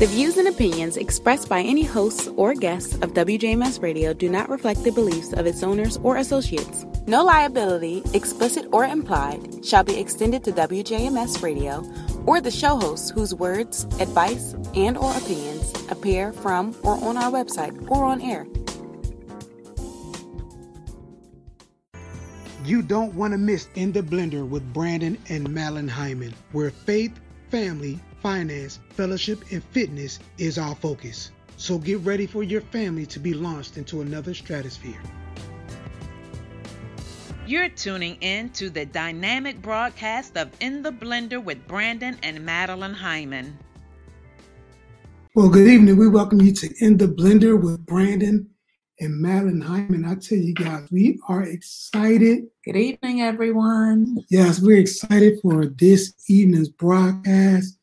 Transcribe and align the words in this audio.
The 0.00 0.06
views 0.06 0.38
and 0.38 0.48
opinions 0.48 0.96
expressed 0.96 1.50
by 1.50 1.60
any 1.60 1.82
hosts 1.82 2.26
or 2.28 2.54
guests 2.54 2.94
of 3.02 3.12
WJMS 3.12 3.82
Radio 3.82 4.14
do 4.14 4.30
not 4.30 4.48
reflect 4.48 4.82
the 4.82 4.92
beliefs 4.92 5.34
of 5.34 5.44
its 5.44 5.62
owners 5.62 5.98
or 5.98 6.16
associates. 6.16 6.86
No 7.06 7.22
liability, 7.22 8.02
explicit 8.14 8.64
or 8.72 8.86
implied, 8.86 9.62
shall 9.62 9.84
be 9.84 10.00
extended 10.00 10.42
to 10.44 10.52
WJMS 10.52 11.42
Radio 11.42 11.84
or 12.24 12.40
the 12.40 12.50
show 12.50 12.76
hosts 12.78 13.10
whose 13.10 13.34
words, 13.34 13.84
advice, 14.00 14.54
and 14.74 14.96
or 14.96 15.14
opinions 15.18 15.70
appear 15.90 16.32
from 16.32 16.74
or 16.82 16.94
on 17.04 17.18
our 17.18 17.30
website 17.30 17.76
or 17.90 18.02
on 18.02 18.22
air. 18.22 18.46
You 22.64 22.80
don't 22.80 23.14
want 23.14 23.34
to 23.34 23.38
miss 23.38 23.68
In 23.74 23.92
the 23.92 24.00
Blender 24.00 24.48
with 24.48 24.72
Brandon 24.72 25.18
and 25.28 25.52
Madeline 25.52 25.88
Hyman, 25.88 26.32
where 26.52 26.70
faith, 26.70 27.12
family, 27.50 28.00
finance, 28.20 28.78
fellowship, 28.90 29.44
and 29.50 29.62
fitness 29.64 30.18
is 30.38 30.58
our 30.58 30.74
focus. 30.76 31.30
So 31.56 31.78
get 31.78 31.98
ready 32.00 32.26
for 32.26 32.42
your 32.42 32.60
family 32.60 33.06
to 33.06 33.18
be 33.18 33.34
launched 33.34 33.76
into 33.76 34.00
another 34.00 34.34
stratosphere. 34.34 35.00
You're 37.46 37.68
tuning 37.68 38.16
in 38.20 38.50
to 38.50 38.70
the 38.70 38.86
dynamic 38.86 39.60
broadcast 39.60 40.36
of 40.36 40.50
In 40.60 40.82
the 40.82 40.92
Blender 40.92 41.42
with 41.42 41.66
Brandon 41.66 42.16
and 42.22 42.44
Madeline 42.44 42.94
Hyman. 42.94 43.58
Well, 45.34 45.48
good 45.48 45.66
evening. 45.66 45.96
We 45.96 46.08
welcome 46.08 46.40
you 46.40 46.52
to 46.52 46.72
In 46.78 46.96
the 46.96 47.08
Blender 47.08 47.60
with 47.60 47.84
Brandon 47.84 48.48
and 49.00 49.20
Madeline 49.20 49.60
Hyman. 49.60 50.04
I 50.04 50.14
tell 50.14 50.38
you 50.38 50.54
guys, 50.54 50.86
we 50.92 51.18
are 51.28 51.42
excited. 51.42 52.44
Good 52.64 52.76
evening, 52.76 53.22
everyone. 53.22 54.18
Yes, 54.30 54.60
we're 54.60 54.78
excited 54.78 55.40
for 55.40 55.66
this 55.66 56.14
evening's 56.28 56.68
broadcast. 56.68 57.79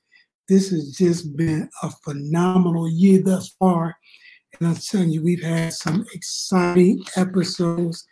This 0.47 0.69
has 0.69 0.91
just 0.91 1.35
been 1.35 1.69
a 1.83 1.89
phenomenal 2.03 2.89
year 2.89 3.21
thus 3.23 3.49
far. 3.59 3.95
And 4.59 4.69
I'm 4.69 4.75
telling 4.75 5.09
you, 5.09 5.23
we've 5.23 5.43
had 5.43 5.73
some 5.73 6.05
exciting 6.13 7.03
episodes. 7.15 8.05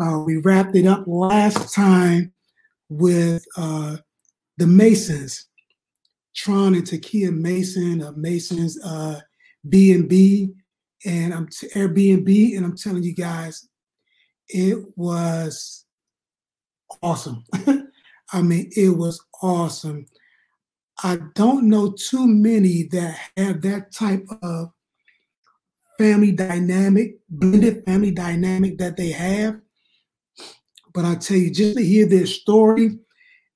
Uh, 0.00 0.18
we 0.18 0.38
wrapped 0.38 0.76
it 0.76 0.86
up 0.86 1.04
last 1.06 1.74
time 1.74 2.32
with 2.88 3.44
uh, 3.56 3.96
the 4.56 4.66
Masons, 4.66 5.48
Tron 6.34 6.74
and 6.74 6.84
Takia 6.84 7.36
Mason 7.36 8.02
of 8.02 8.16
Masons 8.16 8.78
uh, 8.84 9.20
B&B 9.68 10.54
and 11.04 11.32
I'm 11.32 11.48
t- 11.48 11.68
Airbnb, 11.74 12.56
and 12.56 12.64
I'm 12.64 12.76
telling 12.76 13.02
you 13.02 13.14
guys, 13.14 13.68
it 14.48 14.78
was 14.96 15.84
awesome. 17.02 17.44
I 18.32 18.42
mean, 18.42 18.70
it 18.76 18.90
was 18.90 19.20
awesome. 19.42 20.06
I 21.02 21.18
don't 21.34 21.68
know 21.68 21.92
too 21.92 22.26
many 22.26 22.84
that 22.84 23.18
have 23.36 23.62
that 23.62 23.92
type 23.92 24.26
of 24.42 24.72
family 25.98 26.32
dynamic, 26.32 27.16
blended 27.28 27.84
family 27.84 28.10
dynamic 28.10 28.78
that 28.78 28.96
they 28.96 29.10
have. 29.10 29.60
But 30.92 31.04
I 31.04 31.14
tell 31.14 31.36
you, 31.36 31.50
just 31.50 31.76
to 31.76 31.84
hear 31.84 32.06
their 32.06 32.26
story, 32.26 32.98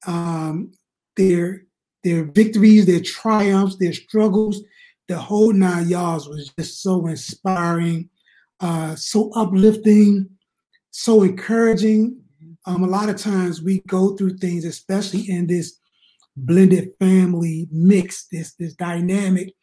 um, 0.06 0.72
their 1.16 1.64
their 2.02 2.24
victories, 2.24 2.86
their 2.86 3.00
triumphs, 3.00 3.76
their 3.76 3.94
struggles, 3.94 4.62
the 5.08 5.16
whole 5.16 5.52
nine 5.52 5.88
yards 5.88 6.28
was 6.28 6.52
just 6.58 6.82
so 6.82 7.06
inspiring, 7.06 8.10
uh, 8.60 8.94
so 8.94 9.30
uplifting, 9.32 10.28
so 10.90 11.22
encouraging. 11.22 12.20
Um, 12.66 12.84
a 12.84 12.86
lot 12.86 13.08
of 13.08 13.16
times 13.16 13.62
we 13.62 13.80
go 13.86 14.16
through 14.16 14.38
things, 14.38 14.64
especially 14.64 15.28
in 15.30 15.46
this 15.46 15.78
blended 16.36 16.90
family 16.98 17.68
mix, 17.70 18.26
this 18.30 18.54
this 18.58 18.74
dynamic, 18.74 19.54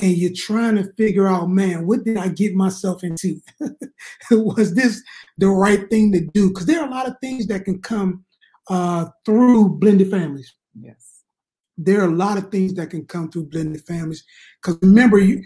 and 0.00 0.16
you're 0.16 0.32
trying 0.34 0.76
to 0.76 0.92
figure 0.94 1.26
out, 1.26 1.48
man, 1.48 1.86
what 1.86 2.04
did 2.04 2.16
I 2.16 2.28
get 2.28 2.54
myself 2.54 3.02
into? 3.04 3.40
Was 4.30 4.74
this 4.74 5.02
the 5.38 5.48
right 5.48 5.88
thing 5.90 6.12
to 6.12 6.20
do? 6.32 6.48
Because 6.48 6.66
there 6.66 6.80
are 6.80 6.88
a 6.88 6.90
lot 6.90 7.08
of 7.08 7.16
things 7.20 7.46
that 7.46 7.64
can 7.64 7.80
come 7.80 8.24
uh, 8.68 9.06
through 9.24 9.78
blended 9.78 10.10
families. 10.10 10.54
Yes 10.74 11.16
there 11.78 12.00
are 12.00 12.08
a 12.08 12.14
lot 12.14 12.38
of 12.38 12.50
things 12.50 12.74
that 12.74 12.90
can 12.90 13.04
come 13.06 13.30
through 13.30 13.44
blended 13.44 13.82
families. 13.86 14.24
Because 14.60 14.78
remember, 14.82 15.18
you 15.18 15.42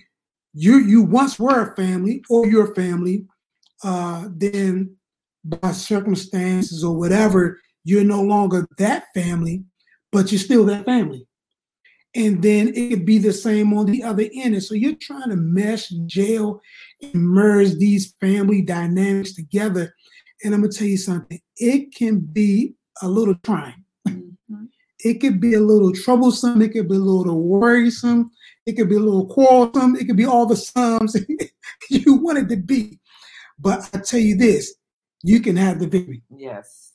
you 0.53 0.79
you 0.79 1.03
once 1.03 1.39
were 1.39 1.73
a 1.73 1.77
family 1.77 2.23
or 2.31 2.47
you're 2.47 2.73
a 2.73 2.75
family, 2.75 3.27
uh, 3.85 4.29
then 4.31 4.97
by 5.45 5.73
circumstances 5.73 6.85
or 6.85 6.97
whatever, 6.97 7.59
you're 7.85 8.05
no 8.05 8.23
longer 8.23 8.67
that 8.79 9.07
family, 9.15 9.65
but 10.13 10.31
you're 10.31 10.39
still 10.39 10.65
that 10.67 10.85
family. 10.85 11.27
And 12.15 12.43
then 12.43 12.73
it 12.75 12.91
could 12.91 13.07
be 13.07 13.19
the 13.19 13.33
same 13.33 13.73
on 13.73 13.87
the 13.87 14.03
other 14.03 14.25
end. 14.35 14.55
And 14.55 14.63
so 14.63 14.75
you're 14.75 14.97
trying 15.01 15.31
to 15.31 15.37
mesh, 15.37 15.89
jail, 16.07 16.61
and 17.01 17.15
merge 17.15 17.75
these 17.75 18.15
family 18.21 18.63
dynamics 18.63 19.35
together. 19.35 19.95
And 20.43 20.55
I'm 20.55 20.63
gonna 20.63 20.73
tell 20.73 20.89
you 20.89 20.97
something, 20.97 21.41
it 21.57 21.95
can 21.95 22.19
be 22.19 22.75
a 23.03 23.09
little 23.09 23.37
trying 23.45 23.85
mm-hmm. 24.07 24.65
it 25.05 25.21
could 25.21 25.41
be 25.41 25.55
a 25.55 25.61
little 25.61 25.93
troublesome, 25.93 26.61
it 26.63 26.73
could 26.73 26.89
be 26.89 26.97
a 26.97 26.99
little 26.99 27.43
worrisome, 27.43 28.31
it 28.67 28.73
could 28.73 28.89
be 28.89 28.97
a 28.97 29.01
little 29.01 29.27
quarrelsome, 29.27 29.97
it 29.97 30.07
could 30.07 30.17
be 30.17 30.27
all 30.27 30.47
the 30.47 30.57
sums 30.57 31.17
you 31.91 32.15
want 32.15 32.39
it 32.39 32.49
to 32.49 32.57
be. 32.57 32.99
But 33.59 33.89
I 33.93 33.99
tell 33.99 34.21
you 34.21 34.37
this, 34.37 34.75
you 35.23 35.41
can 35.41 35.57
have 35.57 35.79
the 35.79 35.87
victory. 35.87 36.23
Yes. 36.35 36.93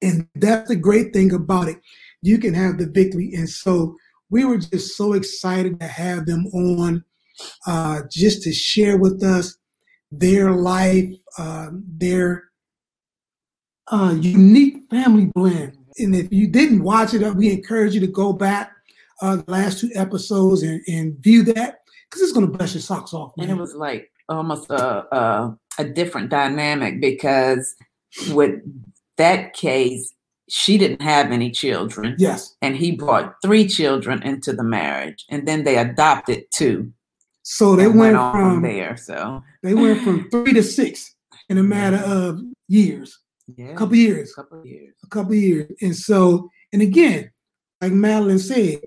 And 0.00 0.26
that's 0.34 0.68
the 0.68 0.76
great 0.76 1.12
thing 1.12 1.32
about 1.32 1.68
it. 1.68 1.78
You 2.22 2.38
can 2.38 2.54
have 2.54 2.78
the 2.78 2.86
victory. 2.86 3.34
And 3.34 3.48
so 3.48 3.96
we 4.30 4.44
were 4.44 4.58
just 4.58 4.96
so 4.96 5.12
excited 5.12 5.78
to 5.80 5.86
have 5.86 6.26
them 6.26 6.46
on 6.48 7.04
uh, 7.66 8.02
just 8.10 8.42
to 8.42 8.52
share 8.52 8.96
with 8.96 9.22
us 9.22 9.56
their 10.10 10.52
life, 10.52 11.12
uh, 11.38 11.68
their 11.72 12.44
uh, 13.88 14.14
unique 14.18 14.76
family 14.90 15.26
blend 15.34 15.76
and 15.98 16.14
if 16.14 16.32
you 16.32 16.46
didn't 16.46 16.82
watch 16.82 17.14
it, 17.14 17.34
we 17.34 17.50
encourage 17.50 17.94
you 17.94 18.00
to 18.00 18.06
go 18.06 18.32
back 18.32 18.72
uh, 19.20 19.36
the 19.36 19.50
last 19.50 19.80
two 19.80 19.90
episodes 19.94 20.62
and, 20.62 20.80
and 20.88 21.16
view 21.18 21.42
that 21.44 21.80
because 22.08 22.22
it's 22.22 22.32
going 22.32 22.50
to 22.50 22.56
bless 22.56 22.74
your 22.74 22.80
socks 22.80 23.12
off. 23.12 23.32
Man. 23.36 23.48
And 23.48 23.58
it 23.58 23.60
was 23.60 23.74
like 23.74 24.10
almost 24.28 24.70
a, 24.70 25.14
a, 25.14 25.58
a 25.78 25.84
different 25.84 26.30
dynamic 26.30 27.00
because 27.00 27.74
with 28.30 28.60
that 29.18 29.52
case, 29.52 30.14
she 30.48 30.78
didn't 30.78 31.02
have 31.02 31.30
any 31.30 31.50
children. 31.50 32.14
Yes. 32.18 32.56
And 32.62 32.76
he 32.76 32.92
brought 32.92 33.34
three 33.42 33.66
children 33.66 34.22
into 34.22 34.52
the 34.52 34.64
marriage, 34.64 35.24
and 35.30 35.46
then 35.46 35.64
they 35.64 35.78
adopted 35.78 36.44
two. 36.52 36.92
So 37.42 37.74
they 37.74 37.88
went, 37.88 38.16
went 38.16 38.32
from 38.32 38.62
there. 38.62 38.96
So 38.96 39.42
they 39.62 39.74
went 39.74 40.02
from 40.02 40.30
three 40.30 40.52
to 40.52 40.62
six 40.62 41.14
in 41.48 41.58
a 41.58 41.62
matter 41.62 41.96
of 41.96 42.40
years. 42.68 43.18
Yeah. 43.56 43.68
A 43.68 43.76
couple 43.76 43.96
years. 43.96 44.32
A 44.32 44.42
couple 44.42 44.66
years. 44.66 44.94
A 45.02 45.08
couple 45.08 45.34
years. 45.34 45.72
And 45.80 45.96
so, 45.96 46.48
and 46.72 46.82
again, 46.82 47.30
like 47.80 47.92
Madeline 47.92 48.38
said, 48.38 48.80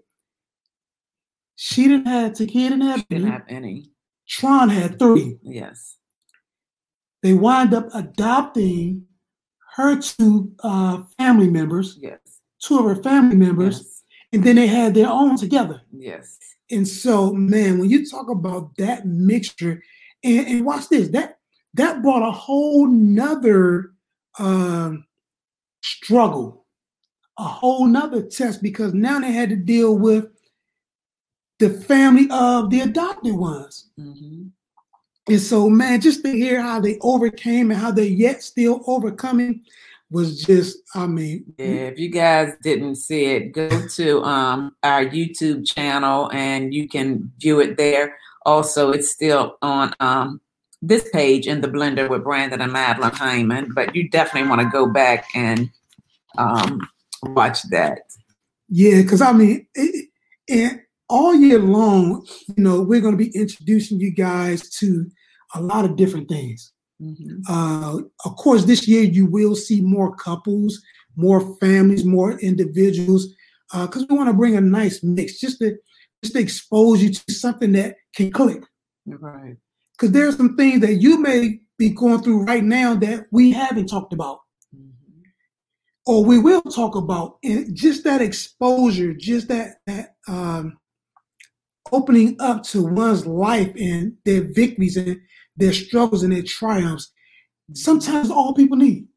she 1.57 1.87
didn't 1.87 2.07
have 2.07 2.33
to 2.33 2.45
kid 2.45 2.69
didn't 2.69 2.81
have, 2.81 3.07
didn't 3.07 3.31
have 3.31 3.43
any. 3.47 3.91
Tron 4.27 4.69
had 4.69 4.97
three. 4.99 5.37
Yes. 5.43 5.97
They 7.21 7.33
wind 7.33 7.73
up 7.73 7.87
adopting 7.93 9.05
her 9.75 9.99
two 9.99 10.51
uh, 10.63 11.03
family 11.17 11.49
members. 11.49 11.97
Yes. 12.01 12.19
Two 12.59 12.79
of 12.79 12.85
her 12.85 13.03
family 13.03 13.35
members. 13.35 13.77
Yes. 13.77 14.03
And 14.33 14.43
then 14.43 14.55
they 14.55 14.67
had 14.67 14.93
their 14.93 15.09
own 15.09 15.37
together. 15.37 15.81
Yes. 15.91 16.39
And 16.71 16.87
so, 16.87 17.33
man, 17.33 17.79
when 17.79 17.89
you 17.89 18.09
talk 18.09 18.29
about 18.29 18.75
that 18.77 19.05
mixture, 19.05 19.83
and, 20.23 20.47
and 20.47 20.65
watch 20.65 20.89
this, 20.89 21.09
that 21.09 21.39
that 21.75 22.01
brought 22.01 22.27
a 22.27 22.31
whole 22.31 22.87
nother 22.87 23.91
um, 24.39 25.05
struggle, 25.83 26.65
a 27.37 27.43
whole 27.43 27.85
nother 27.85 28.23
test 28.23 28.63
because 28.63 28.93
now 28.93 29.19
they 29.19 29.31
had 29.31 29.49
to 29.49 29.57
deal 29.57 29.97
with 29.97 30.27
the 31.59 31.69
family 31.69 32.27
of 32.31 32.69
the 32.69 32.81
adopted 32.81 33.35
ones. 33.35 33.89
Mm-hmm. 33.99 34.47
And 35.27 35.41
so, 35.41 35.69
man, 35.69 36.01
just 36.01 36.23
to 36.23 36.31
hear 36.31 36.61
how 36.61 36.79
they 36.79 36.97
overcame 37.01 37.71
and 37.71 37.79
how 37.79 37.91
they 37.91 38.07
yet 38.07 38.43
still 38.43 38.83
overcoming 38.85 39.63
was 40.11 40.43
just, 40.43 40.77
I 40.93 41.07
mean. 41.07 41.45
Yeah, 41.57 41.65
if 41.65 41.99
you 41.99 42.09
guys 42.09 42.53
didn't 42.61 42.95
see 42.95 43.25
it, 43.25 43.51
go 43.51 43.87
to 43.87 44.23
um, 44.23 44.75
our 44.83 45.03
YouTube 45.03 45.65
channel 45.65 46.31
and 46.31 46.73
you 46.73 46.87
can 46.87 47.31
view 47.39 47.59
it 47.59 47.77
there. 47.77 48.17
Also, 48.45 48.91
it's 48.91 49.11
still 49.11 49.57
on 49.63 49.95
um, 49.99 50.41
this 50.81 51.09
page 51.11 51.47
in 51.47 51.61
the 51.61 51.67
blender 51.67 52.07
with 52.07 52.23
Brandon 52.23 52.61
and 52.61 52.71
Madeline 52.71 53.11
Hyman, 53.11 53.71
but 53.73 53.95
you 53.95 54.07
definitely 54.07 54.47
want 54.47 54.61
to 54.61 54.69
go 54.69 54.85
back 54.85 55.25
and 55.33 55.71
um, 56.37 56.87
watch 57.23 57.63
that. 57.71 58.01
Yeah, 58.69 59.01
because 59.01 59.21
I 59.21 59.31
mean, 59.31 59.67
it, 59.73 60.09
and 60.47 60.81
all 61.09 61.35
year 61.35 61.59
long, 61.59 62.25
you 62.47 62.63
know, 62.63 62.81
we're 62.81 63.01
going 63.01 63.17
to 63.17 63.23
be 63.23 63.35
introducing 63.35 63.99
you 63.99 64.11
guys 64.11 64.69
to 64.77 65.09
a 65.53 65.61
lot 65.61 65.85
of 65.85 65.95
different 65.95 66.29
things. 66.29 66.73
Mm-hmm. 67.01 67.41
Uh, 67.47 67.97
of 68.25 68.35
course, 68.37 68.65
this 68.65 68.87
year 68.87 69.03
you 69.03 69.25
will 69.25 69.55
see 69.55 69.81
more 69.81 70.15
couples, 70.15 70.81
more 71.15 71.55
families, 71.57 72.05
more 72.05 72.39
individuals, 72.39 73.27
because 73.71 74.03
uh, 74.03 74.05
we 74.09 74.15
want 74.15 74.29
to 74.29 74.33
bring 74.33 74.55
a 74.55 74.61
nice 74.61 75.03
mix, 75.03 75.39
just 75.39 75.59
to 75.59 75.77
just 76.23 76.33
to 76.33 76.39
expose 76.39 77.03
you 77.03 77.11
to 77.11 77.33
something 77.33 77.73
that 77.73 77.95
can 78.15 78.31
click. 78.31 78.63
Right. 79.05 79.57
Because 79.93 80.11
there 80.11 80.27
are 80.27 80.31
some 80.31 80.55
things 80.55 80.81
that 80.81 80.95
you 80.95 81.19
may 81.19 81.59
be 81.77 81.89
going 81.89 82.21
through 82.21 82.43
right 82.43 82.63
now 82.63 82.95
that 82.95 83.25
we 83.31 83.51
haven't 83.51 83.87
talked 83.87 84.13
about 84.13 84.39
Mhm. 84.75 84.91
or 86.05 86.23
we 86.23 86.39
will 86.39 86.61
talk 86.61 86.95
about 86.95 87.37
and 87.43 87.75
just 87.75 88.03
that 88.05 88.21
exposure 88.21 89.13
just 89.13 89.49
that 89.49 89.75
that 89.85 90.15
um 90.27 90.77
opening 91.91 92.35
up 92.39 92.63
to 92.63 92.83
one's 92.83 93.25
life 93.25 93.71
and 93.75 94.15
their 94.25 94.41
victories 94.53 94.97
and 94.97 95.19
their 95.57 95.73
struggles 95.73 96.23
and 96.23 96.33
their 96.33 96.43
triumphs 96.43 97.11
sometimes 97.73 98.29
all 98.29 98.53
people 98.53 98.77
need 98.77 99.07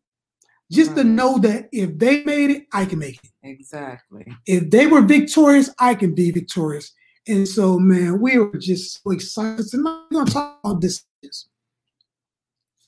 just 0.70 0.94
to 0.94 1.03
know 1.03 1.38
that 1.38 1.69
if 1.73 1.97
they 1.99 2.23
made 2.25 2.50
it 2.50 2.67
i 2.73 2.85
can 2.85 2.99
make 2.99 3.19
it 3.25 3.31
Exactly. 3.43 4.26
if 4.47 4.70
they 4.70 4.87
were 4.87 5.03
victorious 5.03 5.70
i 5.79 5.94
can 5.94 6.15
be 6.15 6.31
victorious 6.31 6.93
and 7.26 7.47
so 7.49 7.79
man 7.79 8.20
we 8.20 8.38
were 8.38 8.59
just 8.59 9.03
so 9.03 9.11
excited 9.11 9.67
tonight 9.67 10.03
we're 10.11 10.25
going 10.25 10.26
to 10.26 10.32
talk 10.32 10.61
about 10.65 10.81
decisions 10.81 11.49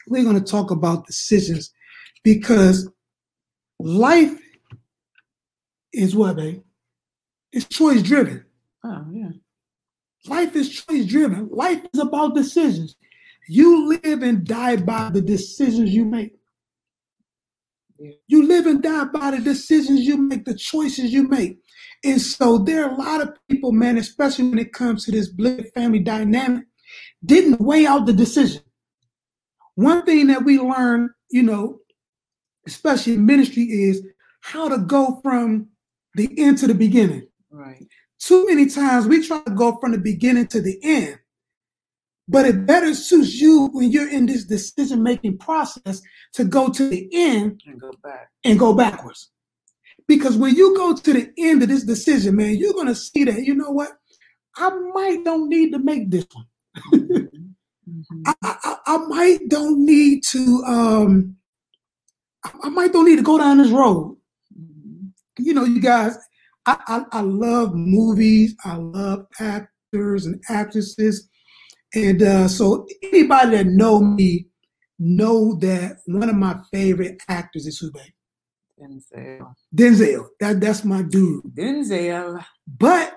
we're 0.08 0.24
going 0.24 0.38
to 0.38 0.50
talk 0.50 0.70
about 0.70 1.06
decisions 1.06 1.72
because 2.24 2.90
life 3.78 4.38
is 5.92 6.14
what, 6.14 6.36
babe? 6.36 6.62
It's 7.52 7.66
choice 7.66 8.02
driven. 8.02 8.44
Oh 8.84 9.04
yeah. 9.12 9.30
Life 10.26 10.54
is 10.56 10.68
choice 10.68 11.06
driven. 11.06 11.48
Life 11.50 11.80
is 11.92 12.00
about 12.00 12.34
decisions. 12.34 12.96
You 13.48 13.88
live 13.88 14.22
and 14.22 14.44
die 14.44 14.76
by 14.76 15.10
the 15.10 15.20
decisions 15.20 15.90
you 15.90 16.04
make. 16.04 16.36
You 18.28 18.46
live 18.46 18.66
and 18.66 18.82
die 18.82 19.04
by 19.04 19.32
the 19.32 19.40
decisions 19.40 20.00
you 20.00 20.16
make, 20.16 20.44
the 20.44 20.54
choices 20.54 21.12
you 21.12 21.28
make. 21.28 21.58
And 22.04 22.20
so 22.20 22.58
there 22.58 22.84
are 22.84 22.90
a 22.90 22.96
lot 22.96 23.20
of 23.20 23.36
people, 23.48 23.72
man, 23.72 23.98
especially 23.98 24.48
when 24.48 24.58
it 24.58 24.72
comes 24.72 25.04
to 25.04 25.10
this 25.10 25.28
blended 25.28 25.70
family 25.74 25.98
dynamic, 25.98 26.64
didn't 27.24 27.60
weigh 27.60 27.86
out 27.86 28.06
the 28.06 28.12
decision. 28.12 28.62
One 29.74 30.04
thing 30.04 30.28
that 30.28 30.44
we 30.44 30.58
learn, 30.58 31.10
you 31.30 31.42
know, 31.42 31.80
especially 32.66 33.14
in 33.14 33.26
ministry, 33.26 33.64
is 33.64 34.02
how 34.40 34.68
to 34.68 34.78
go 34.78 35.20
from 35.22 35.68
the 36.14 36.30
end 36.38 36.58
to 36.58 36.66
the 36.66 36.74
beginning. 36.74 37.26
Right. 37.50 37.86
Too 38.20 38.46
many 38.46 38.66
times 38.66 39.06
we 39.06 39.26
try 39.26 39.40
to 39.42 39.50
go 39.52 39.76
from 39.80 39.92
the 39.92 39.98
beginning 39.98 40.46
to 40.48 40.60
the 40.60 40.78
end, 40.82 41.18
but 42.28 42.46
it 42.46 42.66
better 42.66 42.94
suits 42.94 43.40
you 43.40 43.68
when 43.72 43.90
you're 43.90 44.10
in 44.10 44.26
this 44.26 44.44
decision 44.44 45.02
making 45.02 45.38
process 45.38 46.02
to 46.34 46.44
go 46.44 46.68
to 46.68 46.88
the 46.88 47.08
end 47.12 47.60
And 47.66 47.80
go 47.80 47.90
back. 48.02 48.28
and 48.44 48.58
go 48.58 48.74
backwards. 48.74 49.30
Because 50.06 50.36
when 50.36 50.54
you 50.54 50.76
go 50.76 50.94
to 50.94 51.12
the 51.12 51.32
end 51.38 51.62
of 51.62 51.68
this 51.68 51.84
decision, 51.84 52.36
man, 52.36 52.56
you're 52.56 52.74
gonna 52.74 52.94
see 52.94 53.24
that 53.24 53.42
you 53.44 53.54
know 53.54 53.70
what? 53.70 53.92
I 54.56 54.68
might 54.92 55.24
don't 55.24 55.48
need 55.48 55.72
to 55.72 55.78
make 55.78 56.10
this 56.10 56.26
one. 56.32 56.46
Mhm. 57.88 58.22
I, 58.26 58.34
I, 58.42 58.76
I- 58.86 58.96
might 59.08 59.48
don't 59.48 59.84
need 59.84 60.22
to 60.30 60.62
um 60.66 61.36
I, 62.62 62.68
might 62.70 62.92
don't 62.92 63.04
need 63.06 63.16
to 63.16 63.22
go 63.22 63.38
down 63.38 63.58
this 63.58 63.70
road. 63.70 64.16
Mhm. 64.58 65.10
You 65.38 65.54
know, 65.54 65.64
you 65.64 65.80
guys, 65.80 66.16
I, 66.66 66.78
I, 66.86 67.18
I 67.18 67.20
love 67.20 67.74
movies, 67.74 68.54
I 68.64 68.76
love 68.76 69.26
actors 69.38 70.26
and 70.26 70.42
actresses. 70.48 71.28
And 71.94 72.22
uh, 72.22 72.48
so 72.48 72.86
anybody 73.02 73.56
that 73.56 73.66
know 73.66 74.00
me 74.00 74.46
know 74.98 75.56
that 75.56 75.98
one 76.06 76.28
of 76.28 76.36
my 76.36 76.56
favorite 76.72 77.20
actors 77.28 77.66
is 77.66 77.78
who 77.78 77.90
babe? 77.90 78.12
Denzel. 78.80 79.54
Denzel. 79.74 80.26
That 80.38 80.60
that's 80.60 80.84
my 80.84 81.02
dude. 81.02 81.44
Denzel. 81.54 82.44
But 82.66 83.14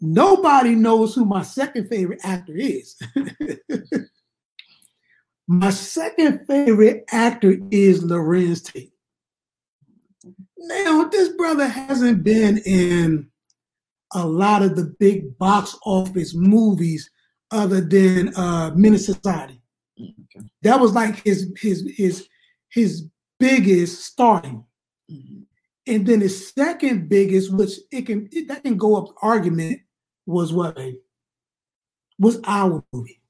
nobody 0.00 0.74
knows 0.74 1.14
who 1.14 1.24
my 1.24 1.42
second 1.42 1.88
favorite 1.88 2.20
actor 2.22 2.54
is. 2.56 2.96
my 5.48 5.70
second 5.70 6.46
favorite 6.46 7.04
actor 7.10 7.56
is 7.70 8.04
Larenz 8.04 8.64
Tate. 8.64 8.93
Now, 10.66 11.04
this 11.04 11.30
brother 11.30 11.66
hasn't 11.66 12.24
been 12.24 12.58
in 12.58 13.28
a 14.12 14.26
lot 14.26 14.62
of 14.62 14.76
the 14.76 14.94
big 14.98 15.36
box 15.38 15.76
office 15.84 16.34
movies 16.34 17.10
other 17.50 17.80
than 17.80 18.34
uh 18.36 18.70
Menace 18.74 19.06
Society. 19.06 19.60
Okay. 20.00 20.46
That 20.62 20.80
was 20.80 20.92
like 20.92 21.22
his 21.22 21.52
his 21.60 21.88
his 21.96 22.28
his 22.70 23.06
biggest 23.38 24.04
starting. 24.04 24.64
Mhm. 25.10 25.44
And 25.86 26.06
then 26.06 26.20
his 26.22 26.52
second 26.52 27.08
biggest, 27.08 27.52
which 27.52 27.72
it 27.92 28.06
can 28.06 28.28
it, 28.32 28.48
that 28.48 28.62
can 28.62 28.76
go 28.76 28.96
up 28.96 29.14
argument, 29.22 29.80
was 30.26 30.52
what 30.52 30.76
babe? 30.76 30.96
was 32.18 32.40
our 32.44 32.82
movie, 32.92 33.20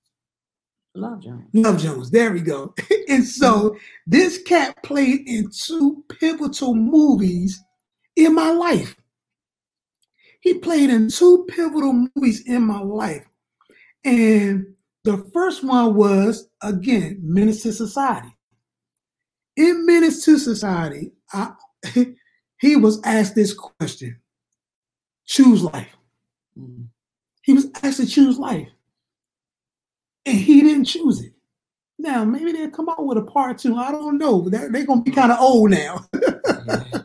Love 0.95 1.21
Jones. 1.23 1.49
Love 1.53 1.79
Jones. 1.81 2.11
There 2.11 2.33
we 2.33 2.41
go. 2.41 2.75
and 3.09 3.25
so 3.27 3.77
this 4.07 4.43
cat 4.43 4.81
played 4.85 5.27
in 5.27 5.51
two 5.51 6.05
pivotal 6.21 6.75
movies 6.75 7.61
in 8.17 8.35
my 8.35 8.51
life. 8.51 8.95
He 10.41 10.55
played 10.55 10.91
in 10.91 11.09
two 11.09 11.47
pivotal 11.49 12.09
movies 12.15 12.43
in 12.47 12.63
my 12.63 12.81
life, 12.81 13.25
and 14.05 14.67
the 15.05 15.29
first 15.33 15.65
one 15.65 15.95
was 15.95 16.49
again 16.63 17.19
Menace 17.23 17.63
to 17.63 17.73
Society. 17.73 18.29
In 19.57 19.87
Menace 19.87 20.25
to 20.27 20.39
Society, 20.39 21.13
I, 21.33 21.53
he 22.61 22.77
was 22.77 23.01
asked 23.05 23.35
this 23.35 23.55
question: 23.55 24.21
Choose 25.27 25.63
life. 25.63 25.97
Mhm. 26.59 26.89
He 27.43 27.55
was 27.55 27.67
asked 27.83 28.01
to 28.01 28.07
choose 28.07 28.39
life. 28.39 28.69
And 30.27 30.39
he 30.39 30.63
didn't 30.63 30.87
choose 30.87 31.23
it. 31.23 31.33
Now, 31.99 32.25
maybe 32.25 32.53
they'll 32.53 32.71
come 32.71 32.89
out 32.89 33.05
with 33.07 33.19
a 33.19 33.23
part 33.23 33.59
two. 33.59 33.77
I 33.77 33.93
don't 33.93 34.19
know. 34.19 34.49
They're, 34.49 34.71
they're 34.71 34.87
going 34.87 35.05
to 35.05 35.11
be 35.11 35.15
kind 35.15 35.33
of 35.33 35.41
old 35.41 35.71
now. 35.71 36.07
they're 36.13 37.05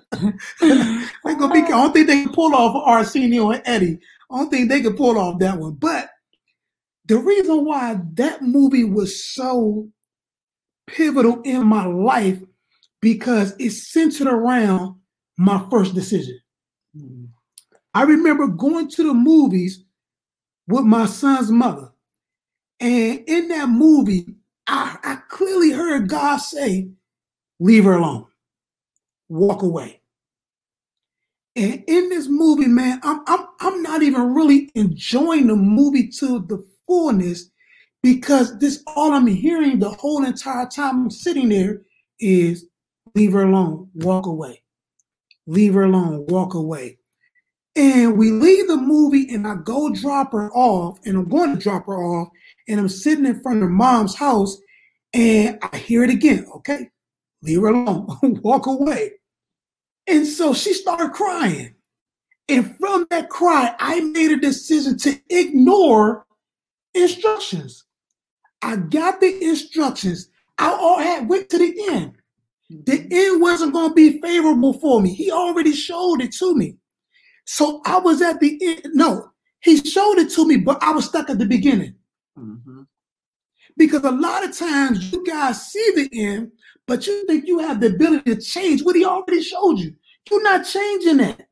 to 1.50 1.54
be, 1.54 1.62
I 1.62 1.68
don't 1.69 1.94
think 1.94 2.07
they 2.07 2.24
can 2.24 2.33
pull 2.33 2.56
off 2.56 2.75
Arsenio 2.86 3.51
and 3.51 3.62
Eddie. 3.66 4.00
I 4.31 4.38
don't 4.38 4.50
think 4.50 4.69
they 4.69 4.81
can 4.81 4.95
pull 4.95 5.18
off 5.18 5.39
that 5.39 5.57
one. 5.57 5.74
But 5.74 6.10
the 7.06 7.18
reason 7.18 7.66
why 7.66 8.00
that 8.13 8.42
movie 8.42 8.83
was 8.83 9.24
so 9.24 9.89
pivotal 10.88 11.42
in 11.44 11.66
my 11.66 11.86
life 11.86 12.39
because 13.01 13.56
it 13.60 13.71
centered 13.71 14.27
around 14.27 14.95
my 15.38 15.66
first 15.69 15.95
decision. 15.95 16.39
Mhm. 16.95 17.30
I 17.94 18.04
remember 18.04 18.48
going 18.48 18.89
to 18.89 19.04
the 19.04 19.13
movies 19.13 19.83
with 20.68 20.83
my 20.86 21.06
son's 21.06 21.51
mother. 21.51 21.88
And 22.79 23.23
in 23.27 23.47
that 23.49 23.69
movie, 23.69 24.25
I, 24.68 24.97
I 25.04 25.15
clearly 25.30 25.71
heard 25.71 26.09
God 26.09 26.37
say, 26.37 26.89
Leave 27.59 27.83
her 27.83 27.94
alone, 27.94 28.25
walk 29.27 29.63
away. 29.63 30.01
And 31.57 31.83
in 31.87 32.07
this 32.07 32.27
movie, 32.30 32.68
man, 32.68 33.01
I'm, 33.04 33.21
I'm, 33.27 33.47
I'm 33.59 33.81
not 33.81 34.01
even 34.01 34.33
really 34.33 34.71
enjoying 34.75 35.47
the 35.47 35.57
movie 35.57 36.07
to 36.19 36.39
the 36.47 36.65
fullness 36.87 37.49
because 38.01 38.57
this 38.59 38.81
all 38.87 39.11
I'm 39.11 39.27
hearing 39.27 39.80
the 39.80 39.89
whole 39.89 40.23
entire 40.23 40.68
time 40.68 41.04
I'm 41.04 41.11
sitting 41.11 41.49
there 41.49 41.81
is 42.19 42.65
leave 43.13 43.33
her 43.33 43.44
alone, 43.44 43.89
walk 43.95 44.25
away. 44.25 44.61
Leave 45.47 45.73
her 45.73 45.83
alone, 45.83 46.25
walk 46.27 46.54
away. 46.54 46.97
And 47.75 48.18
we 48.18 48.31
leave 48.31 48.68
the 48.68 48.77
movie, 48.77 49.33
and 49.33 49.47
I 49.47 49.56
go 49.56 49.89
drop 49.89 50.31
her 50.31 50.51
off, 50.54 50.99
and 51.06 51.18
I'm 51.18 51.30
going 51.30 51.56
to 51.56 51.61
drop 51.61 51.85
her 51.87 51.97
off, 52.04 52.30
and 52.69 52.80
I'm 52.80 52.88
sitting 52.88 53.26
in 53.26 53.42
front 53.42 53.64
of 53.64 53.69
mom's 53.69 54.16
house, 54.16 54.57
and 55.14 55.57
I 55.61 55.76
hear 55.78 56.04
it 56.04 56.11
again. 56.11 56.47
Okay, 56.57 56.90
leave 57.42 57.61
her 57.61 57.68
alone, 57.69 58.07
walk 58.44 58.68
away. 58.68 59.14
And 60.07 60.26
so 60.26 60.54
she 60.54 60.73
started 60.73 61.11
crying. 61.11 61.76
And 62.47 62.76
from 62.78 63.06
that 63.09 63.30
cry, 63.30 63.76
I 63.80 63.99
made 63.99 64.31
a 64.31 64.38
decision 64.38 64.97
to 64.99 65.19
ignore 65.30 66.26
instructions. 66.95 67.85
I 68.61 68.76
got 68.76 69.19
the 69.19 69.44
instructions. 69.44 70.30
I 70.57 70.71
all 70.71 70.99
had 70.99 71.30
went 71.30 71.49
to 71.49 71.57
the 71.57 71.76
end. 71.92 72.14
The 72.69 72.99
mm-hmm. 72.99 73.07
end 73.11 73.42
wasn't 73.42 73.73
going 73.73 73.90
to 73.90 73.95
be 73.95 74.21
favorable 74.21 74.73
for 74.73 75.02
me. 75.02 75.14
He 75.14 75.31
already 75.31 75.73
showed 75.73 76.21
it 76.21 76.31
to 76.33 76.56
me. 76.56 76.78
So 77.45 77.81
I 77.85 77.99
was 77.99 78.21
at 78.21 78.40
the 78.40 78.59
end. 78.61 78.94
No, 78.94 79.31
he 79.61 79.78
showed 79.78 80.18
it 80.18 80.31
to 80.31 80.47
me, 80.47 80.57
but 80.57 80.81
I 80.81 80.92
was 80.92 81.06
stuck 81.06 81.30
at 81.30 81.40
the 81.40 81.45
beginning. 81.45 81.95
Mhm. 82.39 82.87
Because 83.77 84.03
a 84.03 84.11
lot 84.11 84.43
of 84.43 84.57
times 84.57 85.11
you 85.11 85.23
guys 85.25 85.71
see 85.71 85.91
the 85.95 86.09
end, 86.13 86.51
but 86.87 87.05
you 87.05 87.25
think 87.25 87.47
you 87.47 87.59
have 87.59 87.79
the 87.79 87.87
ability 87.87 88.35
to 88.35 88.41
change 88.41 88.83
what 88.83 88.95
he 88.95 89.05
already 89.05 89.41
showed 89.41 89.79
you. 89.79 89.95
You're 90.29 90.43
not 90.43 90.65
changing 90.65 91.17
that. 91.17 91.47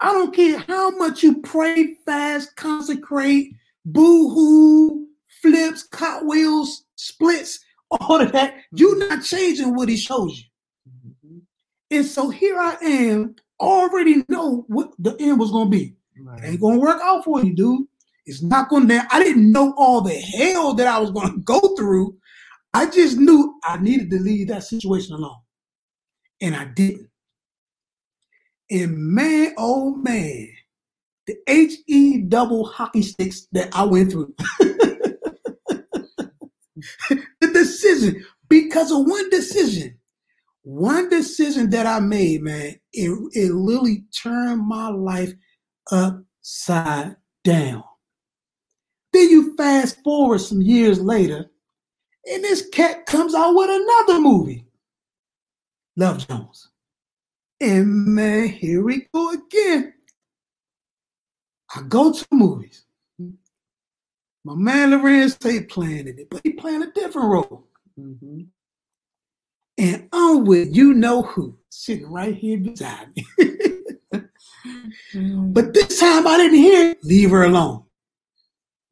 I 0.00 0.12
don't 0.12 0.34
care 0.34 0.58
how 0.58 0.90
much 0.90 1.22
you 1.22 1.40
pray, 1.42 1.94
fast, 2.04 2.56
consecrate, 2.56 3.52
boo 3.84 4.30
hoo, 4.30 5.08
flips, 5.40 5.84
cartwheels, 5.84 6.84
splits, 6.96 7.60
all 7.90 8.20
of 8.20 8.32
that. 8.32 8.54
You're 8.72 9.08
not 9.08 9.22
changing 9.22 9.74
what 9.74 9.88
he 9.88 9.96
shows 9.96 10.38
you. 10.38 10.44
Mhm. 10.90 11.42
And 11.90 12.04
so 12.04 12.30
here 12.30 12.58
I 12.58 12.76
am, 12.82 13.36
already 13.60 14.24
know 14.28 14.64
what 14.66 14.92
the 14.98 15.16
end 15.20 15.38
was 15.38 15.52
going 15.52 15.70
to 15.70 15.78
be. 15.78 15.96
It 16.16 16.44
ain't 16.44 16.60
gonna 16.60 16.78
work 16.78 17.00
out 17.00 17.24
for 17.24 17.42
you, 17.44 17.54
dude. 17.54 17.86
It's 18.26 18.42
not 18.42 18.68
gonna. 18.68 19.06
I 19.10 19.22
didn't 19.22 19.50
know 19.50 19.74
all 19.76 20.00
the 20.00 20.14
hell 20.14 20.74
that 20.74 20.86
I 20.86 20.98
was 20.98 21.10
gonna 21.10 21.38
go 21.44 21.60
through. 21.76 22.16
I 22.74 22.88
just 22.88 23.18
knew 23.18 23.58
I 23.64 23.78
needed 23.78 24.10
to 24.10 24.18
leave 24.18 24.48
that 24.48 24.64
situation 24.64 25.14
alone, 25.14 25.40
and 26.40 26.54
I 26.54 26.66
didn't. 26.66 27.08
And 28.70 28.96
man, 28.96 29.54
oh 29.58 29.94
man, 29.96 30.48
the 31.26 31.36
H 31.46 31.74
E 31.86 32.18
double 32.22 32.64
hockey 32.64 33.02
sticks 33.02 33.46
that 33.52 33.68
I 33.74 33.84
went 33.84 34.12
through. 34.12 34.34
the 37.10 37.52
decision 37.52 38.24
because 38.48 38.90
of 38.90 39.06
one 39.06 39.30
decision 39.30 39.98
one 40.62 41.08
decision 41.08 41.70
that 41.70 41.86
I 41.86 42.00
made, 42.00 42.42
man, 42.42 42.76
it, 42.92 43.10
it 43.32 43.52
literally 43.52 44.04
turned 44.16 44.66
my 44.66 44.88
life 44.88 45.32
upside 45.90 47.16
down. 47.42 47.82
Then 49.12 49.28
you 49.28 49.56
fast 49.56 50.02
forward 50.02 50.38
some 50.38 50.62
years 50.62 51.00
later, 51.00 51.50
and 52.30 52.44
this 52.44 52.68
cat 52.70 53.06
comes 53.06 53.34
out 53.34 53.54
with 53.54 53.70
another 53.70 54.20
movie, 54.20 54.66
Love 55.96 56.26
Jones. 56.26 56.70
And 57.60 58.06
man, 58.06 58.48
here 58.48 58.82
we 58.82 59.06
go 59.14 59.32
again. 59.32 59.94
I 61.74 61.82
go 61.88 62.12
to 62.12 62.26
movies. 62.32 62.84
My 64.44 64.54
man 64.54 64.90
Larenz 64.90 65.38
Tate 65.38 65.68
playing 65.68 66.08
in 66.08 66.18
it, 66.18 66.28
but 66.28 66.40
he 66.42 66.52
playing 66.52 66.82
a 66.82 66.90
different 66.90 67.28
role. 67.28 67.68
Mm-hmm 67.98 68.42
and 69.78 70.08
I'm 70.12 70.44
with 70.44 70.74
you 70.74 70.94
know 70.94 71.22
who 71.22 71.56
sitting 71.68 72.10
right 72.10 72.34
here 72.34 72.58
beside 72.58 73.08
me. 73.16 73.26
but 75.52 75.74
this 75.74 75.98
time 75.98 76.26
I 76.26 76.36
didn't 76.36 76.58
hear 76.58 76.94
leave 77.02 77.30
her 77.30 77.44
alone. 77.44 77.84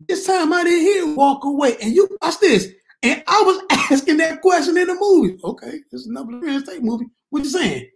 This 0.09 0.27
time 0.27 0.53
I 0.53 0.65
didn't 0.65 0.81
hear 0.81 1.15
walk 1.15 1.45
away. 1.45 1.77
And 1.83 1.95
you 1.95 2.09
watch 2.21 2.39
this. 2.41 2.69
And 3.03 3.23
I 3.27 3.43
was 3.43 3.63
asking 3.71 4.19
that 4.19 4.41
question 4.41 4.77
in 4.77 4.87
the 4.87 4.95
movie. 4.95 5.39
Okay, 5.43 5.81
this 5.91 6.03
is 6.03 6.07
another 6.07 6.33
Larenz 6.33 6.67
Tate 6.67 6.83
movie. 6.83 7.07
What 7.31 7.45
you 7.45 7.51
saying? 7.51 7.91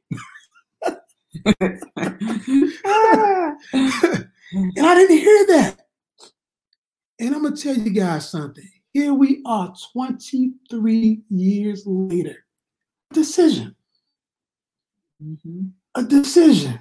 and 1.61 1.91
I 4.79 4.95
didn't 4.95 5.19
hear 5.19 5.47
that. 5.47 5.81
And 7.19 7.35
I'm 7.35 7.43
gonna 7.43 7.57
tell 7.57 7.77
you 7.77 7.91
guys 7.91 8.31
something. 8.31 8.69
Here 8.93 9.13
we 9.13 9.43
are 9.45 9.75
23 9.93 11.23
years 11.29 11.83
later 11.87 12.45
decision. 13.13 13.75
Mm-hmm. 15.23 15.67
A 15.95 16.03
decision. 16.03 16.81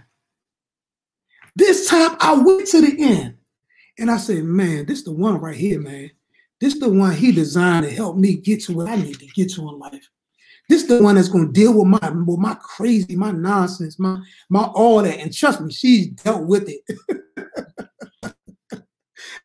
This 1.56 1.88
time 1.88 2.18
I 2.20 2.34
went 2.34 2.68
to 2.70 2.82
the 2.82 2.96
end 3.00 3.38
and 3.97 4.09
I 4.09 4.17
said, 4.17 4.43
man, 4.43 4.85
this 4.85 5.03
the 5.03 5.12
one 5.12 5.39
right 5.39 5.55
here, 5.55 5.79
man. 5.79 6.12
This 6.59 6.79
the 6.79 6.89
one 6.89 7.13
he 7.13 7.31
designed 7.31 7.85
to 7.85 7.91
help 7.91 8.17
me 8.17 8.35
get 8.35 8.63
to 8.63 8.73
what 8.73 8.88
I 8.88 8.95
need 8.95 9.19
to 9.19 9.27
get 9.27 9.51
to 9.53 9.69
in 9.69 9.79
life. 9.79 10.09
This 10.69 10.83
the 10.83 11.03
one 11.03 11.15
that's 11.15 11.27
going 11.27 11.47
to 11.47 11.51
deal 11.51 11.73
with 11.73 11.88
my 11.88 12.09
with 12.09 12.39
my 12.39 12.55
crazy, 12.55 13.15
my 13.15 13.31
nonsense, 13.31 14.00
my 14.00 14.19
my 14.50 14.63
all 14.63 15.03
that. 15.03 15.19
And 15.19 15.33
trust 15.33 15.59
me, 15.62 15.73
she's 15.73 16.07
dealt 16.07 16.47
with 16.47 16.69
it. 16.69 16.81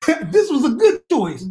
this 0.30 0.50
was 0.50 0.64
a 0.64 0.70
good 0.76 1.00
choice. 1.10 1.44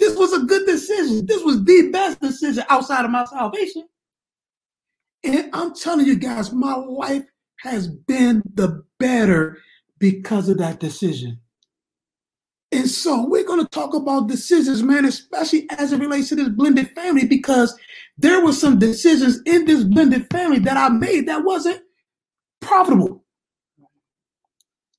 This 0.00 0.16
was 0.16 0.32
a 0.32 0.40
good 0.40 0.66
decision. 0.66 1.24
This 1.26 1.44
was 1.44 1.64
the 1.64 1.90
best 1.92 2.20
decision 2.20 2.64
outside 2.68 3.04
of 3.04 3.12
my 3.12 3.24
salvation. 3.26 3.86
And 5.22 5.50
I'm 5.52 5.72
telling 5.74 6.06
you 6.06 6.16
guys, 6.16 6.52
my 6.52 6.74
life 6.74 7.24
has 7.60 7.86
been 7.86 8.42
the 8.54 8.82
better 8.98 9.58
because 9.98 10.48
of 10.48 10.58
that 10.58 10.80
decision. 10.80 11.38
And 12.72 12.88
so 12.88 13.28
we're 13.28 13.44
going 13.44 13.60
to 13.60 13.68
talk 13.68 13.94
about 13.94 14.28
decisions, 14.28 14.82
man, 14.82 15.04
especially 15.04 15.68
as 15.72 15.92
it 15.92 16.00
relates 16.00 16.30
to 16.30 16.36
this 16.36 16.48
blended 16.48 16.90
family, 16.94 17.26
because 17.26 17.78
there 18.16 18.42
were 18.42 18.54
some 18.54 18.78
decisions 18.78 19.40
in 19.44 19.66
this 19.66 19.84
blended 19.84 20.26
family 20.30 20.58
that 20.60 20.78
I 20.78 20.88
made 20.88 21.28
that 21.28 21.44
wasn't 21.44 21.82
profitable, 22.60 23.24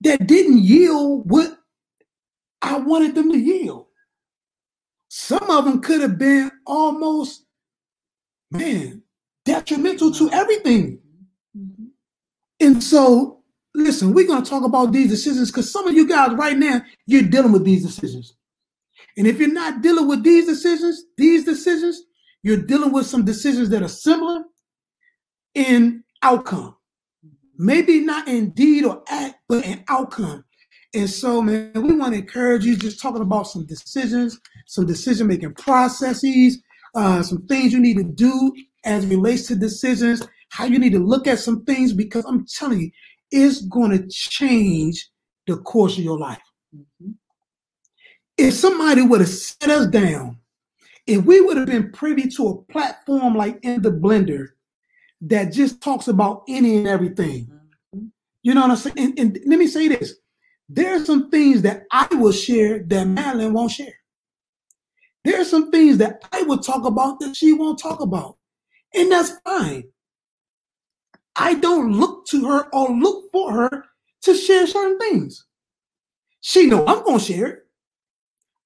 that 0.02 0.28
didn't 0.28 0.60
yield 0.60 1.30
what 1.30 1.58
I 2.62 2.78
wanted 2.78 3.16
them 3.16 3.32
to 3.32 3.40
yield. 3.40 3.88
Some 5.10 5.50
of 5.50 5.66
them 5.66 5.82
could 5.82 6.02
have 6.02 6.18
been 6.18 6.52
almost, 6.66 7.46
man, 8.52 9.02
detrimental 9.46 10.12
to 10.12 10.32
everything. 10.32 11.00
Mm-hmm. 11.58 11.86
And 12.60 12.84
so, 12.84 13.43
listen, 13.76 14.14
we're 14.14 14.28
going 14.28 14.44
to 14.44 14.50
talk 14.50 14.64
about 14.64 14.92
these 14.92 15.10
decisions 15.10 15.52
because 15.52 15.72
some 15.72 15.88
of 15.88 15.94
you 15.94 16.08
guys 16.08 16.34
right 16.34 16.58
now, 16.58 16.82
you're 17.06 17.24
dealing 17.24 17.52
with 17.52 17.66
these 17.66 17.86
decisions. 17.86 18.36
And 19.18 19.28
if 19.28 19.40
you're 19.40 19.52
not 19.52 19.82
dealing 19.82 20.08
with 20.08 20.24
these 20.24 20.48
decisions, 20.48 21.04
these 21.18 21.46
decisions, 21.46 22.02
you're 22.42 22.58
dealing 22.58 22.92
with 22.92 23.06
some 23.06 23.26
decisions 23.26 23.70
that 23.70 23.84
are 23.84 23.88
similar 23.88 24.44
in 25.54 26.04
outcome. 26.22 26.76
Maybe 27.58 28.00
not 28.00 28.28
in 28.28 28.50
deed 28.52 28.86
or 28.86 29.04
act, 29.08 29.36
but 29.48 29.66
in 29.66 29.84
outcome. 29.88 30.44
And 30.96 31.10
so, 31.10 31.42
man, 31.42 31.72
we 31.76 31.94
want 31.94 32.14
to 32.14 32.20
encourage 32.20 32.66
you 32.66 32.76
just 32.76 33.02
talking 33.02 33.22
about 33.22 33.48
some 33.48 33.66
decisions, 33.66 34.40
some 34.68 34.86
decision 34.86 35.28
making 35.28 35.54
processes, 35.56 36.62
uh, 36.96 37.24
some 37.24 37.46
things 37.48 37.74
you 37.74 37.80
need 37.80 37.98
to 37.98 38.04
do 38.04 38.54
as 38.86 39.06
relates 39.06 39.48
to 39.48 39.56
decisions, 39.56 40.28
how 40.50 40.66
you 40.66 40.78
need 40.78 40.92
to 40.92 41.00
look 41.00 41.26
at 41.26 41.40
some 41.40 41.64
things, 41.66 41.94
because 41.94 42.26
I'm 42.26 42.46
telling 42.46 42.82
you, 42.82 42.92
it's 43.34 43.62
going 43.62 43.92
to 43.92 44.08
change 44.08 45.10
the 45.48 45.58
course 45.58 45.98
of 45.98 46.04
your 46.04 46.20
life. 46.20 46.42
Mm-hmm. 46.74 47.12
If 48.38 48.54
somebody 48.54 49.02
would 49.02 49.22
have 49.22 49.30
set 49.30 49.70
us 49.70 49.88
down, 49.88 50.38
if 51.08 51.26
we 51.26 51.42
would 51.42 51.58
have 51.58 51.66
been 51.66 51.92
privy 51.92 52.30
to 52.30 52.48
a 52.48 52.72
platform 52.72 53.36
like 53.36 53.60
in 53.64 53.82
the 53.82 53.92
blender 53.92 54.50
that 55.22 55.52
just 55.52 55.82
talks 55.82 56.08
about 56.08 56.44
any 56.48 56.78
and 56.78 56.88
everything, 56.88 57.48
mm-hmm. 57.94 58.06
you 58.44 58.54
know 58.54 58.62
what 58.62 58.70
I'm 58.70 58.78
saying? 58.78 58.96
And, 58.98 59.20
and 59.20 59.40
let 59.48 59.58
me 59.58 59.68
say 59.68 59.88
this 59.88 60.16
there 60.70 60.96
are 60.96 61.04
some 61.04 61.30
things 61.30 61.64
that 61.64 61.84
I 61.92 62.08
will 62.14 62.32
share 62.32 62.84
that 62.84 63.08
Madeline 63.08 63.54
won't 63.54 63.72
share. 63.72 63.96
There 65.24 65.42
are 65.42 65.46
some 65.46 65.72
things 65.72 65.98
that 65.98 66.24
I 66.32 66.44
will 66.44 66.60
talk 66.60 66.86
about 66.86 67.20
that 67.20 67.36
she 67.36 67.54
won't 67.54 67.80
talk 67.80 68.00
about. 68.00 68.38
And 68.94 69.12
that's 69.12 69.32
fine. 69.44 69.86
I 71.36 71.56
don't 71.56 71.94
look 71.94 72.26
to 72.28 72.48
her 72.48 72.68
or 72.74 72.90
look 72.90 73.32
for 73.32 73.52
her 73.52 73.86
to 74.24 74.36
share 74.36 74.68
certain 74.68 75.00
things. 75.00 75.46
She 76.42 76.68
know 76.68 76.86
I'm 76.86 77.04
going 77.04 77.20
to 77.20 77.26
share 77.26 77.48
it. 77.48 77.60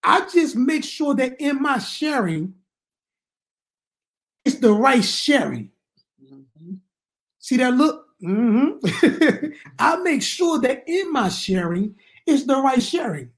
I 0.03 0.27
just 0.33 0.55
make 0.55 0.83
sure 0.83 1.13
that 1.15 1.39
in 1.39 1.61
my 1.61 1.79
sharing, 1.79 2.53
it's 4.45 4.59
the 4.59 4.71
right 4.71 5.03
sharing. 5.03 5.71
Mm-hmm. 6.23 6.75
See 7.39 7.57
that 7.57 7.73
look? 7.73 8.05
Mm-hmm. 8.23 9.47
I 9.79 9.97
make 9.97 10.23
sure 10.23 10.59
that 10.59 10.83
in 10.87 11.11
my 11.11 11.29
sharing, 11.29 11.95
it's 12.25 12.45
the 12.45 12.55
right 12.55 12.81
sharing. 12.81 13.29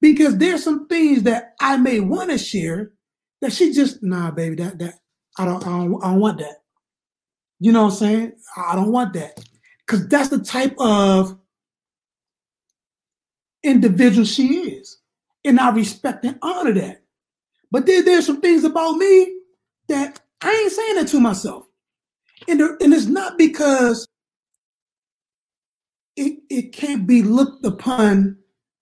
Because 0.00 0.36
there's 0.36 0.64
some 0.64 0.88
things 0.88 1.22
that 1.22 1.54
I 1.60 1.76
may 1.76 2.00
want 2.00 2.30
to 2.30 2.38
share 2.38 2.92
that 3.40 3.52
she 3.52 3.72
just, 3.72 4.02
nah, 4.02 4.30
baby, 4.32 4.56
that 4.56 4.78
that 4.80 4.94
I 5.38 5.44
don't, 5.44 5.64
I 5.66 5.70
don't, 5.70 6.04
I 6.04 6.10
don't 6.10 6.20
want 6.20 6.38
that. 6.38 6.61
You 7.62 7.70
know 7.70 7.84
what 7.84 7.92
I'm 7.92 7.98
saying? 7.98 8.32
I 8.56 8.74
don't 8.74 8.90
want 8.90 9.12
that. 9.12 9.38
Because 9.86 10.08
that's 10.08 10.30
the 10.30 10.40
type 10.40 10.74
of 10.80 11.38
individual 13.62 14.24
she 14.24 14.72
is. 14.72 14.98
And 15.44 15.60
I 15.60 15.70
respect 15.70 16.24
and 16.24 16.40
honor 16.42 16.72
that. 16.72 17.02
But 17.70 17.86
there, 17.86 18.02
there's 18.02 18.26
some 18.26 18.40
things 18.40 18.64
about 18.64 18.96
me 18.96 19.38
that 19.86 20.20
I 20.40 20.50
ain't 20.50 20.72
saying 20.72 20.96
that 20.96 21.08
to 21.08 21.20
myself. 21.20 21.68
And, 22.48 22.58
there, 22.58 22.76
and 22.80 22.92
it's 22.92 23.06
not 23.06 23.38
because 23.38 24.08
it, 26.16 26.40
it 26.50 26.72
can't 26.72 27.06
be 27.06 27.22
looked 27.22 27.64
upon 27.64 28.38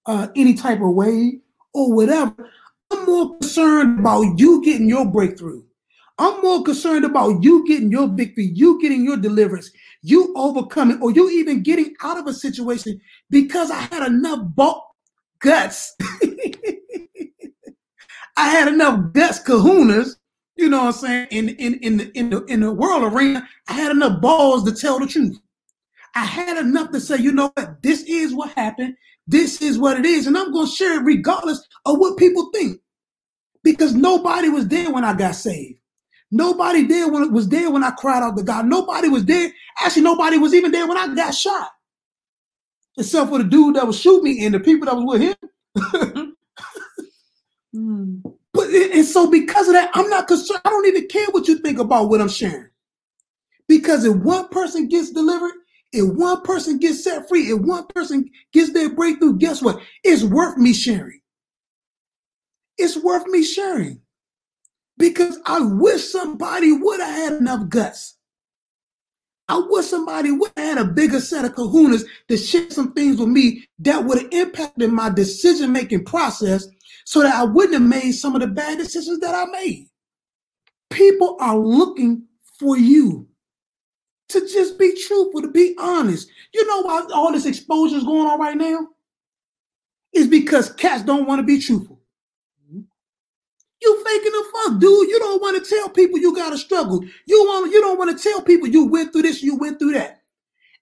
uh, 0.06 0.28
any 0.34 0.54
type 0.54 0.80
of 0.80 0.94
way 0.94 1.40
or 1.74 1.94
whatever. 1.94 2.50
I'm 2.90 3.04
more 3.04 3.36
concerned 3.36 4.00
about 4.00 4.38
you 4.38 4.64
getting 4.64 4.88
your 4.88 5.04
breakthrough. 5.04 5.64
I'm 6.20 6.42
more 6.42 6.62
concerned 6.62 7.06
about 7.06 7.42
you 7.42 7.66
getting 7.66 7.90
your 7.90 8.06
victory, 8.06 8.50
you 8.52 8.78
getting 8.82 9.04
your 9.04 9.16
deliverance, 9.16 9.70
you 10.02 10.34
overcoming, 10.36 11.00
or 11.00 11.10
you 11.10 11.30
even 11.30 11.62
getting 11.62 11.94
out 12.02 12.18
of 12.18 12.26
a 12.26 12.34
situation 12.34 13.00
because 13.30 13.70
I 13.70 13.80
had 13.80 14.06
enough 14.06 14.40
guts. 15.38 15.96
I 18.36 18.48
had 18.50 18.68
enough 18.68 19.14
guts, 19.14 19.42
kahunas, 19.42 20.16
you 20.56 20.68
know 20.68 20.84
what 20.84 20.94
I'm 20.94 21.00
saying, 21.00 21.28
in, 21.30 21.48
in, 21.50 21.74
in, 21.76 21.96
the, 21.96 22.10
in, 22.18 22.28
the, 22.28 22.44
in 22.44 22.60
the 22.60 22.72
world 22.72 23.10
arena. 23.10 23.48
I 23.68 23.72
had 23.72 23.90
enough 23.90 24.20
balls 24.20 24.64
to 24.64 24.72
tell 24.72 25.00
the 25.00 25.06
truth. 25.06 25.40
I 26.14 26.26
had 26.26 26.58
enough 26.58 26.90
to 26.90 27.00
say, 27.00 27.16
you 27.16 27.32
know 27.32 27.50
what, 27.56 27.82
this 27.82 28.02
is 28.02 28.34
what 28.34 28.52
happened. 28.52 28.94
This 29.26 29.62
is 29.62 29.78
what 29.78 29.98
it 29.98 30.04
is. 30.04 30.26
And 30.26 30.36
I'm 30.36 30.52
going 30.52 30.66
to 30.66 30.72
share 30.72 31.00
it 31.00 31.04
regardless 31.04 31.66
of 31.86 31.98
what 31.98 32.18
people 32.18 32.50
think. 32.52 32.78
Because 33.64 33.94
nobody 33.94 34.50
was 34.50 34.68
there 34.68 34.90
when 34.90 35.04
I 35.04 35.14
got 35.14 35.34
saved. 35.34 35.79
Nobody 36.30 36.84
there 36.86 37.08
when 37.10 37.24
it 37.24 37.32
was 37.32 37.48
there 37.48 37.70
when 37.70 37.84
I 37.84 37.90
cried 37.92 38.22
out 38.22 38.36
to 38.36 38.42
God. 38.44 38.66
Nobody 38.66 39.08
was 39.08 39.24
there. 39.24 39.52
Actually, 39.82 40.02
nobody 40.02 40.38
was 40.38 40.54
even 40.54 40.72
there 40.72 40.88
when 40.88 40.98
I 40.98 41.14
got 41.14 41.34
shot. 41.34 41.68
except 42.98 43.30
for 43.30 43.38
the 43.38 43.44
dude 43.44 43.76
that 43.76 43.86
was 43.86 44.00
shooting 44.00 44.24
me 44.24 44.46
and 44.46 44.54
the 44.54 44.60
people 44.60 44.86
that 44.86 44.96
was 44.96 45.06
with 45.06 45.22
him. 45.22 46.34
Mm. 47.76 48.22
But 48.54 48.68
and 48.70 49.04
so 49.04 49.30
because 49.30 49.68
of 49.68 49.74
that, 49.74 49.90
I'm 49.94 50.08
not 50.10 50.28
concerned. 50.28 50.60
I 50.64 50.70
don't 50.70 50.86
even 50.86 51.08
care 51.08 51.26
what 51.32 51.48
you 51.48 51.58
think 51.58 51.78
about 51.78 52.08
what 52.10 52.20
I'm 52.20 52.28
sharing. 52.28 52.70
Because 53.68 54.04
if 54.04 54.16
one 54.18 54.48
person 54.48 54.88
gets 54.88 55.10
delivered, 55.12 55.52
if 55.92 56.06
one 56.16 56.42
person 56.42 56.78
gets 56.78 57.04
set 57.04 57.28
free, 57.28 57.44
if 57.50 57.60
one 57.60 57.86
person 57.94 58.30
gets 58.52 58.72
their 58.72 58.90
breakthrough, 58.94 59.38
guess 59.38 59.62
what? 59.62 59.80
It's 60.04 60.24
worth 60.24 60.56
me 60.58 60.72
sharing. 60.72 61.20
It's 62.78 62.96
worth 62.96 63.26
me 63.26 63.44
sharing. 63.44 64.00
Because 65.00 65.38
I 65.46 65.60
wish 65.60 66.04
somebody 66.04 66.72
would 66.72 67.00
have 67.00 67.14
had 67.14 67.32
enough 67.40 67.70
guts. 67.70 68.18
I 69.48 69.60
wish 69.66 69.86
somebody 69.86 70.30
would 70.30 70.52
have 70.58 70.76
had 70.76 70.78
a 70.78 70.84
bigger 70.84 71.20
set 71.20 71.46
of 71.46 71.54
kahunas 71.54 72.04
to 72.28 72.36
share 72.36 72.70
some 72.70 72.92
things 72.92 73.18
with 73.18 73.30
me 73.30 73.64
that 73.78 74.04
would 74.04 74.18
have 74.18 74.32
impacted 74.32 74.92
my 74.92 75.08
decision 75.08 75.72
making 75.72 76.04
process 76.04 76.68
so 77.06 77.22
that 77.22 77.34
I 77.34 77.44
wouldn't 77.44 77.72
have 77.72 77.82
made 77.82 78.12
some 78.12 78.34
of 78.34 78.42
the 78.42 78.46
bad 78.46 78.76
decisions 78.76 79.18
that 79.20 79.34
I 79.34 79.46
made. 79.50 79.88
People 80.90 81.38
are 81.40 81.56
looking 81.56 82.26
for 82.58 82.76
you 82.76 83.26
to 84.28 84.40
just 84.40 84.78
be 84.78 84.94
truthful, 84.94 85.40
to 85.40 85.48
be 85.50 85.74
honest. 85.78 86.28
You 86.52 86.66
know 86.66 86.82
why 86.82 87.06
all 87.14 87.32
this 87.32 87.46
exposure 87.46 87.96
is 87.96 88.04
going 88.04 88.28
on 88.28 88.38
right 88.38 88.56
now? 88.56 88.86
Is 90.12 90.28
because 90.28 90.72
cats 90.74 91.02
don't 91.02 91.26
want 91.26 91.40
to 91.40 91.46
be 91.46 91.58
truthful. 91.58 91.89
You 93.82 94.04
faking 94.04 94.32
the 94.32 94.44
fuck, 94.52 94.80
dude. 94.80 95.08
You 95.08 95.18
don't 95.18 95.42
want 95.42 95.62
to 95.64 95.70
tell 95.70 95.88
people 95.88 96.18
you 96.18 96.34
got 96.34 96.50
to 96.50 96.58
struggle. 96.58 97.02
You 97.26 97.44
want 97.44 97.72
you 97.72 97.80
don't 97.80 97.98
want 97.98 98.16
to 98.16 98.22
tell 98.22 98.42
people 98.42 98.68
you 98.68 98.86
went 98.86 99.12
through 99.12 99.22
this, 99.22 99.42
you 99.42 99.56
went 99.56 99.78
through 99.78 99.94
that. 99.94 100.22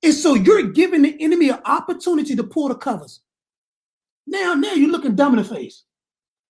And 0.02 0.14
so 0.14 0.34
you're 0.34 0.70
giving 0.70 1.02
the 1.02 1.16
enemy 1.20 1.50
an 1.50 1.60
opportunity 1.64 2.36
to 2.36 2.44
pull 2.44 2.68
the 2.68 2.74
covers. 2.76 3.20
Now, 4.26 4.54
now 4.54 4.72
you're 4.74 4.90
looking 4.90 5.16
dumb 5.16 5.38
in 5.38 5.42
the 5.42 5.54
face. 5.54 5.84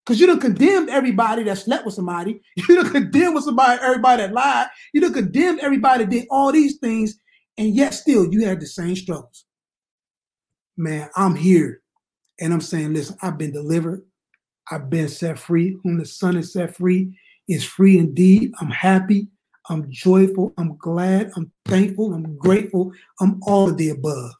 Because 0.04 0.20
you 0.20 0.26
don't 0.26 0.40
condemn 0.40 0.88
everybody 0.88 1.44
that 1.44 1.58
slept 1.58 1.84
with 1.84 1.94
somebody. 1.94 2.40
You 2.56 2.76
don't 2.76 2.90
condemn 2.90 3.34
with 3.34 3.44
somebody, 3.44 3.80
everybody 3.82 4.22
that 4.22 4.32
lied. 4.32 4.68
You 4.92 5.00
don't 5.02 5.14
condemn 5.14 5.58
everybody 5.60 6.04
that 6.04 6.10
did 6.10 6.26
all 6.30 6.52
these 6.52 6.78
things, 6.78 7.18
and 7.58 7.74
yet 7.74 7.94
still 7.94 8.26
you 8.32 8.46
had 8.46 8.60
the 8.60 8.66
same 8.66 8.96
struggles. 8.96 9.44
Man, 10.76 11.10
I'm 11.16 11.36
here. 11.36 11.82
And 12.40 12.52
I'm 12.52 12.60
saying, 12.60 12.94
listen, 12.94 13.16
I've 13.22 13.38
been 13.38 13.52
delivered. 13.52 14.02
I've 14.70 14.90
been 14.90 15.08
set 15.08 15.38
free. 15.38 15.78
Whom 15.82 15.98
the 15.98 16.06
Son 16.06 16.36
is 16.36 16.52
set 16.52 16.76
free 16.76 17.18
is 17.48 17.64
free 17.64 17.98
indeed. 17.98 18.52
I'm 18.60 18.70
happy. 18.70 19.28
I'm 19.70 19.90
joyful. 19.90 20.52
I'm 20.56 20.76
glad. 20.76 21.30
I'm 21.36 21.52
thankful. 21.64 22.14
I'm 22.14 22.36
grateful. 22.36 22.92
I'm 23.20 23.40
all 23.42 23.68
of 23.68 23.76
the 23.76 23.90
above. 23.90 24.32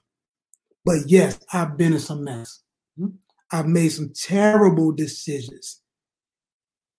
But 0.85 1.01
yes, 1.07 1.39
I've 1.53 1.77
been 1.77 1.93
in 1.93 2.01
some 2.01 2.25
mess. 2.25 2.63
Hmm? 2.99 3.09
I've 3.53 3.67
made 3.67 3.91
some 3.91 4.13
terrible 4.15 4.93
decisions, 4.93 5.81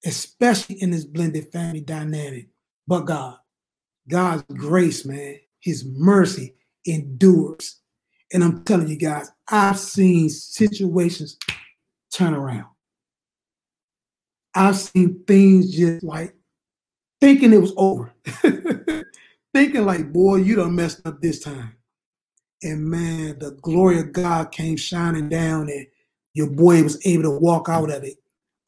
especially 0.05 0.81
in 0.81 0.91
this 0.91 1.05
blended 1.05 1.51
family 1.51 1.81
dynamic. 1.81 2.49
But 2.87 3.01
God, 3.01 3.37
God's 4.07 4.43
grace, 4.43 5.05
man, 5.05 5.37
His 5.59 5.85
mercy 5.85 6.55
endures. 6.85 7.81
And 8.31 8.43
I'm 8.43 8.63
telling 8.63 8.87
you 8.87 8.95
guys, 8.95 9.31
I've 9.47 9.79
seen 9.79 10.29
situations 10.29 11.37
turn 12.11 12.33
around. 12.33 12.67
I've 14.55 14.77
seen 14.77 15.23
things 15.27 15.75
just 15.75 16.03
like 16.03 16.35
thinking 17.21 17.53
it 17.53 17.61
was 17.61 17.73
over, 17.77 18.13
thinking 19.53 19.85
like, 19.85 20.11
boy, 20.11 20.37
you 20.37 20.55
done 20.55 20.75
messed 20.75 21.05
up 21.05 21.21
this 21.21 21.39
time. 21.39 21.75
And 22.63 22.89
man, 22.89 23.39
the 23.39 23.51
glory 23.61 23.99
of 23.99 24.11
God 24.11 24.51
came 24.51 24.75
shining 24.75 25.29
down 25.29 25.69
and 25.69 25.87
your 26.33 26.49
boy 26.49 26.83
was 26.83 27.05
able 27.05 27.23
to 27.23 27.31
walk 27.31 27.69
out 27.69 27.89
of 27.89 28.03
it 28.03 28.17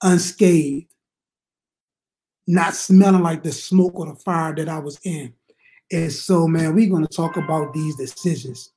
unscathed, 0.01 0.87
not 2.47 2.75
smelling 2.75 3.21
like 3.21 3.43
the 3.43 3.51
smoke 3.51 3.93
or 3.95 4.07
the 4.07 4.15
fire 4.15 4.53
that 4.55 4.69
I 4.69 4.79
was 4.79 4.99
in. 5.03 5.33
And 5.91 6.11
so, 6.11 6.47
man, 6.47 6.73
we're 6.73 6.89
going 6.89 7.05
to 7.05 7.15
talk 7.15 7.37
about 7.37 7.73
these 7.73 7.95
decisions. 7.95 8.71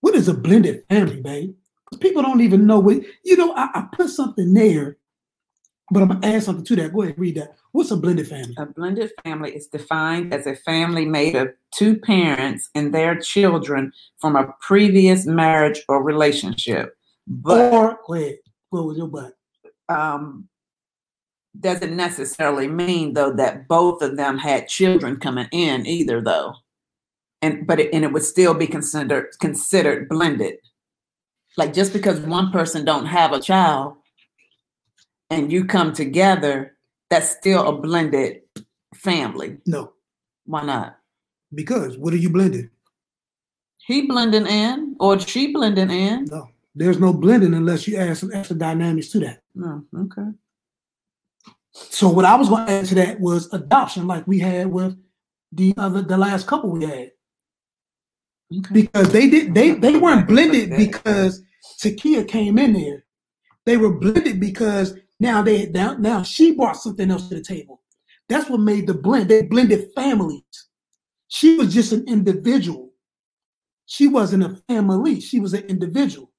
What 0.00 0.14
is 0.14 0.28
a 0.28 0.34
blended 0.34 0.84
family, 0.88 1.20
babe? 1.20 1.54
People 2.00 2.22
don't 2.22 2.40
even 2.40 2.66
know 2.66 2.78
what, 2.78 2.98
you 3.24 3.36
know, 3.36 3.54
I, 3.54 3.68
I 3.74 3.86
put 3.92 4.10
something 4.10 4.52
there, 4.52 4.96
but 5.90 6.02
I'm 6.02 6.08
going 6.08 6.20
to 6.20 6.28
add 6.28 6.42
something 6.42 6.64
to 6.64 6.76
that. 6.76 6.92
Go 6.92 7.02
ahead, 7.02 7.18
read 7.18 7.36
that. 7.36 7.56
What's 7.72 7.90
a 7.90 7.96
blended 7.96 8.28
family? 8.28 8.54
A 8.56 8.66
blended 8.66 9.10
family 9.22 9.54
is 9.54 9.66
defined 9.66 10.32
as 10.32 10.46
a 10.46 10.56
family 10.56 11.04
made 11.04 11.34
of 11.34 11.48
two 11.72 11.98
parents 11.98 12.70
and 12.74 12.94
their 12.94 13.18
children 13.18 13.92
from 14.18 14.36
a 14.36 14.54
previous 14.60 15.26
marriage 15.26 15.82
or 15.88 16.02
relationship. 16.02 16.96
But 17.26 17.72
or, 17.72 17.98
go 18.06 18.14
ahead, 18.14 18.38
go 18.72 18.86
with 18.86 18.96
your 18.96 19.08
butt. 19.08 19.34
um, 19.88 20.48
doesn't 21.60 21.94
necessarily 21.96 22.66
mean 22.66 23.14
though 23.14 23.32
that 23.32 23.68
both 23.68 24.02
of 24.02 24.16
them 24.16 24.38
had 24.38 24.66
children 24.68 25.16
coming 25.16 25.46
in 25.52 25.86
either 25.86 26.20
though 26.20 26.54
and 27.42 27.66
but 27.66 27.78
it, 27.78 27.94
and 27.94 28.04
it 28.04 28.12
would 28.12 28.24
still 28.24 28.54
be 28.54 28.66
considered 28.66 29.28
considered 29.40 30.08
blended 30.08 30.56
like 31.56 31.72
just 31.72 31.92
because 31.92 32.18
one 32.20 32.50
person 32.50 32.84
don't 32.84 33.06
have 33.06 33.32
a 33.32 33.40
child 33.40 33.94
and 35.30 35.52
you 35.52 35.64
come 35.64 35.92
together 35.92 36.76
that's 37.10 37.30
still 37.30 37.66
a 37.68 37.72
blended 37.80 38.42
family. 38.94 39.58
No, 39.66 39.92
why 40.46 40.64
not? 40.64 40.98
Because 41.54 41.96
what 41.96 42.12
are 42.12 42.18
you 42.18 42.30
blending? 42.30 42.70
he 43.86 44.02
blending 44.06 44.46
in 44.46 44.96
or 44.98 45.18
she 45.18 45.52
blending 45.52 45.90
in. 45.90 46.24
No, 46.26 46.48
there's 46.74 46.98
no 46.98 47.12
blending 47.12 47.54
unless 47.54 47.86
you 47.86 47.96
add 47.96 48.16
some 48.16 48.32
extra 48.32 48.56
dynamics 48.56 49.08
to 49.10 49.20
that. 49.20 49.42
no 49.54 49.84
okay. 49.94 50.30
So 51.72 52.08
what 52.08 52.24
I 52.24 52.36
was 52.36 52.48
going 52.48 52.66
to 52.66 52.72
add 52.72 52.86
to 52.86 52.94
that 52.96 53.20
was 53.20 53.52
adoption, 53.52 54.06
like 54.06 54.26
we 54.26 54.38
had 54.38 54.68
with 54.68 54.96
the 55.52 55.74
other 55.76 56.02
the 56.02 56.16
last 56.16 56.46
couple 56.46 56.70
we 56.70 56.84
had, 56.84 57.10
okay. 58.58 58.72
Because 58.72 59.12
they 59.12 59.28
did 59.28 59.54
they 59.54 59.72
they 59.72 59.96
weren't 59.96 60.26
blended 60.26 60.70
because 60.70 61.42
Takia 61.80 62.26
came 62.26 62.58
in 62.58 62.72
there. 62.72 63.04
They 63.66 63.76
were 63.76 63.92
blended 63.92 64.40
because 64.40 64.96
now 65.20 65.42
they 65.42 65.66
now 65.66 65.94
now 65.94 66.22
she 66.22 66.52
brought 66.52 66.76
something 66.76 67.10
else 67.10 67.28
to 67.28 67.34
the 67.36 67.42
table. 67.42 67.82
That's 68.28 68.48
what 68.48 68.60
made 68.60 68.86
the 68.86 68.94
blend. 68.94 69.28
They 69.28 69.42
blended 69.42 69.90
families. 69.94 70.42
She 71.28 71.56
was 71.56 71.74
just 71.74 71.92
an 71.92 72.04
individual. 72.08 72.92
She 73.86 74.08
wasn't 74.08 74.44
a 74.44 74.62
family. 74.68 75.20
She 75.20 75.40
was 75.40 75.52
an 75.52 75.64
individual. 75.64 76.32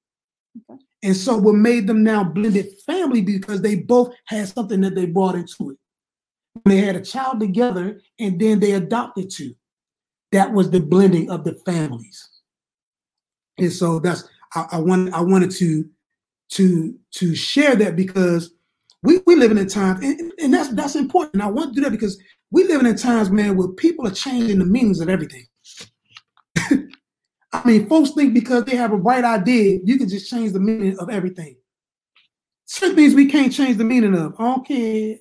And 1.02 1.16
so 1.16 1.36
what 1.36 1.54
made 1.54 1.86
them 1.86 2.02
now 2.02 2.24
blended 2.24 2.66
family 2.86 3.22
because 3.22 3.62
they 3.62 3.76
both 3.76 4.14
had 4.26 4.48
something 4.48 4.80
that 4.80 4.94
they 4.94 5.06
brought 5.06 5.36
into 5.36 5.70
it. 5.70 5.76
They 6.64 6.78
had 6.78 6.96
a 6.96 7.02
child 7.02 7.38
together 7.38 8.00
and 8.18 8.40
then 8.40 8.58
they 8.58 8.72
adopted 8.72 9.30
two. 9.30 9.54
That 10.32 10.52
was 10.52 10.70
the 10.70 10.80
blending 10.80 11.30
of 11.30 11.44
the 11.44 11.54
families. 11.66 12.28
And 13.58 13.72
so 13.72 14.00
that's 14.00 14.28
I, 14.54 14.66
I 14.72 14.78
want 14.78 15.14
I 15.14 15.20
wanted 15.20 15.50
to 15.52 15.88
to 16.50 16.98
to 17.12 17.34
share 17.34 17.76
that 17.76 17.96
because 17.96 18.55
we 19.02 19.20
we 19.26 19.36
live 19.36 19.50
in 19.50 19.58
a 19.58 19.66
time 19.66 20.02
and, 20.02 20.32
and 20.38 20.54
that's 20.54 20.70
that's 20.70 20.96
important. 20.96 21.42
I 21.42 21.48
want 21.48 21.74
to 21.74 21.80
do 21.80 21.84
that 21.84 21.92
because 21.92 22.18
we 22.50 22.64
live 22.64 22.84
in 22.84 22.96
times, 22.96 23.30
man, 23.30 23.56
where 23.56 23.68
people 23.68 24.06
are 24.06 24.12
changing 24.12 24.58
the 24.58 24.64
meanings 24.64 25.00
of 25.00 25.08
everything. 25.08 25.46
I 27.52 27.62
mean, 27.64 27.88
folks 27.88 28.10
think 28.10 28.34
because 28.34 28.64
they 28.64 28.76
have 28.76 28.92
a 28.92 28.98
bright 28.98 29.24
idea, 29.24 29.80
you 29.84 29.98
can 29.98 30.08
just 30.08 30.30
change 30.30 30.52
the 30.52 30.60
meaning 30.60 30.98
of 30.98 31.10
everything. 31.10 31.56
Certain 32.66 32.96
things 32.96 33.14
we 33.14 33.26
can't 33.26 33.52
change 33.52 33.76
the 33.78 33.84
meaning 33.84 34.14
of. 34.14 34.34
I 34.38 34.44
don't 34.44 34.66
care 34.66 35.16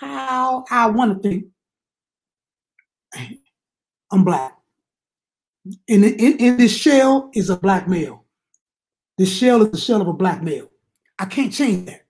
how 0.00 0.64
I 0.70 0.86
want 0.86 1.22
to 1.22 1.28
think. 1.28 1.46
I'm 4.12 4.24
black. 4.24 4.56
In, 5.88 6.04
in, 6.04 6.36
in 6.38 6.56
this 6.56 6.76
shell 6.76 7.30
is 7.34 7.48
a 7.48 7.56
black 7.56 7.88
male. 7.88 8.24
This 9.16 9.32
shell 9.32 9.62
is 9.62 9.70
the 9.70 9.78
shell 9.78 10.00
of 10.00 10.08
a 10.08 10.12
black 10.12 10.42
male. 10.42 10.68
I 11.18 11.24
can't 11.24 11.52
change 11.52 11.86
that. 11.86 12.01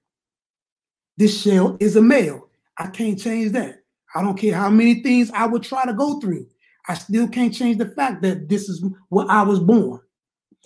This 1.16 1.42
shell 1.42 1.76
is 1.80 1.96
a 1.96 2.02
male. 2.02 2.48
I 2.78 2.88
can't 2.88 3.18
change 3.18 3.52
that. 3.52 3.76
I 4.14 4.22
don't 4.22 4.38
care 4.38 4.54
how 4.54 4.70
many 4.70 5.02
things 5.02 5.30
I 5.32 5.46
would 5.46 5.62
try 5.62 5.84
to 5.84 5.94
go 5.94 6.20
through. 6.20 6.46
I 6.88 6.94
still 6.94 7.28
can't 7.28 7.54
change 7.54 7.78
the 7.78 7.90
fact 7.90 8.22
that 8.22 8.48
this 8.48 8.68
is 8.68 8.84
where 9.08 9.26
I 9.30 9.42
was 9.42 9.60
born. 9.60 10.00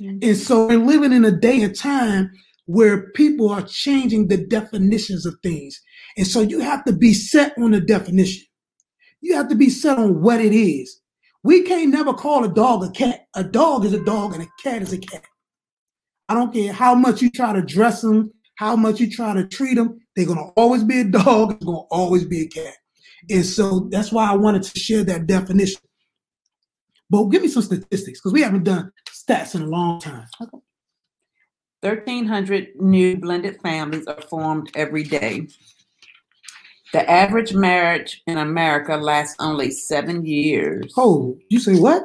Mm-hmm. 0.00 0.18
And 0.22 0.36
so 0.36 0.66
we're 0.66 0.78
living 0.78 1.12
in 1.12 1.24
a 1.24 1.30
day 1.30 1.62
and 1.62 1.76
time 1.76 2.30
where 2.66 3.10
people 3.12 3.50
are 3.50 3.62
changing 3.62 4.28
the 4.28 4.38
definitions 4.38 5.24
of 5.24 5.36
things. 5.42 5.80
And 6.16 6.26
so 6.26 6.40
you 6.40 6.60
have 6.60 6.84
to 6.84 6.92
be 6.92 7.14
set 7.14 7.56
on 7.58 7.72
the 7.72 7.80
definition. 7.80 8.44
You 9.20 9.34
have 9.36 9.48
to 9.48 9.54
be 9.54 9.70
set 9.70 9.98
on 9.98 10.20
what 10.20 10.40
it 10.40 10.52
is. 10.52 11.00
We 11.42 11.62
can't 11.62 11.90
never 11.90 12.12
call 12.12 12.44
a 12.44 12.52
dog 12.52 12.82
a 12.82 12.90
cat. 12.90 13.26
A 13.34 13.44
dog 13.44 13.84
is 13.84 13.92
a 13.92 14.04
dog 14.04 14.34
and 14.34 14.42
a 14.42 14.48
cat 14.62 14.82
is 14.82 14.92
a 14.92 14.98
cat. 14.98 15.22
I 16.28 16.34
don't 16.34 16.52
care 16.52 16.72
how 16.72 16.94
much 16.94 17.22
you 17.22 17.30
try 17.30 17.52
to 17.52 17.62
dress 17.62 18.02
them, 18.02 18.32
how 18.56 18.74
much 18.74 18.98
you 18.98 19.08
try 19.08 19.32
to 19.32 19.46
treat 19.46 19.74
them, 19.74 20.00
they're 20.16 20.26
to 20.38 20.52
always 20.56 20.82
be 20.82 21.00
a 21.00 21.04
dog, 21.04 21.52
it's 21.52 21.64
to 21.64 21.72
always 21.90 22.24
be 22.24 22.42
a 22.42 22.48
cat. 22.48 22.74
And 23.30 23.44
so 23.44 23.80
that's 23.90 24.10
why 24.10 24.30
I 24.30 24.34
wanted 24.34 24.62
to 24.62 24.78
share 24.78 25.04
that 25.04 25.26
definition. 25.26 25.80
But 27.10 27.24
give 27.26 27.42
me 27.42 27.48
some 27.48 27.62
statistics 27.62 28.18
because 28.18 28.32
we 28.32 28.42
haven't 28.42 28.64
done 28.64 28.90
stats 29.08 29.54
in 29.54 29.62
a 29.62 29.66
long 29.66 30.00
time. 30.00 30.26
Okay. 30.40 30.58
1,300 31.82 32.80
new 32.80 33.16
blended 33.16 33.60
families 33.60 34.06
are 34.06 34.20
formed 34.22 34.70
every 34.74 35.04
day. 35.04 35.46
The 36.92 37.08
average 37.08 37.52
marriage 37.52 38.22
in 38.26 38.38
America 38.38 38.96
lasts 38.96 39.36
only 39.38 39.70
seven 39.70 40.24
years. 40.24 40.92
Oh, 40.96 41.36
you 41.48 41.60
say 41.60 41.78
what? 41.78 42.02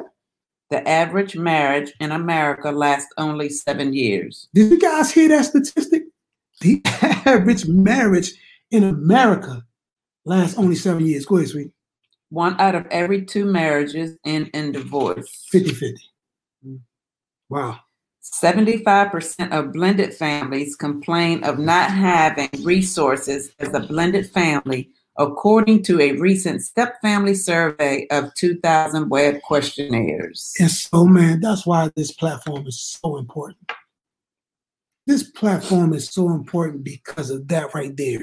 The 0.69 0.88
average 0.88 1.36
marriage 1.36 1.93
in 2.00 2.12
America 2.12 2.71
lasts 2.71 3.12
only 3.17 3.50
seven 3.50 3.93
years. 3.93 4.50
Did 4.54 4.71
you 4.71 4.80
guys 4.80 5.12
hear 5.12 5.30
that 5.30 5.45
statistic? 5.45 6.04
The 6.62 6.82
average 7.26 7.65
marriage 7.65 8.34
in 8.69 8.84
America 8.84 9.63
lasts 10.26 10.58
only 10.58 10.76
seven 10.76 11.06
years. 11.06 11.26
Go 11.26 11.38
ahead, 11.38 11.50
sweetie. 11.50 11.74
One 12.30 12.60
out 12.62 12.76
of 12.76 12.86
every 12.91 13.26
two 13.26 13.45
marriages 13.45 14.17
end 14.24 14.50
in 14.54 14.71
divorce. 14.71 15.47
50 15.52 15.74
50. 15.74 16.10
Wow. 17.50 17.80
75% 18.24 19.52
of 19.52 19.74
blended 19.74 20.13
families 20.13 20.76
complain 20.76 21.43
of 21.43 21.58
not 21.58 21.89
having 21.89 22.50
resources 22.63 23.52
as 23.60 23.74
a 23.74 23.80
blended 23.80 24.30
family, 24.30 24.89
according 25.17 25.82
to 25.84 26.00
a 26.00 26.13
recent 26.13 26.62
step 26.62 27.02
family 27.02 27.34
survey 27.34 28.08
of 28.12 28.34
2,000 28.36 29.10
web 29.10 29.41
questionnaires. 29.41 30.54
And 30.60 30.69
so, 30.69 31.06
man, 31.06 31.41
that's 31.41 31.65
why 31.65 31.89
this 31.95 32.12
platform 32.12 32.67
is 32.67 32.80
so 32.80 33.17
important. 33.17 33.71
This 35.08 35.24
platform 35.32 35.94
is 35.94 36.10
so 36.10 36.30
important 36.30 36.84
because 36.84 37.30
of 37.30 37.48
that 37.48 37.74
right 37.74 37.96
there. 37.96 38.22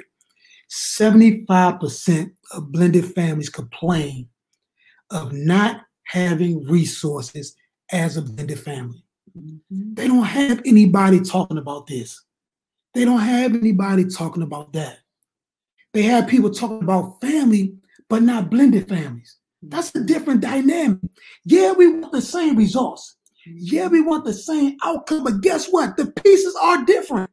75% 0.70 2.30
of 2.52 2.72
blended 2.72 3.14
families 3.14 3.48
complain 3.48 4.28
of 5.10 5.32
not 5.32 5.82
having 6.04 6.64
resources 6.66 7.56
as 7.90 8.16
a 8.16 8.22
blended 8.22 8.60
family. 8.60 9.02
Mhm. 9.36 9.60
They 9.70 10.06
don't 10.06 10.24
have 10.24 10.60
anybody 10.64 11.20
talking 11.20 11.58
about 11.58 11.86
this. 11.86 12.22
They 12.94 13.04
don't 13.04 13.20
have 13.20 13.54
anybody 13.54 14.04
talking 14.04 14.42
about 14.42 14.72
that. 14.72 14.98
They 15.92 16.02
have 16.02 16.28
people 16.28 16.50
talking 16.50 16.82
about 16.82 17.20
family, 17.20 17.76
but 18.08 18.22
not 18.22 18.50
blended 18.50 18.88
families. 18.88 19.36
That's 19.62 19.94
a 19.94 20.04
different 20.04 20.40
dynamic. 20.40 20.98
Yeah, 21.44 21.72
we 21.72 21.88
want 21.88 22.12
the 22.12 22.22
same 22.22 22.56
results. 22.56 23.16
Yeah, 23.56 23.88
we 23.88 24.00
want 24.00 24.24
the 24.24 24.32
same 24.34 24.76
outcome, 24.84 25.24
but 25.24 25.40
guess 25.40 25.68
what? 25.68 25.96
The 25.96 26.06
pieces 26.10 26.56
are 26.60 26.84
different. 26.84 27.30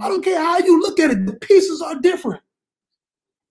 I 0.00 0.08
don't 0.08 0.24
care 0.24 0.40
how 0.40 0.58
you 0.58 0.80
look 0.80 0.98
at 0.98 1.10
it, 1.10 1.26
the 1.26 1.34
pieces 1.34 1.82
are 1.82 1.96
different. 2.00 2.42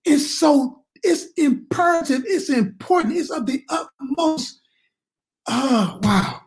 And 0.06 0.20
so 0.20 0.84
it's 1.02 1.26
imperative, 1.36 2.22
it's 2.26 2.50
important, 2.50 3.16
it's 3.16 3.30
of 3.30 3.46
the 3.46 3.64
utmost. 3.68 4.60
Oh, 5.46 5.98
wow. 6.02 6.40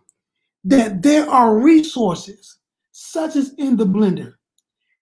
That 0.64 1.02
there 1.02 1.30
are 1.30 1.58
resources, 1.60 2.60
such 2.92 3.36
as 3.36 3.54
in 3.58 3.78
the 3.78 3.86
blender, 3.86 4.34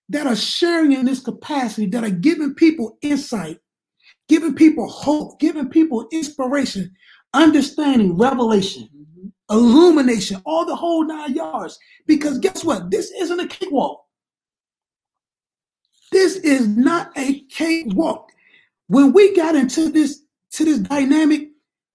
that 0.10 0.28
are 0.28 0.36
sharing 0.36 0.94
in 0.94 1.06
this 1.06 1.20
capacity, 1.20 1.88
that 1.88 2.04
are 2.04 2.10
giving 2.10 2.54
people 2.54 2.98
insight, 3.02 3.60
giving 4.28 4.56
people 4.56 4.88
hope, 4.88 5.40
giving 5.40 5.70
people 5.70 6.08
inspiration, 6.12 6.92
understanding, 7.34 8.18
revelation, 8.18 8.90
Mhm. 8.96 9.32
Illumination, 9.50 10.42
all 10.46 10.66
the 10.66 10.76
whole 10.76 11.06
nine 11.06 11.34
yards. 11.34 11.78
Because 12.06 12.38
guess 12.40 12.64
what? 12.64 12.90
This 12.92 13.12
isn't 13.12 13.40
a 13.40 13.48
cakewalk. 13.48 14.04
This 16.12 16.38
is 16.38 16.68
not 16.68 17.12
a 17.18 17.42
cakewalk. 17.50 18.30
When 18.88 19.14
we 19.14 19.36
got 19.36 19.56
into 19.56 19.90
this 19.90 20.24
to 20.54 20.66
this 20.66 20.80
dynamic, 20.80 21.50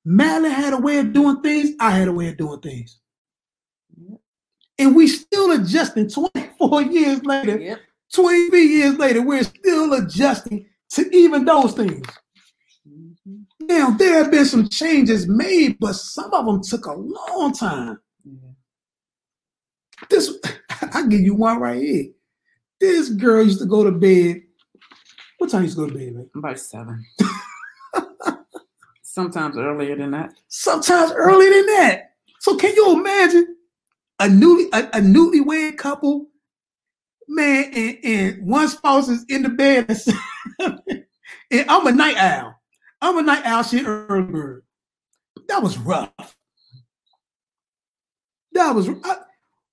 Madeline 0.04 0.52
had 0.52 0.72
a 0.72 0.78
way 0.78 0.98
of 0.98 1.12
doing 1.12 1.40
things. 1.42 1.70
I 1.80 1.90
had 1.90 2.06
a 2.08 2.12
way 2.12 2.28
of 2.28 2.36
doing 2.36 2.60
things, 2.60 3.00
and 4.78 4.94
we 4.94 5.08
still 5.08 5.50
adjusting. 5.52 6.08
Twenty 6.08 6.50
four 6.58 6.82
years 6.98 7.24
later, 7.24 7.58
Yep. 7.58 7.80
twenty 8.12 8.48
three 8.50 8.66
years 8.66 8.96
later, 8.98 9.22
we're 9.22 9.42
still 9.42 9.94
adjusting 9.94 10.66
to 10.90 11.16
even 11.16 11.44
those 11.44 11.72
things. 11.72 12.06
Now 13.66 13.90
there 13.90 14.22
have 14.22 14.31
been 14.31 14.44
some 14.44 14.68
changes 14.68 15.27
made, 15.27 15.79
but 15.79 15.94
some 15.94 16.33
of 16.33 16.46
them 16.46 16.62
took 16.62 16.87
a 16.87 16.92
long 16.92 17.53
time. 17.53 17.98
Yeah. 18.24 18.50
This 20.11 20.33
I 20.92 21.07
give 21.07 21.20
you 21.20 21.35
one 21.35 21.61
right 21.61 21.81
here. 21.81 22.07
This 22.81 23.09
girl 23.09 23.42
used 23.42 23.61
to 23.61 23.66
go 23.66 23.85
to 23.85 23.92
bed. 23.92 24.42
What 25.38 25.50
time 25.50 25.62
you 25.62 25.66
used 25.66 25.77
to 25.77 25.87
go 25.87 25.92
to 25.92 25.98
bed, 25.98 26.14
man? 26.14 26.31
About 26.35 26.59
seven. 26.59 27.05
Sometimes 29.03 29.57
earlier 29.57 29.96
than 29.96 30.11
that. 30.11 30.35
Sometimes 30.48 31.12
earlier 31.12 31.50
than 31.50 31.66
that. 31.66 32.11
So 32.40 32.57
can 32.57 32.74
you 32.74 32.98
imagine 32.98 33.57
a 34.18 34.29
newly 34.29 34.68
a, 34.72 34.81
a 34.81 35.00
newlywed 35.00 35.79
couple, 35.79 36.27
man, 37.29 37.70
and, 37.72 37.98
and 38.05 38.46
one 38.46 38.68
spouse 38.68 39.09
is 39.09 39.24
in 39.29 39.42
the 39.42 39.48
bed, 39.48 39.87
and 41.50 41.70
I'm 41.70 41.87
a 41.87 41.92
night 41.92 42.16
owl. 42.16 42.61
I'm 43.00 43.18
a 43.18 43.22
night 43.22 43.44
owl, 43.44 43.64
an 43.72 43.87
early 43.87 44.22
bird. 44.22 44.64
That 45.48 45.62
was 45.62 45.78
rough. 45.78 46.37
That 48.52 48.74
was 48.74 48.88
I, 48.88 49.16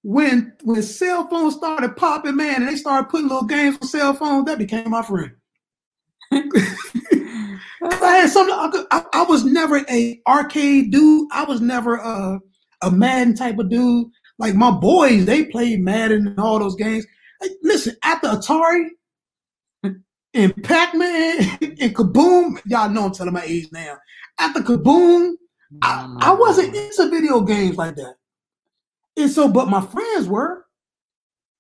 when 0.04 0.54
when 0.64 0.82
cell 0.82 1.28
phones 1.28 1.56
started 1.56 1.96
popping, 1.96 2.36
man, 2.36 2.62
and 2.62 2.68
they 2.68 2.76
started 2.76 3.10
putting 3.10 3.28
little 3.28 3.48
games 3.48 3.78
on 3.82 3.88
cell 3.88 4.14
phones. 4.14 4.46
That 4.46 4.58
became 4.58 4.90
my 4.90 5.04
friend. 5.04 5.32
I 7.84 8.18
had 8.18 8.30
something. 8.30 8.56
I, 8.56 8.86
I, 8.92 9.06
I 9.14 9.24
was 9.24 9.44
never 9.44 9.86
a 9.90 10.20
arcade 10.28 10.92
dude. 10.92 11.28
I 11.32 11.44
was 11.44 11.62
never 11.62 11.96
a 11.96 12.40
a 12.82 12.92
Madden 12.92 13.36
type 13.36 13.60
of 13.60 13.70
dude. 13.70 14.08
Like 14.40 14.56
my 14.56 14.72
boys, 14.72 15.26
they 15.26 15.46
played 15.46 15.82
Madden 15.82 16.28
and 16.28 16.40
all 16.40 16.58
those 16.60 16.76
games. 16.76 17.06
Like, 17.40 17.52
listen, 17.62 17.96
after 18.04 18.28
Atari 18.28 18.88
and 20.34 20.64
Pac 20.64 20.94
Man 20.96 21.40
and 21.62 21.78
Kaboom, 21.96 22.62
y'all 22.66 22.90
know 22.90 23.06
I'm 23.06 23.14
telling 23.14 23.34
my 23.34 23.44
age 23.44 23.68
now. 23.72 23.98
After 24.40 24.62
Kaboom, 24.62 25.34
I, 25.82 26.18
I 26.20 26.34
wasn't 26.34 26.74
mm. 26.74 26.86
into 26.86 27.10
video 27.10 27.42
games 27.42 27.78
like 27.78 27.96
that. 27.96 28.16
And 29.18 29.30
so, 29.30 29.48
but 29.48 29.68
my 29.68 29.82
friends 29.82 30.28
were. 30.28 30.66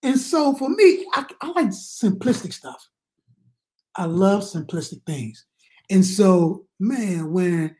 And 0.03 0.17
so 0.17 0.55
for 0.55 0.69
me, 0.69 1.05
I, 1.13 1.25
I 1.41 1.47
like 1.49 1.67
simplistic 1.67 2.53
stuff. 2.53 2.87
I 3.95 4.05
love 4.05 4.41
simplistic 4.41 5.05
things. 5.05 5.45
And 5.89 6.05
so, 6.05 6.65
man, 6.79 7.31
when 7.31 7.75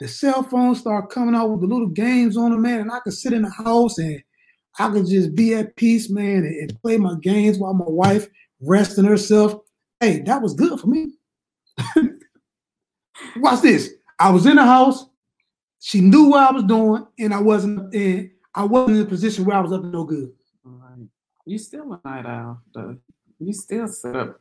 the 0.00 0.08
cell 0.08 0.42
phones 0.42 0.80
start 0.80 1.10
coming 1.10 1.34
out 1.34 1.50
with 1.50 1.60
the 1.60 1.66
little 1.66 1.88
games 1.88 2.36
on 2.36 2.50
them, 2.50 2.62
man, 2.62 2.80
and 2.80 2.90
I 2.90 2.98
could 3.00 3.12
sit 3.12 3.32
in 3.32 3.42
the 3.42 3.50
house 3.50 3.96
and 3.98 4.20
I 4.78 4.90
could 4.90 5.06
just 5.06 5.34
be 5.34 5.54
at 5.54 5.76
peace, 5.76 6.10
man, 6.10 6.38
and, 6.38 6.70
and 6.70 6.82
play 6.82 6.98
my 6.98 7.14
games 7.22 7.58
while 7.58 7.74
my 7.74 7.84
wife 7.86 8.28
resting 8.60 9.04
herself. 9.04 9.63
Hey, 10.04 10.18
that 10.20 10.42
was 10.42 10.52
good 10.52 10.78
for 10.78 10.86
me. 10.86 11.12
Watch 13.36 13.62
this. 13.62 13.94
I 14.18 14.30
was 14.30 14.44
in 14.44 14.56
the 14.56 14.62
house. 14.64 15.06
She 15.80 16.02
knew 16.02 16.24
what 16.28 16.50
I 16.50 16.52
was 16.52 16.64
doing, 16.64 17.06
and 17.18 17.32
I 17.32 17.40
wasn't 17.40 17.94
in. 17.94 18.30
I 18.54 18.64
wasn't 18.64 18.98
in 18.98 19.02
a 19.06 19.08
position 19.08 19.46
where 19.46 19.56
I 19.56 19.60
was 19.60 19.72
up 19.72 19.80
to 19.80 19.86
no 19.88 20.04
good. 20.04 20.30
Right. 20.62 21.08
You 21.46 21.56
still 21.56 21.90
a 22.04 22.06
night 22.06 22.26
owl, 22.26 22.60
though. 22.74 22.98
You 23.38 23.54
still 23.54 23.88
sit 23.88 24.14
up 24.14 24.40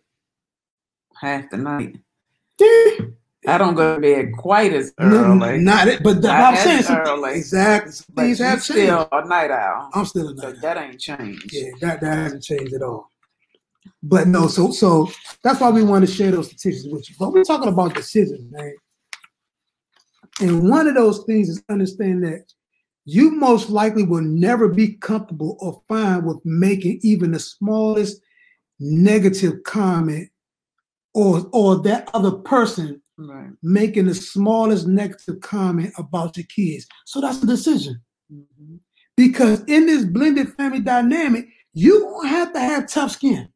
half 1.15 1.49
the 1.49 1.57
night. 1.57 1.95
Yeah. 2.59 3.05
I 3.47 3.57
don't 3.57 3.75
go 3.75 3.95
to 3.95 4.01
bed 4.01 4.33
quite 4.37 4.73
as 4.73 4.93
No, 4.99 5.05
early. 5.33 5.59
not 5.59 5.87
it, 5.87 6.03
but 6.03 6.21
the, 6.21 6.29
I'm 6.29 6.57
saying 6.57 6.83
early. 7.07 7.35
exactly. 7.35 7.91
Some 7.93 8.05
but 8.13 8.21
things 8.23 8.39
you 8.39 8.45
have 8.45 8.63
changed. 8.63 8.81
still 8.83 9.07
a 9.13 9.25
night 9.27 9.51
owl. 9.51 9.89
I'm 9.93 10.05
still 10.05 10.27
a 10.29 10.37
So 10.37 10.49
night. 10.51 10.61
that 10.61 10.77
ain't 10.77 10.99
changed. 10.99 11.49
Yeah, 11.53 11.69
that, 11.79 12.01
that 12.01 12.13
hasn't 12.17 12.43
changed 12.43 12.73
at 12.73 12.81
all. 12.81 13.11
But 14.01 14.27
no, 14.27 14.47
so 14.47 14.71
so 14.71 15.09
that's 15.43 15.59
why 15.59 15.69
we 15.69 15.83
want 15.83 16.05
to 16.05 16.11
share 16.11 16.31
those 16.31 16.47
statistics 16.47 16.91
with 16.91 17.09
you. 17.09 17.15
But 17.19 17.31
we're 17.31 17.43
talking 17.43 17.69
about 17.71 17.95
decisions, 17.95 18.51
man. 18.51 18.75
And 20.41 20.69
one 20.69 20.87
of 20.87 20.95
those 20.95 21.23
things 21.25 21.49
is 21.49 21.63
understand 21.69 22.23
that 22.23 22.45
you 23.05 23.31
most 23.31 23.69
likely 23.69 24.03
will 24.03 24.21
never 24.23 24.67
be 24.67 24.93
comfortable 24.95 25.57
or 25.59 25.81
fine 25.87 26.23
with 26.25 26.39
making 26.45 26.99
even 27.03 27.31
the 27.31 27.39
smallest 27.39 28.21
negative 28.79 29.63
comment 29.63 30.29
or 31.13 31.47
or 31.51 31.81
that 31.83 32.09
other 32.13 32.31
person 32.31 32.99
Right. 33.15 33.51
making 33.61 34.07
the 34.07 34.15
smallest 34.15 34.87
negative 34.87 35.39
comment 35.41 35.93
about 35.99 36.35
your 36.35 36.47
kids. 36.47 36.87
So 37.05 37.21
that's 37.21 37.43
a 37.43 37.45
decision. 37.45 38.01
Mhm. 38.33 38.79
Because 39.15 39.63
in 39.67 39.85
this 39.85 40.03
blended 40.03 40.51
family 40.53 40.79
dynamic, 40.79 41.47
you 41.73 42.21
have 42.23 42.51
to 42.53 42.59
have 42.59 42.89
tough 42.89 43.11
skin. 43.11 43.49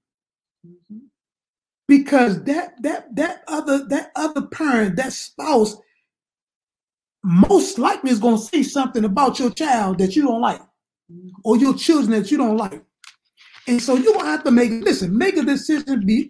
Because 1.87 2.43
that 2.43 2.81
that 2.83 3.15
that 3.15 3.43
other 3.47 3.85
that 3.87 4.11
other 4.15 4.47
parent, 4.47 4.97
that 4.97 5.13
spouse, 5.13 5.77
most 7.23 7.79
likely 7.79 8.11
is 8.11 8.19
going 8.19 8.37
to 8.37 8.43
say 8.43 8.63
something 8.63 9.05
about 9.05 9.39
your 9.39 9.51
child 9.51 9.99
that 9.99 10.15
you 10.15 10.23
don't 10.23 10.41
like, 10.41 10.61
or 11.43 11.57
your 11.57 11.73
children 11.73 12.11
that 12.19 12.29
you 12.29 12.37
don't 12.37 12.57
like. 12.57 12.81
And 13.67 13.81
so 13.81 13.95
you 13.95 14.13
don't 14.13 14.25
have 14.25 14.43
to 14.43 14.51
make 14.51 14.71
listen, 14.71 15.17
make 15.17 15.37
a 15.37 15.43
decision. 15.43 16.05
Be, 16.05 16.29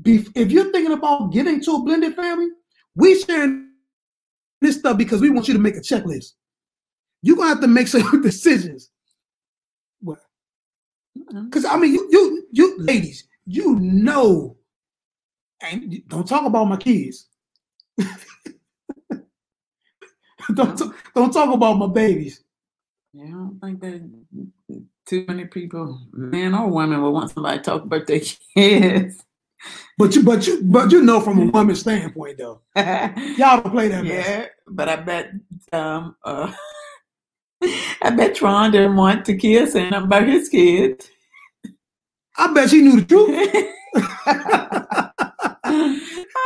be 0.00 0.26
if 0.34 0.50
you're 0.50 0.70
thinking 0.72 0.92
about 0.92 1.32
getting 1.32 1.60
to 1.62 1.72
a 1.72 1.82
blended 1.82 2.14
family, 2.14 2.48
we 2.94 3.18
sharing 3.20 3.70
this 4.60 4.78
stuff 4.78 4.98
because 4.98 5.20
we 5.20 5.30
want 5.30 5.48
you 5.48 5.54
to 5.54 5.60
make 5.60 5.76
a 5.76 5.80
checklist. 5.80 6.32
You're 7.22 7.36
gonna 7.36 7.48
have 7.48 7.60
to 7.60 7.66
make 7.66 7.88
some 7.88 8.22
decisions. 8.22 8.90
What? 10.00 10.18
Because 11.14 11.64
I 11.64 11.76
mean, 11.76 11.94
you, 11.94 12.08
you, 12.10 12.46
you, 12.52 12.78
ladies, 12.78 13.26
you 13.46 13.76
know, 13.76 14.57
and 15.60 16.02
don't 16.08 16.26
talk 16.26 16.44
about 16.44 16.64
my 16.64 16.76
kids. 16.76 17.28
don't 20.54 20.78
t- 20.78 20.90
don't 21.14 21.32
talk 21.32 21.52
about 21.52 21.74
my 21.74 21.86
babies. 21.86 22.42
Yeah, 23.12 23.24
I 23.24 23.30
don't 23.30 23.58
think 23.60 23.80
that 23.80 24.10
too 25.06 25.24
many 25.26 25.46
people, 25.46 26.00
men 26.12 26.54
or 26.54 26.68
women, 26.68 27.02
will 27.02 27.12
want 27.12 27.30
somebody 27.30 27.58
to 27.58 27.64
talk 27.64 27.82
about 27.82 28.06
their 28.06 28.20
kids. 28.54 29.24
But 29.96 30.14
you, 30.14 30.22
but 30.22 30.46
you, 30.46 30.62
but 30.62 30.92
you 30.92 31.02
know, 31.02 31.20
from 31.20 31.40
a 31.40 31.46
woman's 31.52 31.80
standpoint, 31.80 32.38
though, 32.38 32.60
y'all 32.76 33.60
don't 33.60 33.72
play 33.72 33.88
that. 33.88 34.04
mess. 34.04 34.28
yeah, 34.28 34.46
but 34.68 34.88
I 34.88 34.96
bet 34.96 35.32
um 35.72 36.14
uh 36.24 36.52
I 38.02 38.10
bet 38.10 38.36
Tron 38.36 38.70
didn't 38.70 38.96
want 38.96 39.24
to 39.24 39.36
kiss 39.36 39.74
nothing 39.74 39.94
about 39.94 40.28
his 40.28 40.48
kids. 40.48 41.10
I 42.36 42.52
bet 42.52 42.70
she 42.70 42.82
knew 42.82 43.00
the 43.00 43.06
truth. 43.06 44.74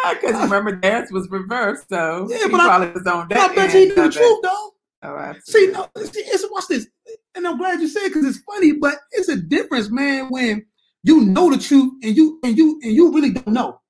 Because 0.21 0.43
remember, 0.43 0.79
theirs 0.81 1.11
was 1.11 1.29
reversed, 1.31 1.88
so 1.88 2.27
Yeah, 2.31 2.38
he 2.47 2.51
but 2.51 2.61
I- 2.61 2.65
probably 2.67 2.91
was 2.93 3.07
on 3.07 3.23
I 3.23 3.27
that. 3.35 3.55
bet 3.57 3.71
she 3.71 3.79
end 3.83 3.88
knew 3.88 3.95
the 4.05 4.11
truth, 4.11 4.38
though. 4.43 4.69
Oh, 5.05 5.35
See, 5.45 5.67
no, 5.73 5.88
see, 5.97 6.21
it's 6.21 6.45
watch 6.51 6.69
this, 6.69 6.87
and 7.35 7.45
I'm 7.47 7.59
glad 7.59 7.81
you 7.81 7.88
said 7.88 8.07
because 8.09 8.25
it's 8.25 8.38
funny, 8.45 8.73
but 8.73 8.95
it's 9.11 9.29
a 9.29 9.37
difference, 9.37 9.91
man, 9.91 10.29
when 10.31 10.65
you 11.03 11.23
know 11.23 11.51
the 11.51 11.59
truth 11.59 11.93
and 12.05 12.17
you 12.17 12.38
and 12.45 12.57
you 12.57 12.79
and 12.83 12.93
you 12.93 13.12
really 13.12 13.33
don't 13.33 13.49
know. 13.49 13.81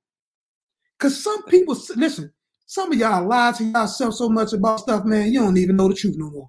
Because 0.98 1.22
some 1.22 1.42
people 1.44 1.77
listen, 1.96 2.33
some 2.66 2.90
of 2.92 2.98
y'all 2.98 3.27
lie 3.27 3.53
to 3.53 3.64
yourself 3.64 4.14
so 4.14 4.29
much 4.31 4.53
about 4.55 4.81
stuff, 4.81 5.05
man, 5.05 5.31
you 5.33 5.40
don't 5.40 5.57
even 5.59 5.77
know 5.77 5.88
the 5.88 5.94
truth 5.94 6.14
no 6.16 6.31
more. 6.31 6.48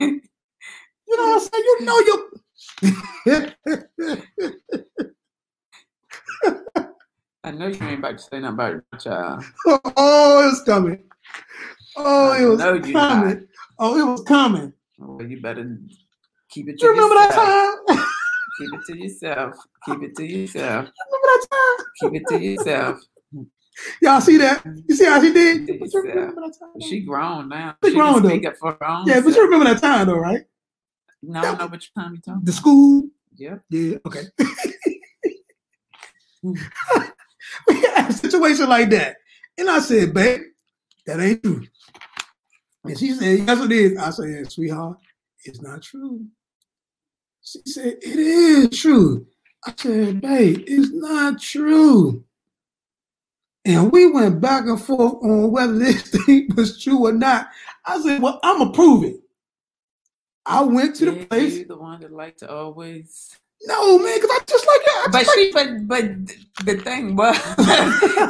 you 0.00 0.20
know 1.16 1.24
what 1.24 1.34
I'm 1.34 1.40
saying? 1.40 1.64
You 1.64 1.78
know 1.84 1.98
you. 2.08 2.30
I 7.42 7.52
know 7.52 7.68
you 7.68 7.78
ain't 7.82 8.00
about 8.00 8.18
to 8.18 8.22
say 8.24 8.38
nothing 8.40 8.54
about 8.54 8.72
your 8.72 8.84
child. 9.00 9.44
Uh, 9.66 9.78
oh, 9.96 10.42
it 10.42 10.46
was 10.50 10.62
coming. 10.64 11.02
Oh, 11.96 12.32
it 12.34 12.46
was 12.46 12.60
coming. 12.92 13.48
Oh, 13.78 13.98
it 13.98 14.04
was 14.04 14.22
coming. 14.24 14.72
Well, 14.98 15.26
you 15.26 15.40
better 15.40 15.78
keep 16.50 16.68
it 16.68 16.78
to 16.78 16.84
You 16.84 16.92
remember 16.92 17.14
that 17.14 17.28
yourself. 17.30 17.96
time? 17.96 18.06
Keep 18.58 18.74
it 18.74 18.84
to 18.86 18.98
yourself. 18.98 19.54
Keep 19.86 20.02
it 20.02 20.16
to 20.16 20.24
yourself. 20.26 20.66
remember 20.84 20.92
that 21.24 21.46
time? 21.50 21.86
Keep 21.98 22.14
it 22.14 22.28
to 22.28 22.36
yourself. 22.38 23.00
Y'all 24.02 24.20
see 24.20 24.36
that? 24.36 24.62
You 24.86 24.94
see 24.94 25.06
how 25.06 25.22
she 25.22 25.32
did? 25.32 25.66
Did 25.66 25.80
But 25.80 25.92
you 25.94 26.00
yourself. 26.02 26.14
remember 26.14 26.40
that 26.42 26.54
time? 26.60 26.80
She 26.82 27.00
grown 27.00 27.48
now. 27.48 27.76
She 27.82 27.90
She 27.90 27.96
grown, 27.96 28.20
can 28.20 28.30
speak 28.30 28.46
up 28.46 28.56
for 28.58 28.72
her 28.72 28.86
own. 28.86 29.06
Yeah, 29.08 29.20
but 29.22 29.34
you 29.34 29.44
remember 29.44 29.64
that 29.72 29.80
time 29.80 30.06
though, 30.08 30.18
right? 30.18 30.42
No, 31.22 31.40
I 31.40 31.42
don't 31.44 31.58
know 31.58 31.66
which 31.68 31.94
time 31.94 32.14
you 32.14 32.20
talking. 32.20 32.44
The 32.44 32.52
school. 32.52 33.08
Yep. 33.36 33.62
Yeah, 33.70 33.96
okay. 34.04 34.24
we 37.68 37.80
had 37.82 38.10
a 38.10 38.12
situation 38.12 38.68
like 38.68 38.90
that. 38.90 39.16
And 39.58 39.70
I 39.70 39.80
said, 39.80 40.14
babe, 40.14 40.42
that 41.06 41.20
ain't 41.20 41.42
true. 41.42 41.66
And 42.84 42.98
she 42.98 43.12
said, 43.12 43.40
yes, 43.46 43.60
it 43.64 43.72
is. 43.72 43.98
I 43.98 44.10
said, 44.10 44.52
sweetheart, 44.52 44.98
it's 45.44 45.62
not 45.62 45.82
true. 45.82 46.26
She 47.44 47.60
said, 47.66 47.98
it 48.02 48.18
is 48.18 48.80
true. 48.80 49.26
I 49.66 49.74
said, 49.76 50.20
babe, 50.20 50.64
it's 50.66 50.90
not 50.92 51.40
true. 51.40 52.24
And 53.64 53.92
we 53.92 54.10
went 54.10 54.40
back 54.40 54.64
and 54.66 54.80
forth 54.80 55.22
on 55.22 55.52
whether 55.52 55.78
this 55.78 56.02
thing 56.26 56.48
was 56.56 56.82
true 56.82 57.06
or 57.06 57.12
not. 57.12 57.48
I 57.86 58.00
said, 58.02 58.22
well, 58.22 58.40
I'm 58.42 58.58
going 58.58 58.72
to 58.72 58.76
prove 58.76 59.04
it. 59.04 59.16
I 60.46 60.62
went 60.62 60.96
to 60.96 61.06
the 61.06 61.12
Yeah, 61.12 61.24
place. 61.26 61.64
The 61.66 61.76
one 61.76 62.00
that 62.00 62.12
like 62.12 62.38
to 62.38 62.50
always. 62.52 63.36
No, 63.62 63.98
man, 63.98 64.16
because 64.20 64.30
I 64.30 64.44
just 64.46 64.66
like 64.66 64.80
that. 64.86 65.08
But 65.12 65.26
like- 65.26 65.34
she, 65.34 65.52
but 65.52 65.86
but 65.86 66.64
the 66.64 66.76
thing 66.82 67.16
was 67.16 67.36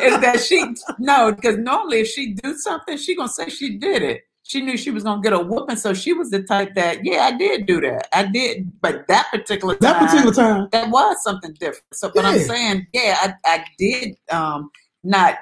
is 0.03 0.21
that 0.21 0.45
she 0.47 0.65
no, 0.99 1.33
because 1.33 1.57
normally 1.59 2.01
if 2.01 2.09
she 2.09 2.35
do 2.35 2.57
something, 2.57 2.97
she 2.97 3.15
gonna 3.17 3.29
say 3.29 3.49
she 3.49 3.79
did 3.79 4.03
it. 4.03 4.23
She 4.43 4.61
knew 4.61 4.77
she 4.77 4.91
was 4.91 5.05
gonna 5.05 5.23
get 5.23 5.33
a 5.33 5.39
whooping, 5.39 5.77
so 5.77 5.95
she 5.95 6.13
was 6.13 6.31
the 6.31 6.43
type 6.43 6.75
that 6.75 7.05
yeah, 7.05 7.23
I 7.33 7.37
did 7.37 7.67
do 7.67 7.81
that. 7.83 8.09
I 8.13 8.25
did, 8.25 8.73
but 8.81 9.07
that 9.07 9.29
particular 9.31 9.77
that 9.81 10.01
particular 10.01 10.35
time. 10.35 10.69
that 10.73 10.91
was 10.91 11.23
something 11.23 11.53
different. 11.61 11.85
So, 11.93 12.11
but 12.13 12.25
I'm 12.25 12.41
saying, 12.41 12.87
yeah, 12.93 13.17
I, 13.21 13.35
I 13.45 13.65
did 13.79 14.17
um 14.33 14.71
not 15.05 15.39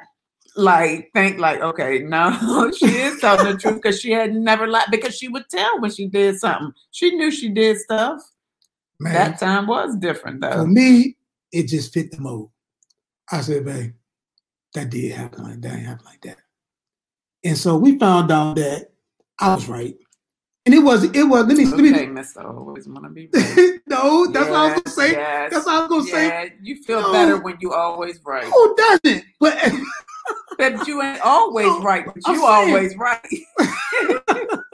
like 0.57 1.11
think 1.14 1.38
like, 1.38 1.61
okay, 1.61 2.01
no, 2.01 2.70
she 2.77 2.87
is 2.87 3.18
telling 3.20 3.53
the 3.55 3.59
truth 3.59 3.77
because 3.77 4.01
she 4.01 4.11
had 4.11 4.35
never 4.35 4.66
lied 4.66 4.88
because 4.90 5.16
she 5.16 5.29
would 5.29 5.48
tell 5.48 5.81
when 5.81 5.90
she 5.90 6.07
did 6.09 6.38
something. 6.38 6.72
She 6.90 7.14
knew 7.16 7.31
she 7.31 7.48
did 7.48 7.79
stuff. 7.79 8.20
Man, 9.01 9.13
That 9.15 9.39
time 9.39 9.67
was 9.67 9.97
different 9.97 10.41
though. 10.41 10.51
for 10.53 10.67
me, 10.67 11.17
it 11.53 11.65
just 11.69 11.93
fit 11.95 12.11
the 12.11 12.21
mold. 12.21 12.51
I 13.31 13.41
said, 13.43 13.65
babe, 13.65 13.93
that 14.75 14.91
did 14.91 15.13
happen 15.13 15.45
like 15.45 15.61
that, 15.63 15.69
happened 15.79 16.07
like 16.07 16.21
that. 16.23 16.39
And 17.45 17.57
so 17.57 17.77
we 17.77 17.99
found 17.99 18.33
out 18.33 18.57
that 18.57 18.91
I 19.39 19.55
was 19.55 19.69
right. 19.69 19.95
And 20.67 20.75
it 20.75 20.81
was, 20.81 21.05
it 21.05 21.23
was, 21.23 21.47
let 21.47 21.57
me, 21.57 21.65
let 21.65 21.79
me, 21.81 21.91
Okay, 21.95 22.07
Mister 22.07 22.47
Always 22.47 22.87
wanna 22.89 23.09
be 23.09 23.29
right. 23.33 23.81
no, 23.87 24.27
that's 24.33 24.51
what 24.51 24.59
I 24.59 24.73
was 24.75 24.83
gonna 24.83 24.95
say. 24.97 25.13
yes, 25.13 25.53
That's 25.53 25.65
what 25.65 25.75
I 25.77 25.81
was 25.87 25.89
gonna 25.89 26.05
say. 26.11 26.53
you 26.63 26.83
feel 26.83 27.01
No. 27.01 27.13
better 27.13 27.39
when 27.41 27.57
you 27.61 27.73
always 27.73 28.21
right. 28.27 28.45
Who 28.45 28.77
doesn't? 28.77 29.25
But 29.41 29.57
But 30.59 30.87
you 30.89 31.01
ain't 31.01 31.21
always 31.23 31.67
No, 31.69 31.81
right, 31.83 32.05
but 32.05 32.17
I'm 32.27 32.35
you 32.35 32.41
saying- 32.41 32.69
always 32.69 32.97
right. 32.97 33.25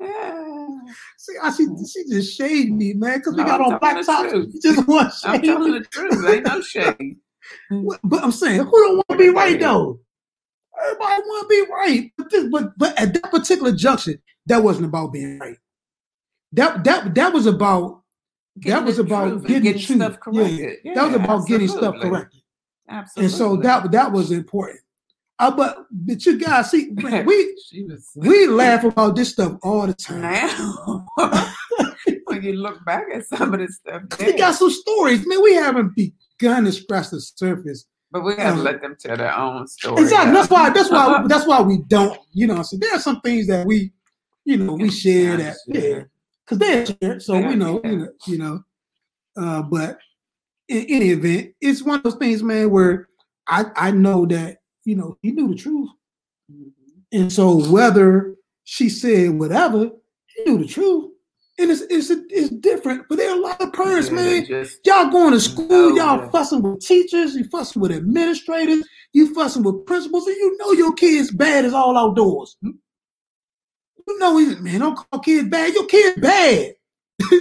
Yeah. 0.00 0.78
see, 1.16 1.32
I, 1.42 1.50
she, 1.52 1.64
hmm. 1.64 1.84
she 1.84 2.04
just 2.08 2.36
shaded 2.36 2.72
me, 2.72 2.92
man, 2.94 3.18
because 3.18 3.34
we 3.34 3.42
No, 3.42 3.46
got 3.48 3.60
I'm 3.60 3.72
on 3.74 3.78
black 3.78 3.96
the 3.98 4.04
tops. 4.04 4.30
truth. 4.30 4.52
She 4.52 4.60
just 4.60 4.86
want 4.88 5.12
I'm 5.24 5.42
telling 5.42 5.72
the 5.72 5.80
truth. 5.80 6.26
Ain't 6.28 6.46
no 6.46 6.60
shade. 6.60 7.16
But 8.04 8.22
I'm 8.24 8.32
saying, 8.32 8.60
who 8.60 8.70
don't 8.70 8.96
want 8.96 9.08
to 9.10 9.16
be 9.16 9.28
right 9.28 9.58
though? 9.58 10.00
Everybody 10.82 11.22
want 11.22 11.42
to 11.42 11.48
be 11.48 11.72
right, 11.72 12.12
but, 12.18 12.30
this, 12.30 12.44
but 12.50 12.76
but 12.78 13.00
at 13.00 13.14
that 13.14 13.30
particular 13.30 13.72
junction, 13.72 14.20
that 14.46 14.62
wasn't 14.62 14.86
about 14.86 15.12
being 15.12 15.38
right. 15.38 15.56
That 16.52 16.84
that 16.84 17.14
that 17.14 17.32
was 17.32 17.46
about 17.46 18.02
Getting 18.58 18.84
was 18.86 18.98
about 18.98 19.46
getting 19.46 19.64
the 19.64 19.72
truth. 19.78 19.98
stuff 19.98 20.18
Yeah, 20.32 20.42
corrected. 20.42 20.78
that 20.94 21.04
was 21.04 21.12
Yeah, 21.14 21.24
about 21.24 21.46
getting 21.46 21.68
stuff 21.68 21.82
absolutely. 21.94 22.08
corrected, 22.10 22.40
Absolutely. 22.88 23.24
and 23.26 23.34
so 23.38 23.56
that 23.58 23.92
that 23.92 24.12
was 24.12 24.30
important. 24.32 24.80
Uh, 25.38 25.50
but 25.54 25.86
but 25.90 26.24
you 26.24 26.38
guys 26.38 26.70
see, 26.70 26.90
we 27.26 27.56
we 28.16 28.46
laugh 28.46 28.84
about 28.84 29.16
this 29.16 29.30
stuff 29.32 29.52
all 29.62 29.86
the 29.86 29.92
time. 29.94 30.22
now 30.22 31.06
when 32.24 32.42
you 32.42 32.54
look 32.54 32.82
back 32.84 33.04
at 33.14 33.26
some 33.26 33.52
of 33.52 33.60
this 33.60 33.76
stuff, 33.76 34.02
We 34.20 34.32
got 34.38 34.54
some 34.54 34.70
stories, 34.70 35.26
man. 35.26 35.42
We 35.42 35.54
haven't 35.54 35.94
begun 35.94 36.64
to 36.64 36.72
scratch 36.72 37.10
the 37.10 37.20
surface. 37.20 37.84
but 38.10 38.22
we 38.24 38.34
have 38.36 38.54
to 38.54 38.58
um, 38.60 38.64
let 38.64 38.80
them 38.80 38.96
tell 38.98 39.16
their 39.16 39.36
own 39.36 39.66
story. 39.66 40.02
Exactly. 40.02 40.32
though. 40.32 40.38
That's 40.38 40.50
why. 40.50 40.70
That's 40.70 40.90
why. 40.90 41.24
That's 41.26 41.46
why 41.46 41.60
we 41.60 41.78
don't. 41.86 42.18
You 42.32 42.46
know. 42.46 42.62
So 42.62 42.78
there 42.78 42.94
are 42.94 43.00
some 43.00 43.20
things 43.20 43.46
that 43.48 43.66
we, 43.66 43.92
you 44.44 44.56
know, 44.56 44.72
we 44.72 44.90
share 44.90 45.36
that. 45.36 45.56
Yeah. 45.66 46.04
Because 46.44 46.58
they're 46.58 46.86
shared, 46.86 47.22
so 47.22 47.34
Yeah, 47.34 47.48
we 47.48 47.56
know. 47.56 47.80
yeah. 47.84 47.90
You 47.90 47.96
know. 47.98 48.08
You 48.26 48.38
know. 48.38 48.64
Uh, 49.36 49.62
but 49.62 49.98
in 50.68 50.86
any 50.88 51.10
event, 51.10 51.52
it's 51.60 51.82
one 51.82 51.98
of 51.98 52.04
those 52.04 52.14
things, 52.14 52.42
man, 52.42 52.70
where 52.70 53.08
I 53.46 53.66
I 53.76 53.90
know 53.90 54.24
that 54.26 54.58
you 54.86 54.96
know 54.96 55.18
he 55.22 55.32
knew 55.32 55.48
the 55.48 55.54
truth, 55.54 55.90
Mhm. 56.50 56.70
and 57.12 57.32
so 57.32 57.68
whether 57.70 58.36
she 58.64 58.88
said 58.88 59.38
whatever, 59.38 59.90
he 60.26 60.44
knew 60.44 60.58
the 60.58 60.66
truth, 60.66 61.12
and 61.58 61.70
it's 61.70 61.82
it's 61.82 62.10
it's 62.10 62.50
different. 62.50 63.04
But 63.08 63.18
there 63.18 63.30
are 63.30 63.36
a 63.36 63.40
lot 63.40 63.60
of 63.60 63.72
parents, 63.72 64.08
Yeah, 64.08 64.14
man. 64.14 64.46
just 64.46 64.78
Y'all 64.86 65.10
going 65.10 65.32
to 65.32 65.40
school, 65.40 65.96
y'all 65.96 66.30
fussing 66.30 66.62
with 66.62 66.80
teachers, 66.80 67.34
you 67.34 67.44
fussing 67.44 67.82
with 67.82 67.92
administrators, 67.92 68.84
you 69.12 69.34
fussing 69.34 69.62
with 69.62 69.84
principals, 69.86 70.26
and 70.26 70.36
you 70.36 70.56
know 70.58 70.72
your 70.72 70.92
kid's 70.94 71.30
bad 71.30 71.64
as 71.64 71.74
all 71.74 71.96
outdoors. 71.96 72.56
You 72.62 74.18
know, 74.20 74.38
man, 74.60 74.80
don't 74.80 74.96
call 74.96 75.20
kids 75.20 75.48
bad. 75.48 75.74
Your 75.74 75.86
kid's 75.86 76.20
bad. 76.20 76.74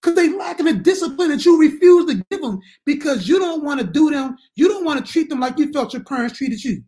Because 0.00 0.14
they 0.14 0.28
lack 0.28 0.58
lacking 0.60 0.66
the 0.66 0.74
discipline 0.74 1.30
that 1.30 1.44
you 1.44 1.58
refuse 1.58 2.06
to 2.06 2.24
give 2.30 2.40
them 2.40 2.60
because 2.86 3.26
you 3.26 3.38
don't 3.38 3.64
want 3.64 3.80
to 3.80 3.86
do 3.86 4.10
them, 4.10 4.36
you 4.54 4.68
don't 4.68 4.84
want 4.84 5.04
to 5.04 5.12
treat 5.12 5.28
them 5.28 5.40
like 5.40 5.58
you 5.58 5.72
felt 5.72 5.92
your 5.92 6.04
parents 6.04 6.38
treated 6.38 6.62
you. 6.62 6.82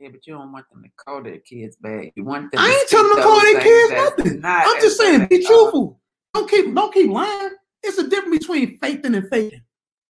yeah, 0.00 0.08
but 0.10 0.26
you 0.26 0.34
don't 0.34 0.52
want 0.52 0.66
them 0.70 0.82
to 0.82 0.88
call 0.96 1.22
their 1.22 1.38
kids 1.38 1.76
bad. 1.76 2.10
You 2.16 2.24
want 2.24 2.50
them. 2.50 2.60
I 2.60 2.68
to 2.68 2.78
ain't 2.78 2.88
telling 2.88 3.08
them 3.08 3.16
to 3.18 3.22
call 3.22 3.40
their 3.40 3.60
kids 3.60 3.92
nothing. 3.92 4.40
not 4.40 4.66
I'm 4.66 4.80
just 4.80 4.98
saying, 4.98 5.26
be 5.28 5.38
they 5.38 5.44
are. 5.44 5.48
truthful. 5.48 6.00
Don't 6.34 6.50
keep 6.50 6.74
don't 6.74 6.92
keep 6.92 7.10
lying. 7.10 7.50
It's 7.82 7.98
a 7.98 8.08
difference 8.08 8.38
between 8.38 8.78
faithing 8.78 9.14
and 9.14 9.28
faking. 9.28 9.62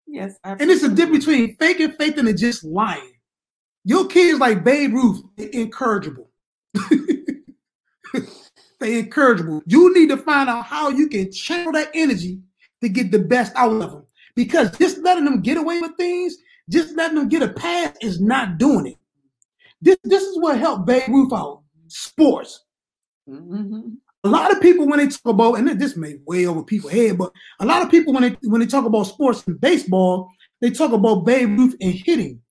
Yes, 0.08 0.36
And 0.44 0.62
it's 0.62 0.84
a 0.84 0.90
difference 0.90 1.26
between 1.26 1.56
faking 1.58 1.92
faith 1.92 2.18
and 2.18 2.36
just 2.38 2.64
lying. 2.64 3.14
Your 3.86 4.08
kids 4.08 4.40
like 4.40 4.64
Babe 4.64 4.94
Ruth, 4.94 5.22
incorrigible. 5.38 6.32
they 8.80 9.00
incorrigible. 9.00 9.62
You 9.66 9.94
need 9.94 10.10
to 10.10 10.18
find 10.18 10.50
out 10.50 10.66
how 10.66 10.90
you 10.90 11.08
can 11.08 11.32
channel 11.32 11.74
that 11.74 11.92
energy 11.94 12.40
to 12.82 12.90
get 12.90 13.12
the 13.12 13.20
best 13.20 13.54
out 13.56 13.72
of 13.74 13.92
them. 13.92 14.06
Because 14.36 14.78
just 14.78 15.00
letting 15.00 15.26
them 15.26 15.42
get 15.42 15.58
away 15.58 15.80
with 15.82 15.96
things, 15.98 16.38
just 16.70 16.96
letting 16.96 17.18
them 17.18 17.30
get 17.30 17.44
a 17.44 17.50
pass 17.50 17.96
is 18.02 18.22
not 18.22 18.58
doing 18.58 18.88
it. 18.88 18.98
This, 19.82 19.98
this 20.04 20.24
is 20.24 20.40
what 20.40 20.58
helped 20.60 20.86
Babe 20.86 21.04
Ruth 21.10 21.34
out. 21.34 21.64
Sports. 21.88 22.66
Mhm. 23.30 23.98
a 24.24 24.30
lot 24.30 24.52
of 24.52 24.60
people 24.62 24.88
when 24.88 25.00
they 25.00 25.08
talk 25.08 25.26
about, 25.26 25.54
and 25.54 25.80
this 25.80 25.96
may 25.96 26.16
way 26.26 26.46
over 26.48 26.64
people's 26.64 26.92
head, 26.92 27.18
but 27.18 27.32
a 27.60 27.66
lot 27.66 27.82
of 27.82 27.92
people 27.92 28.12
when 28.14 28.24
they 28.24 28.38
when 28.44 28.60
they 28.60 28.68
talk 28.68 28.86
about 28.86 29.04
sports 29.04 29.46
and 29.48 29.62
baseball, 29.62 30.30
they 30.62 30.72
talk 30.72 30.92
about 30.92 31.26
Babe 31.26 31.58
Ruth 31.58 31.76
and 31.80 31.94
hitting. 31.94 32.42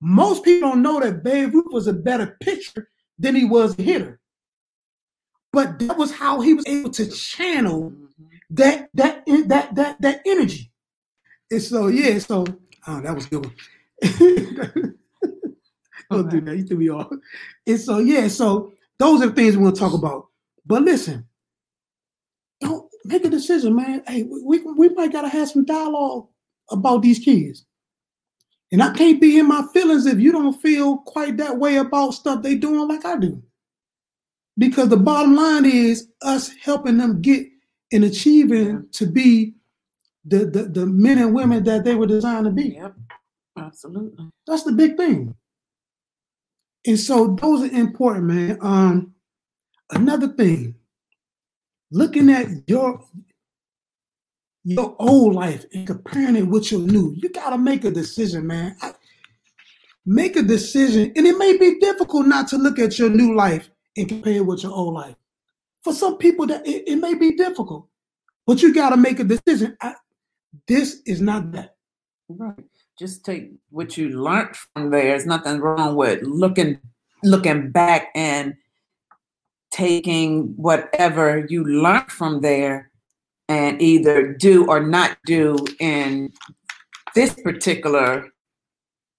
Most 0.00 0.44
people 0.44 0.70
don't 0.70 0.82
know 0.82 1.00
that 1.00 1.24
Babe 1.24 1.52
Ruth 1.54 1.72
was 1.72 1.86
a 1.86 1.92
better 1.92 2.36
pitcher 2.40 2.88
than 3.18 3.34
he 3.34 3.44
was 3.44 3.78
a 3.78 3.82
hitter. 3.82 4.19
But 5.52 5.78
that 5.80 5.96
was 5.96 6.12
how 6.12 6.40
he 6.40 6.54
was 6.54 6.66
able 6.66 6.90
to 6.90 7.10
channel 7.10 7.90
mm-hmm. 7.90 8.24
that 8.50 8.88
that 8.94 9.24
that 9.26 9.74
that 9.74 10.00
that 10.00 10.20
energy. 10.24 10.70
And 11.50 11.62
so 11.62 11.88
yeah, 11.88 12.18
so 12.18 12.46
oh, 12.86 13.00
that 13.00 13.14
was 13.14 13.26
good. 13.26 13.46
One. 13.46 13.54
Don't 16.10 16.28
do 16.28 16.40
that. 16.40 16.56
You 16.56 16.64
threw 16.64 16.76
me 16.76 16.90
off. 16.90 17.10
And 17.66 17.80
so 17.80 17.98
yeah, 17.98 18.28
so 18.28 18.72
those 18.98 19.22
are 19.22 19.28
the 19.28 19.32
things 19.32 19.56
we 19.56 19.62
want 19.62 19.76
to 19.76 19.80
talk 19.80 19.94
about. 19.94 20.26
But 20.66 20.82
listen, 20.82 21.26
don't 22.60 22.88
make 23.04 23.24
a 23.24 23.30
decision, 23.30 23.74
man. 23.74 24.02
Hey, 24.06 24.24
we, 24.24 24.60
we 24.60 24.88
might 24.90 25.12
gotta 25.12 25.28
have 25.28 25.50
some 25.50 25.64
dialogue 25.64 26.28
about 26.70 27.02
these 27.02 27.18
kids. 27.18 27.64
And 28.72 28.82
I 28.82 28.92
can't 28.92 29.20
be 29.20 29.38
in 29.38 29.48
my 29.48 29.66
feelings 29.72 30.06
if 30.06 30.20
you 30.20 30.30
don't 30.30 30.60
feel 30.60 30.98
quite 30.98 31.36
that 31.38 31.58
way 31.58 31.76
about 31.76 32.14
stuff 32.14 32.42
they 32.42 32.54
doing 32.54 32.86
like 32.86 33.04
I 33.04 33.16
do. 33.16 33.42
Because 34.60 34.90
the 34.90 34.98
bottom 34.98 35.34
line 35.34 35.64
is 35.64 36.08
us 36.20 36.50
helping 36.62 36.98
them 36.98 37.22
get 37.22 37.46
and 37.92 38.04
achieving 38.04 38.86
to 38.92 39.06
be 39.06 39.54
the, 40.26 40.44
the, 40.44 40.64
the 40.64 40.84
men 40.84 41.16
and 41.16 41.34
women 41.34 41.64
that 41.64 41.82
they 41.82 41.94
were 41.94 42.06
designed 42.06 42.44
to 42.44 42.50
be. 42.50 42.74
Yep. 42.74 42.94
Absolutely. 43.58 44.28
That's 44.46 44.64
the 44.64 44.72
big 44.72 44.98
thing. 44.98 45.34
And 46.86 47.00
so 47.00 47.38
those 47.40 47.62
are 47.62 47.74
important, 47.74 48.26
man. 48.26 48.58
Um, 48.60 49.14
another 49.92 50.28
thing, 50.28 50.74
looking 51.90 52.30
at 52.30 52.46
your 52.66 53.02
your 54.62 54.94
old 54.98 55.34
life 55.34 55.64
and 55.72 55.86
comparing 55.86 56.36
it 56.36 56.42
with 56.42 56.70
your 56.70 56.82
new, 56.82 57.14
you 57.16 57.30
gotta 57.30 57.56
make 57.56 57.86
a 57.86 57.90
decision, 57.90 58.46
man. 58.46 58.76
I, 58.82 58.92
make 60.04 60.36
a 60.36 60.42
decision, 60.42 61.12
and 61.16 61.26
it 61.26 61.38
may 61.38 61.56
be 61.56 61.78
difficult 61.80 62.26
not 62.26 62.48
to 62.48 62.58
look 62.58 62.78
at 62.78 62.98
your 62.98 63.08
new 63.08 63.34
life 63.34 63.70
and 63.96 64.08
compare 64.08 64.34
it 64.34 64.46
with 64.46 64.62
your 64.62 64.72
old 64.72 64.94
life. 64.94 65.16
For 65.82 65.92
some 65.92 66.18
people, 66.18 66.46
that 66.46 66.66
it, 66.66 66.88
it 66.88 66.96
may 66.96 67.14
be 67.14 67.36
difficult, 67.36 67.88
but 68.46 68.62
you 68.62 68.74
gotta 68.74 68.96
make 68.96 69.20
a 69.20 69.24
decision. 69.24 69.76
I, 69.80 69.94
this 70.66 71.02
is 71.06 71.20
not 71.20 71.52
that. 71.52 71.76
Right. 72.28 72.64
Just 72.98 73.24
take 73.24 73.52
what 73.70 73.96
you 73.96 74.10
learned 74.10 74.54
from 74.56 74.90
there. 74.90 75.04
There's 75.04 75.26
nothing 75.26 75.58
wrong 75.60 75.96
with 75.96 76.22
looking 76.22 76.78
looking 77.22 77.70
back 77.70 78.08
and 78.14 78.54
taking 79.70 80.54
whatever 80.56 81.46
you 81.48 81.64
learned 81.64 82.10
from 82.10 82.40
there 82.40 82.90
and 83.48 83.80
either 83.80 84.32
do 84.32 84.66
or 84.66 84.80
not 84.80 85.18
do 85.26 85.56
in 85.80 86.32
this 87.14 87.34
particular, 87.34 88.28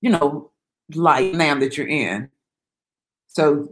you 0.02 0.10
know, 0.10 0.52
life 0.94 1.34
now 1.34 1.56
that 1.56 1.78
you're 1.78 1.88
in. 1.88 2.30
So 3.28 3.70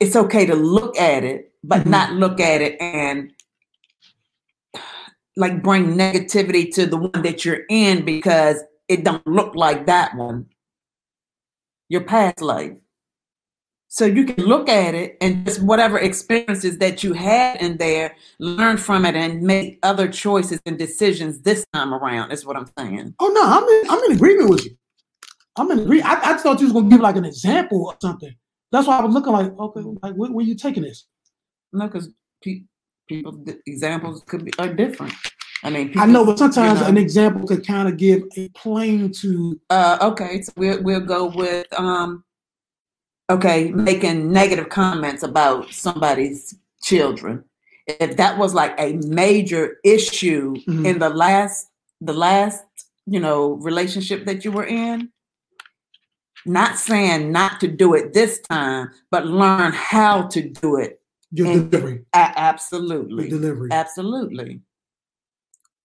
it's 0.00 0.16
okay 0.16 0.46
to 0.46 0.54
look 0.54 0.98
at 0.98 1.24
it, 1.24 1.52
but 1.64 1.80
Mhm. 1.82 1.86
not 1.86 2.12
look 2.14 2.40
at 2.40 2.60
it 2.60 2.80
and 2.80 3.32
like 5.36 5.62
bring 5.62 5.96
negativity 5.96 6.72
to 6.74 6.86
the 6.86 6.96
one 6.96 7.22
that 7.22 7.44
you're 7.44 7.62
in 7.68 8.04
because 8.04 8.62
it 8.88 9.04
don't 9.04 9.26
look 9.26 9.54
like 9.54 9.86
that 9.86 10.16
one. 10.16 10.46
Your 11.88 12.02
past 12.02 12.40
life. 12.40 12.76
So 13.90 14.04
you 14.04 14.24
can 14.24 14.44
look 14.44 14.68
at 14.68 14.94
it 14.94 15.16
and 15.20 15.46
just 15.46 15.62
whatever 15.62 15.98
experiences 15.98 16.76
that 16.78 17.02
you 17.02 17.14
had 17.14 17.60
in 17.62 17.78
there, 17.78 18.14
learn 18.38 18.76
from 18.76 19.06
it 19.06 19.14
and 19.14 19.40
make 19.42 19.78
other 19.82 20.08
choices 20.08 20.60
and 20.66 20.78
decisions 20.78 21.40
this 21.40 21.64
time 21.72 21.94
around, 21.94 22.30
is 22.30 22.44
what 22.44 22.56
I'm 22.56 22.68
saying. 22.76 23.14
Oh 23.18 23.28
no, 23.28 23.42
I'm 23.42 23.64
in, 23.64 23.90
I'm 23.90 24.10
in 24.10 24.16
agreement 24.16 24.50
with 24.50 24.64
you. 24.66 24.76
I'm 25.56 25.70
in 25.70 25.78
agreement. 25.80 26.06
I, 26.06 26.34
I 26.34 26.36
thought 26.36 26.60
you 26.60 26.66
was 26.66 26.74
gonna 26.74 26.90
give 26.90 27.00
like 27.00 27.16
an 27.16 27.24
example 27.24 27.86
or 27.86 27.96
something. 28.02 28.34
That's 28.72 28.86
why 28.86 28.98
I 28.98 29.04
was 29.04 29.14
looking 29.14 29.32
like, 29.32 29.58
okay, 29.58 29.80
like 30.02 30.14
where, 30.14 30.30
where 30.30 30.44
you 30.44 30.54
taking 30.54 30.82
this? 30.82 31.06
No, 31.72 31.86
because 31.86 32.10
pe- 32.42 32.62
people 33.08 33.44
examples 33.66 34.22
could 34.26 34.44
be 34.44 34.52
are 34.58 34.72
different. 34.72 35.14
I 35.64 35.70
mean, 35.70 35.88
people, 35.88 36.02
I 36.02 36.06
know, 36.06 36.24
but 36.24 36.38
sometimes 36.38 36.78
you 36.78 36.84
know. 36.84 36.90
an 36.90 36.96
example 36.98 37.46
could 37.46 37.66
kind 37.66 37.88
of 37.88 37.96
give 37.96 38.22
a 38.36 38.48
plane 38.50 39.10
to 39.20 39.60
Uh, 39.70 39.98
okay, 40.02 40.42
so 40.42 40.52
we'll 40.56 40.82
we'll 40.82 41.00
go 41.00 41.26
with 41.26 41.66
um, 41.78 42.22
okay, 43.30 43.70
making 43.72 44.30
negative 44.32 44.68
comments 44.68 45.22
about 45.22 45.70
somebody's 45.72 46.54
children. 46.82 47.44
If 47.86 48.16
that 48.18 48.38
was 48.38 48.54
like 48.54 48.74
a 48.78 48.92
major 49.08 49.78
issue 49.84 50.54
Mhm. 50.66 50.84
in 50.86 50.98
the 50.98 51.08
last 51.10 51.68
the 52.00 52.12
last 52.12 52.64
you 53.06 53.18
know 53.20 53.54
relationship 53.54 54.24
that 54.26 54.44
you 54.44 54.52
were 54.52 54.66
in, 54.66 55.10
not 56.46 56.76
saying 56.78 57.30
not 57.32 57.60
to 57.60 57.68
do 57.68 57.94
it 57.94 58.12
this 58.12 58.40
time, 58.40 58.90
but 59.10 59.26
learn 59.26 59.72
how 59.72 60.22
to 60.28 60.48
do 60.48 60.76
it. 60.76 61.00
your 61.30 61.46
And- 61.46 61.70
delivery. 61.70 62.04
A- 62.14 62.18
Your 62.18 62.32
absolutely, 62.36 63.28
delivery. 63.28 63.68
absolutely. 63.70 64.62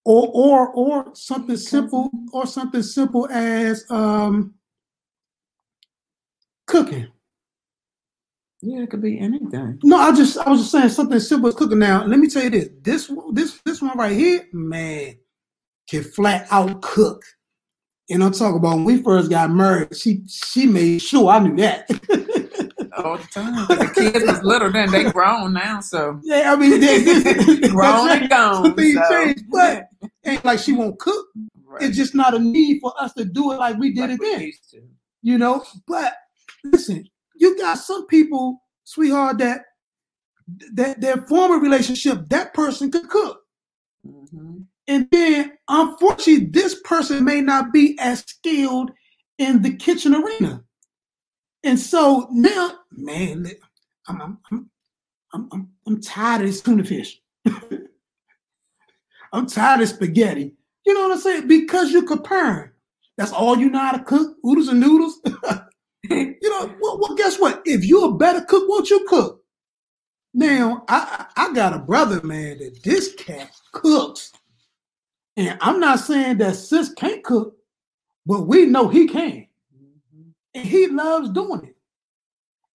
Or 0.05 0.27
or 0.33 0.67
or 0.69 1.15
something 1.15 1.57
simple, 1.57 2.09
or 2.31 2.45
something 2.47 2.81
simple 2.83 3.27
as 3.29 3.85
um 3.89 4.53
cooking. 6.67 7.07
Yeah, 8.61 8.83
it 8.83 8.89
could 8.89 9.01
be 9.01 9.19
anything. 9.19 9.79
No, 9.83 9.97
I 9.97 10.13
just 10.15 10.37
I 10.37 10.49
was 10.49 10.61
just 10.61 10.71
saying 10.71 10.89
something 10.89 11.19
simple 11.19 11.49
as 11.49 11.55
cooking. 11.55 11.79
Now, 11.79 12.05
let 12.05 12.19
me 12.19 12.27
tell 12.29 12.43
you 12.43 12.49
this: 12.49 12.69
this 12.81 13.11
this 13.33 13.59
this 13.65 13.81
one 13.81 13.97
right 13.97 14.15
here, 14.15 14.47
man, 14.53 15.15
can 15.89 16.03
flat 16.03 16.47
out 16.51 16.81
cook. 16.81 17.21
And 18.09 18.23
I'm 18.23 18.33
talking 18.33 18.57
about 18.57 18.75
when 18.75 18.83
we 18.85 19.01
first 19.01 19.29
got 19.29 19.49
married. 19.51 19.95
She 19.95 20.21
she 20.27 20.65
made 20.67 21.01
sure 21.01 21.29
I 21.29 21.39
knew 21.39 21.55
that. 21.57 21.89
All 22.97 23.17
the 23.17 23.27
time. 23.31 23.65
The 23.67 23.91
kids 23.95 24.25
was 24.25 24.43
little 24.43 24.71
then; 24.71 24.91
they 24.91 25.09
grown 25.09 25.53
now, 25.53 25.79
so 25.79 26.19
yeah, 26.23 26.53
I 26.53 26.55
mean, 26.55 26.79
they, 26.79 26.99
they, 27.01 27.67
grown 27.69 28.09
and 28.09 28.29
gone. 28.29 28.75
Things 28.75 28.99
so, 29.07 29.09
changed, 29.23 29.45
but 29.49 29.87
ain't 30.25 30.45
like 30.45 30.59
she 30.59 30.73
won't 30.73 30.99
cook. 30.99 31.25
right. 31.65 31.81
It's 31.81 31.97
just 31.97 32.13
not 32.13 32.35
a 32.35 32.39
need 32.39 32.81
for 32.81 32.93
us 33.01 33.13
to 33.13 33.25
do 33.25 33.51
it 33.51 33.55
like 33.55 33.77
we 33.77 33.93
did 33.93 34.01
Like 34.09 34.11
it 34.11 34.19
we 34.19 34.35
then. 34.73 34.89
you 35.23 35.37
know. 35.37 35.63
But 35.87 36.13
listen, 36.65 37.05
you 37.35 37.57
got 37.57 37.79
some 37.79 38.05
people, 38.07 38.61
sweetheart, 38.83 39.39
that 39.39 39.61
that 40.73 40.99
their 41.01 41.17
former 41.25 41.57
relationship, 41.59 42.27
that 42.29 42.53
person 42.53 42.91
could 42.91 43.09
cook. 43.09 43.39
Mhm. 44.05 44.62
And 44.87 45.07
then, 45.11 45.53
unfortunately, 45.67 46.47
this 46.47 46.79
person 46.83 47.23
may 47.23 47.41
not 47.41 47.71
be 47.71 47.97
as 47.99 48.19
skilled 48.19 48.91
in 49.37 49.61
the 49.61 49.75
kitchen 49.75 50.15
arena. 50.15 50.63
And 51.63 51.79
so 51.79 52.27
now, 52.31 52.79
man, 52.91 53.47
I'm 54.07 54.21
I'm 54.21 54.37
I'm 55.33 55.49
I'm, 55.51 55.69
I'm, 55.87 56.01
tired 56.01 56.41
of 56.41 56.47
this 56.47 56.61
tuna 56.61 56.83
fish. 56.83 57.21
I'm 59.33 59.47
tired 59.47 59.81
of 59.81 59.89
spaghetti. 59.89 60.53
You 60.85 60.93
know 60.93 61.03
what 61.03 61.13
I'm 61.13 61.19
saying? 61.19 61.47
Because 61.47 61.91
you're 61.91 62.05
comparing. 62.05 62.69
That's 63.17 63.31
all 63.31 63.57
you 63.57 63.69
know 63.69 63.79
how 63.79 63.93
to 63.93 64.03
cook, 64.03 64.35
oodles 64.45 64.67
and 64.67 64.79
noodles. 64.79 65.19
you 66.09 66.37
know, 66.43 66.75
well, 66.81 66.99
well, 66.99 67.15
guess 67.15 67.39
what? 67.39 67.61
If 67.65 67.85
you're 67.85 68.09
a 68.09 68.13
better 68.13 68.41
cook, 68.41 68.67
won't 68.67 68.89
you 68.89 69.05
cook? 69.07 69.41
Now, 70.33 70.83
I 70.87 71.27
I 71.37 71.53
got 71.53 71.73
a 71.73 71.79
brother, 71.79 72.21
man, 72.23 72.57
that 72.57 72.83
this 72.83 73.13
cat 73.15 73.51
cooks. 73.71 74.33
And 75.35 75.57
I'm 75.61 75.79
not 75.79 75.99
saying 75.99 76.37
that 76.37 76.55
sis 76.55 76.93
can't 76.93 77.23
cook, 77.23 77.55
but 78.25 78.41
we 78.47 78.65
know 78.65 78.87
he 78.87 79.07
can. 79.07 79.47
And 80.53 80.65
he 80.65 80.87
loves 80.87 81.29
doing 81.29 81.63
it. 81.63 81.75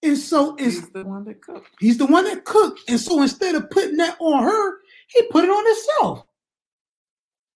And 0.03 0.17
so 0.17 0.55
it's 0.57 0.77
He's 0.81 0.91
the 0.91 1.05
one 1.05 1.25
that 1.25 1.41
cooked. 1.41 1.69
he's 1.81 1.99
the 1.99 2.07
one 2.07 2.25
that 2.25 2.45
cooked. 2.45 2.81
And 2.89 2.99
so 3.01 3.23
instead 3.23 3.55
of 3.55 3.71
putting 3.71 3.97
that 3.99 4.17
on 4.21 4.43
her, 4.43 4.79
he 5.09 5.23
put 5.31 5.45
it 5.45 5.51
on 5.51 5.67
himself. 5.67 6.25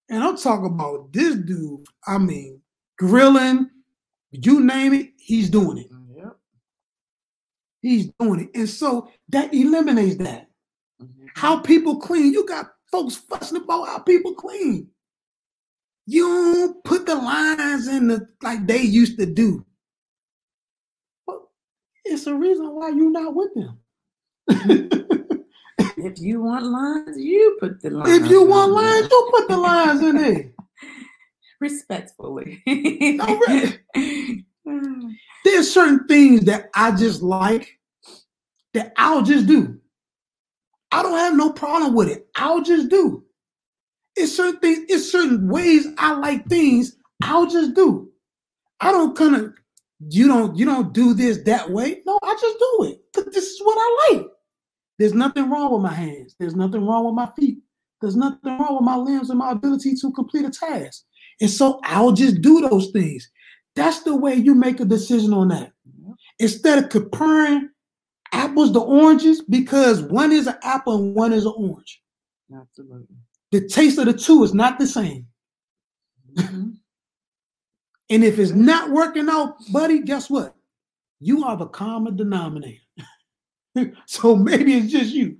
And 0.09 0.22
I'm 0.22 0.37
talking 0.37 0.66
about 0.66 1.12
this 1.12 1.37
dude, 1.37 1.85
I 2.07 2.18
mean, 2.18 2.61
grilling, 2.99 3.70
you 4.31 4.61
name 4.61 4.93
it, 4.95 5.11
he's 5.18 5.49
doing 5.51 5.79
it. 5.79 5.87
Yep. 6.16 6.37
He's 7.81 8.11
doing 8.18 8.41
it. 8.41 8.51
And 8.55 8.68
so 8.68 9.09
that 9.31 9.53
eliminates 9.55 10.16
that. 10.16 10.49
Mhm. 11.01 11.29
How 11.35 11.59
people 11.61 11.99
clean. 11.99 12.33
You 12.33 12.47
got 12.47 12.72
folks 12.91 13.16
fussing 13.16 13.62
about 13.62 13.87
how 13.89 13.99
people 14.01 14.35
clean. 14.35 14.89
You 16.07 16.55
don't 16.55 16.84
put 16.84 17.07
the 17.07 17.14
lines 17.14 17.88
in 17.88 18.09
the 18.09 18.26
like 18.42 18.66
they 18.66 18.82
used 18.82 19.18
to 19.18 19.26
do. 19.26 19.64
But 21.26 21.42
it's 22.05 22.26
a 22.26 22.34
reason 22.34 22.74
why 22.74 22.88
you're 22.90 23.11
not 23.11 23.34
with 23.34 23.50
them. 23.55 23.78
If 26.05 26.18
you 26.18 26.42
want 26.42 26.66
lines, 26.66 27.16
you 27.16 27.57
put 27.61 27.80
the 27.80 27.90
lines. 27.90 28.11
if 28.11 28.28
you 28.28 28.44
want 28.44 28.72
lines, 28.72 29.09
you 29.09 29.30
put 29.30 29.48
the 29.48 29.57
lines 29.57 30.03
in 30.03 30.16
there. 30.16 30.53
respectfully. 31.61 32.61
Really. 32.66 33.78
There's 35.44 35.72
certain 35.72 36.07
things 36.09 36.44
that 36.46 36.70
I 36.74 36.90
just 36.92 37.22
like 37.22 37.78
that 38.74 38.92
I'll 38.96 39.22
just 39.22 39.46
do. 39.46 39.78
I 40.90 41.03
don't 41.03 41.18
have 41.18 41.36
no 41.36 41.53
problem 41.53 41.94
with 41.94 42.09
it. 42.09 42.26
I'll 42.34 42.62
just 42.62 42.88
do. 42.88 43.24
It's 44.17 44.37
certain 44.37 44.61
things, 44.61 44.87
it's 44.89 45.11
certain 45.11 45.49
ways 45.49 45.87
I 45.99 46.15
like 46.15 46.47
things, 46.47 46.97
I'll 47.23 47.47
just 47.47 47.75
do. 47.75 48.11
I 48.81 48.91
don't 48.91 49.17
kind 49.17 49.37
of, 49.37 49.55
you 50.09 50.27
don't, 50.27 50.57
you 50.57 50.65
don't 50.65 50.93
do 50.93 51.15
this 51.15 51.39
that 51.45 51.71
way. 51.71 52.03
No, 52.05 52.19
I 52.23 52.37
just 52.41 52.59
do 52.59 52.85
it. 52.85 53.33
This 53.33 53.47
is 53.47 53.61
what 53.63 53.79
I 53.79 54.15
like. 54.15 54.27
There's 54.99 55.15
nothing 55.15 55.51
wrong 55.51 55.73
with 55.73 55.83
my 55.83 55.93
hands. 55.93 56.35
There's 56.39 56.55
nothing 56.55 56.87
wrong 56.87 57.07
with 57.07 57.15
my 57.15 57.31
feet. 57.39 57.59
There's 58.01 58.17
nothing 58.17 58.59
wrong 58.59 58.75
with 58.75 58.85
my 58.85 58.97
limbs 58.97 59.31
and 59.31 59.39
my 59.39 59.53
ability 59.53 59.95
to 60.01 60.13
complete 60.13 60.45
a 60.45 60.51
task. 60.51 61.05
And 61.41 61.49
so 61.49 61.81
I'll 61.85 62.13
just 62.13 62.43
do 62.43 62.69
those 62.69 62.91
things. 62.91 63.31
That's 63.75 64.03
the 64.03 64.15
way 64.15 64.35
you 64.35 64.55
make 64.55 64.81
a 64.81 64.85
decision 64.85 65.33
on 65.33 65.49
that. 65.49 65.73
Instead 66.39 66.83
of 66.85 66.91
comparing 66.91 67.71
apples 68.33 68.73
to 68.73 68.81
oranges, 68.81 69.43
because 69.43 70.03
one 70.03 70.33
is 70.33 70.47
an 70.47 70.57
apple 70.63 70.97
and 70.97 71.15
one 71.15 71.33
is 71.33 71.47
an 71.47 71.55
orange. 71.57 72.03
Absolutely. 72.55 73.17
The 73.53 73.68
taste 73.68 73.98
of 73.98 74.07
the 74.07 74.14
two 74.14 74.42
is 74.42 74.55
not 74.55 74.78
the 74.78 74.86
same. 74.86 75.26
Mm-hmm. 76.36 76.70
And 78.11 78.22
if 78.22 78.38
it's 78.38 78.53
not 78.53 78.90
working 78.90 79.30
out, 79.30 79.57
buddy, 79.72 80.00
guess 80.00 80.28
what? 80.28 80.55
You 81.18 81.44
are 81.44 81.57
the 81.57 81.64
common 81.64 82.14
denominator. 82.14 82.82
so 84.07 84.36
maybe 84.36 84.74
it's 84.74 84.92
just 84.92 85.14
you. 85.14 85.38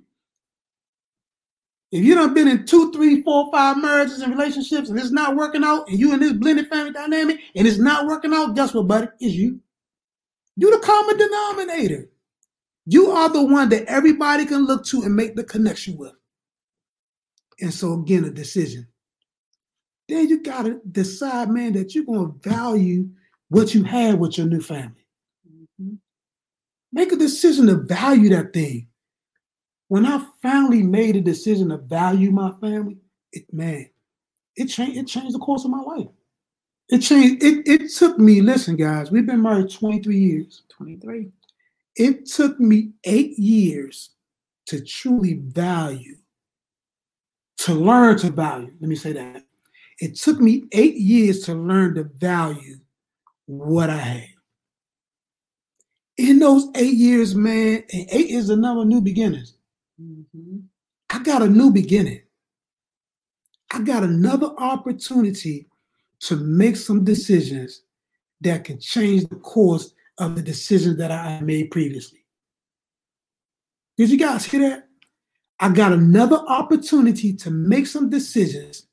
If 1.91 2.03
you 2.03 2.15
done 2.15 2.33
been 2.33 2.47
in 2.47 2.65
two, 2.65 2.91
three, 2.91 3.21
four, 3.21 3.51
five 3.51 3.77
marriages 3.77 4.21
and 4.21 4.33
relationships 4.33 4.89
and 4.89 4.97
it's 4.97 5.11
not 5.11 5.35
working 5.35 5.63
out, 5.63 5.87
and 5.87 5.99
you 5.99 6.13
in 6.13 6.19
this 6.19 6.33
blended 6.33 6.67
family 6.67 6.93
dynamic 6.93 7.41
and 7.55 7.67
it's 7.67 7.77
not 7.77 8.07
working 8.07 8.33
out, 8.33 8.55
guess 8.55 8.73
what, 8.73 8.87
buddy? 8.87 9.07
It's 9.19 9.35
you. 9.35 9.59
You 10.55 10.71
the 10.71 10.83
common 10.83 11.17
denominator. 11.17 12.09
You 12.87 13.11
are 13.11 13.29
the 13.29 13.43
one 13.43 13.69
that 13.69 13.85
everybody 13.85 14.47
can 14.47 14.65
look 14.65 14.83
to 14.85 15.03
and 15.03 15.15
make 15.15 15.35
the 15.35 15.43
connection 15.43 15.95
with. 15.95 16.13
And 17.59 17.73
so 17.73 17.93
again, 17.93 18.25
a 18.25 18.29
decision. 18.29 18.87
Then 20.09 20.27
you 20.27 20.41
gotta 20.41 20.81
decide, 20.91 21.49
man, 21.49 21.73
that 21.73 21.95
you're 21.95 22.05
gonna 22.05 22.33
value 22.41 23.09
what 23.49 23.73
you 23.73 23.83
had 23.83 24.19
with 24.19 24.37
your 24.37 24.47
new 24.47 24.61
family. 24.61 25.05
Mm-hmm. 25.47 25.95
Make 26.91 27.11
a 27.11 27.15
decision 27.15 27.67
to 27.67 27.75
value 27.75 28.29
that 28.29 28.53
thing 28.53 28.87
when 29.93 30.07
I 30.07 30.25
finally 30.41 30.81
made 30.81 31.15
a 31.15 31.21
decision 31.21 31.69
to 31.69 31.77
value 31.77 32.31
my 32.31 32.51
family, 32.59 32.97
it 33.31 33.45
man, 33.53 33.87
it 34.55 34.65
changed 34.65 34.97
it 34.97 35.05
changed 35.05 35.35
the 35.35 35.39
course 35.39 35.65
of 35.65 35.69
my 35.69 35.81
life. 35.81 36.07
It 36.89 36.99
changed 37.01 37.43
it 37.43 37.67
it 37.67 37.91
took 37.91 38.17
me, 38.17 38.41
listen, 38.41 38.75
guys, 38.75 39.11
we've 39.11 39.27
been 39.27 39.43
married 39.43 39.69
23 39.69 40.17
years. 40.17 40.63
23. 40.69 41.29
It 41.95 42.25
took 42.25 42.59
me 42.59 42.93
eight 43.03 43.37
years 43.37 44.09
to 44.65 44.83
truly 44.83 45.35
value, 45.35 46.17
to 47.63 47.73
learn 47.73 48.17
to 48.17 48.29
value. 48.29 48.73
Let 48.81 48.89
me 48.89 48.95
say 48.95 49.13
that. 49.13 49.43
It 49.99 50.15
took 50.15 50.39
me 50.39 50.65
eight 50.73 50.95
years 50.95 51.41
to 51.41 51.53
learn 51.53 51.95
to 51.95 52.03
value 52.03 52.77
what 53.45 53.89
I 53.89 53.97
had. 53.97 54.27
In 56.17 56.39
those 56.39 56.67
eight 56.75 56.95
years, 56.95 57.35
man, 57.35 57.83
and 57.93 58.07
eight 58.11 58.31
is 58.31 58.47
the 58.47 58.57
number 58.57 58.81
of 58.81 58.87
new 58.87 59.01
beginnings. 59.01 59.55
Mm-hmm. 60.01 60.57
I 61.09 61.23
got 61.23 61.41
a 61.41 61.47
new 61.47 61.71
beginning. 61.71 62.21
I 63.71 63.81
got 63.81 64.03
another 64.03 64.51
opportunity 64.57 65.67
to 66.21 66.35
make 66.35 66.75
some 66.75 67.05
decisions 67.05 67.83
that 68.41 68.65
can 68.65 68.79
change 68.79 69.27
the 69.29 69.37
course 69.37 69.93
of 70.17 70.35
the 70.35 70.41
decisions 70.41 70.97
that 70.97 71.11
I 71.11 71.39
made 71.39 71.71
previously. 71.71 72.25
Did 73.97 74.09
you 74.09 74.17
guys 74.17 74.43
hear 74.43 74.69
that? 74.69 74.87
I 75.59 75.69
got 75.69 75.93
another 75.93 76.37
opportunity 76.47 77.33
to 77.35 77.51
make 77.51 77.87
some 77.87 78.09
decisions 78.09 78.87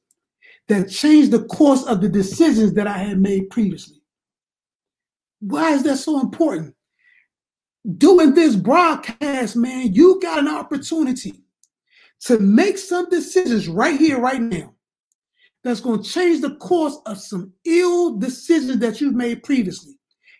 that 0.68 0.88
change 0.88 1.30
the 1.30 1.44
course 1.44 1.84
of 1.84 2.00
the 2.00 2.08
decisions 2.08 2.74
that 2.74 2.86
I 2.86 2.98
had 2.98 3.18
made 3.18 3.50
previously. 3.50 4.00
Why 5.40 5.72
is 5.72 5.82
that 5.84 5.96
so 5.96 6.20
important? 6.20 6.74
doing 7.96 8.34
this 8.34 8.56
broadcast, 8.56 9.56
man, 9.56 9.92
you 9.92 10.20
got 10.20 10.38
an 10.38 10.48
opportunity 10.48 11.42
to 12.20 12.38
make 12.38 12.76
some 12.76 13.08
decisions 13.08 13.68
right 13.68 13.98
here, 13.98 14.20
right 14.20 14.40
now, 14.40 14.74
that's 15.64 15.80
going 15.80 16.02
to 16.02 16.08
change 16.08 16.40
the 16.40 16.56
course 16.56 16.98
of 17.06 17.18
some 17.18 17.52
ill 17.64 18.18
decisions 18.18 18.78
that 18.78 19.00
you've 19.00 19.14
made 19.14 19.42
previously. 19.42 19.94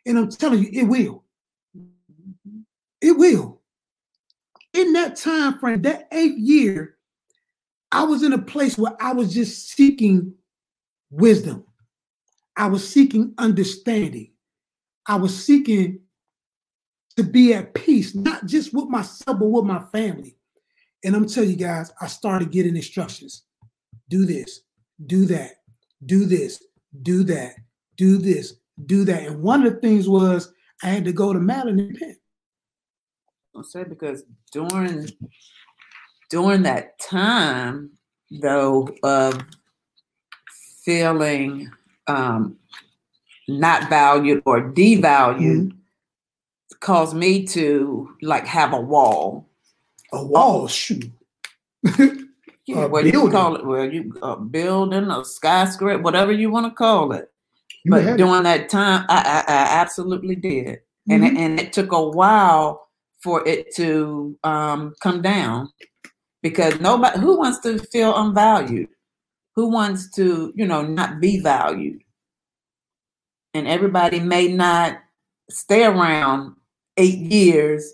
And 0.07 0.19
I'm 0.19 0.31
telling 0.31 0.63
you, 0.63 0.69
it 0.73 0.85
will. 0.85 1.25
It 3.01 3.17
will. 3.17 3.60
In 4.73 4.93
that 4.93 5.17
time 5.17 5.59
frame, 5.59 5.83
that 5.83 6.09
eighth 6.13 6.39
year, 6.39 6.97
I 7.93 8.05
was 8.05 8.23
in 8.23 8.33
a 8.33 8.39
place 8.39 8.79
where 8.79 8.97
I 9.01 9.13
was 9.13 9.35
just 9.35 9.71
seeking 9.71 10.35
wisdom. 11.11 11.65
I 12.57 12.69
was 12.69 12.89
seeking 12.89 13.35
understanding. 13.39 14.33
I 15.07 15.17
was 15.17 15.45
seeking 15.45 16.01
to 17.17 17.25
be 17.25 17.53
at 17.55 17.75
peace, 17.75 18.15
not 18.15 18.47
just 18.47 18.73
with 18.73 18.89
myself, 18.89 19.39
but 19.39 19.47
with 19.47 19.65
my 19.65 19.83
family. 19.93 20.37
And 21.05 21.17
I'm 21.17 21.27
telling 21.27 21.51
you 21.51 21.57
guys, 21.57 21.91
I 22.01 22.07
started 22.07 22.53
getting 22.53 22.77
instructions. 22.77 23.43
Do 24.09 24.25
this, 24.25 24.61
do 25.07 25.25
that, 25.27 25.53
do 26.07 26.27
this, 26.27 26.63
do 27.03 27.25
that, 27.25 27.55
do 27.97 28.19
this, 28.19 28.55
do 28.87 29.05
that. 29.05 29.23
And 29.25 29.43
one 29.43 29.67
of 29.67 29.75
the 29.75 29.81
things 29.81 30.09
was 30.09 30.53
I 30.83 30.89
had 30.89 31.05
to 31.07 31.13
go 31.13 31.33
to 31.33 31.41
Madeline 31.41 31.79
and 31.81 31.89
repent. 31.91 32.19
Say 33.63 33.85
because 33.85 34.25
during 34.53 35.09
during 36.31 36.63
that 36.63 36.99
time, 36.99 37.91
though, 38.31 38.89
of 39.03 39.41
feeling 40.85 41.71
um, 42.07 42.57
not 43.49 43.89
valued 43.91 44.43
or 44.47 44.61
devalued, 44.73 45.73
Mhm. 45.73 45.77
caused 46.81 47.15
me 47.17 47.45
to 47.49 48.09
like 48.23 48.47
have 48.47 48.73
a 48.73 48.81
wall. 48.81 49.49
A 50.13 50.25
wall, 50.25 50.67
shoot. 50.69 51.11
Yeah, 52.67 52.85
well, 52.87 53.05
you 53.05 53.29
call 53.31 53.57
it 53.57 53.67
well, 53.67 53.85
you 53.93 54.15
a 54.23 54.37
building, 54.37 55.11
a 55.11 55.25
skyscraper, 55.25 56.01
whatever 56.03 56.31
you 56.31 56.51
want 56.53 56.67
to 56.67 56.71
call 56.71 57.11
it. 57.13 57.29
You 57.85 57.91
but 57.91 58.05
had 58.05 58.15
it. 58.15 58.17
during 58.19 58.45
that 58.45 58.69
time, 58.69 59.05
I, 59.09 59.43
I, 59.49 59.53
I 59.53 59.81
absolutely 59.81 60.37
did, 60.37 60.81
and 61.09 61.25
it, 61.25 61.33
Mhm. 61.33 61.39
and 61.39 61.59
it 61.61 61.73
took 61.73 61.91
a 61.91 62.09
while 62.11 62.90
for 63.23 63.47
it 63.47 63.75
to 63.77 64.39
um, 64.45 64.95
come 65.01 65.23
down 65.23 65.69
because 66.43 66.81
nobody 66.81 67.21
who 67.21 67.39
wants 67.39 67.61
to 67.61 67.79
feel 67.79 68.17
unvalued, 68.17 68.89
who 69.55 69.69
wants 69.69 70.11
to 70.13 70.53
you 70.55 70.67
know 70.67 70.83
not 70.83 71.21
be 71.21 71.41
valued, 71.41 72.03
and 73.55 73.67
everybody 73.67 74.21
may 74.21 74.49
not 74.49 74.99
stay 75.51 75.85
around 75.85 76.55
eight 76.97 77.19
years, 77.19 77.93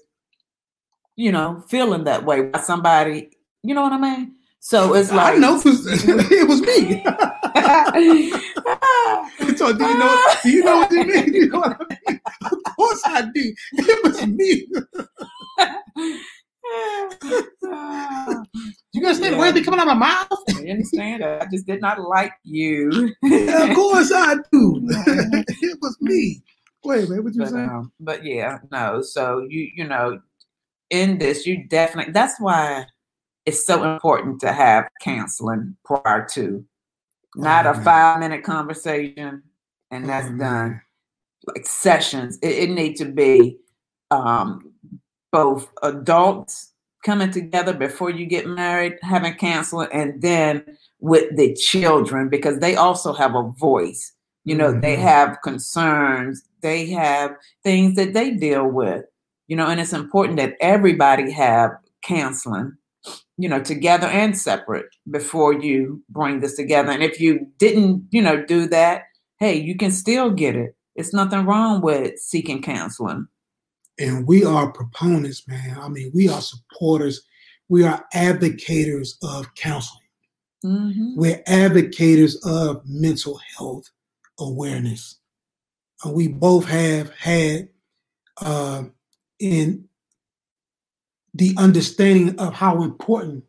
you 1.16 1.32
know, 1.32 1.62
feeling 1.68 2.04
that 2.04 2.24
way 2.24 2.42
by 2.42 2.60
somebody, 2.60 3.30
you 3.62 3.74
know 3.74 3.82
what 3.82 3.92
I 3.92 3.98
mean? 3.98 4.34
So 4.60 4.94
it's 4.94 5.12
like 5.12 5.36
I 5.36 5.38
know 5.38 5.60
it 5.64 6.48
was 6.48 6.60
me. 6.60 7.04
so 9.56 9.72
do 9.72 9.84
you 9.84 9.98
know 9.98 10.24
do 10.42 10.50
you 10.50 10.64
know 10.64 10.76
what 10.78 10.92
you 10.92 11.04
mean? 11.04 11.34
You 11.34 11.48
know 11.48 11.58
what 11.60 11.76
I 11.80 11.84
mean? 12.10 12.20
Of 12.44 12.76
course 12.76 13.02
I 13.04 13.22
do. 13.22 13.54
It 13.72 14.04
was 14.04 14.26
me. 14.26 14.66
You 18.92 19.02
guys 19.02 19.18
say 19.18 19.30
the 19.30 19.36
Yeah. 19.36 19.38
words 19.38 19.54
be 19.54 19.62
coming 19.62 19.80
out 19.80 19.88
of 19.88 19.96
my 19.96 20.06
mouth? 20.06 20.28
You 20.62 20.72
understand? 20.72 21.22
I 21.24 21.46
just 21.50 21.66
did 21.66 21.80
not 21.80 22.00
like 22.00 22.32
you. 22.44 23.14
of 23.22 23.74
course 23.74 24.10
I 24.12 24.36
do. 24.52 24.80
it 24.88 25.78
was 25.80 25.96
me. 26.00 26.42
Wait, 26.84 27.08
wait, 27.08 27.22
what 27.22 27.34
you 27.34 27.40
but, 27.42 27.50
saying? 27.50 27.68
um, 27.68 27.92
but 28.00 28.24
yeah, 28.24 28.58
no. 28.70 29.02
So 29.02 29.46
you 29.48 29.68
you 29.74 29.86
know, 29.86 30.20
in 30.90 31.18
this, 31.18 31.46
you 31.46 31.66
definitely. 31.68 32.12
That's 32.12 32.40
why 32.40 32.86
it's 33.44 33.64
so 33.66 33.84
important 33.84 34.40
to 34.40 34.52
have 34.52 34.88
counseling 35.02 35.76
prior 35.84 36.26
to, 36.32 36.64
not 37.36 37.66
a 37.66 37.74
five 37.74 38.20
minute 38.20 38.42
conversation 38.42 39.42
and 39.90 40.08
that's 40.08 40.28
man. 40.30 40.38
done. 40.38 40.80
Like 41.46 41.66
sessions, 41.66 42.38
it, 42.42 42.50
it 42.68 42.70
need 42.70 42.96
to 42.96 43.04
be 43.04 43.58
um, 44.10 44.72
both 45.32 45.70
adults 45.82 46.72
coming 47.04 47.30
together 47.30 47.72
before 47.72 48.10
you 48.10 48.26
get 48.26 48.48
married, 48.48 48.94
having 49.02 49.34
counseling, 49.34 49.88
and 49.92 50.20
then 50.20 50.64
with 50.98 51.36
the 51.36 51.54
children 51.54 52.28
because 52.28 52.58
they 52.58 52.74
also 52.74 53.12
have 53.12 53.34
a 53.36 53.42
voice. 53.58 54.12
You 54.44 54.56
know, 54.56 54.72
they 54.72 54.96
Mhm. 54.96 55.02
have 55.02 55.38
concerns, 55.42 56.42
they 56.62 56.86
have 56.86 57.36
things 57.62 57.94
that 57.96 58.12
they 58.12 58.30
deal 58.30 58.66
with. 58.66 59.04
You 59.46 59.56
know, 59.56 59.66
and 59.68 59.78
it's 59.80 59.92
important 59.92 60.38
that 60.38 60.56
everybody 60.60 61.30
have 61.30 61.70
counseling, 62.02 62.76
you 63.38 63.48
know, 63.48 63.60
together 63.60 64.06
and 64.06 64.36
separate 64.36 64.86
before 65.10 65.52
you 65.52 66.02
bring 66.08 66.40
this 66.40 66.56
together. 66.56 66.90
And 66.90 67.02
if 67.02 67.20
you 67.20 67.46
didn't, 67.58 68.06
you 68.10 68.22
know, 68.22 68.44
do 68.44 68.66
that, 68.68 69.02
hey, 69.38 69.54
you 69.54 69.76
can 69.76 69.90
still 69.92 70.30
get 70.30 70.56
it. 70.56 70.74
It's 70.94 71.12
nothing 71.12 71.44
wrong 71.44 71.82
with 71.82 72.18
seeking 72.18 72.62
counseling. 72.62 73.28
And 73.98 74.26
we 74.26 74.44
are 74.44 74.72
proponents, 74.72 75.46
man. 75.48 75.78
I 75.78 75.88
mean, 75.88 76.10
we 76.14 76.28
are 76.28 76.40
supporters. 76.40 77.22
we 77.68 77.82
are 77.82 78.06
advocates 78.14 79.18
of 79.24 79.52
counseling. 79.56 80.04
Mhm. 80.64 81.16
We're 81.16 81.42
advocates 81.48 82.36
of 82.46 82.80
mental 82.86 83.40
health 83.56 83.90
awareness. 84.38 85.16
And 86.04 86.14
we 86.14 86.28
both 86.28 86.66
have 86.66 87.10
had 87.10 87.68
uh, 88.40 88.84
in 89.40 89.88
the 91.36 91.54
understanding 91.58 92.38
of 92.38 92.54
how 92.54 92.82
important 92.82 93.44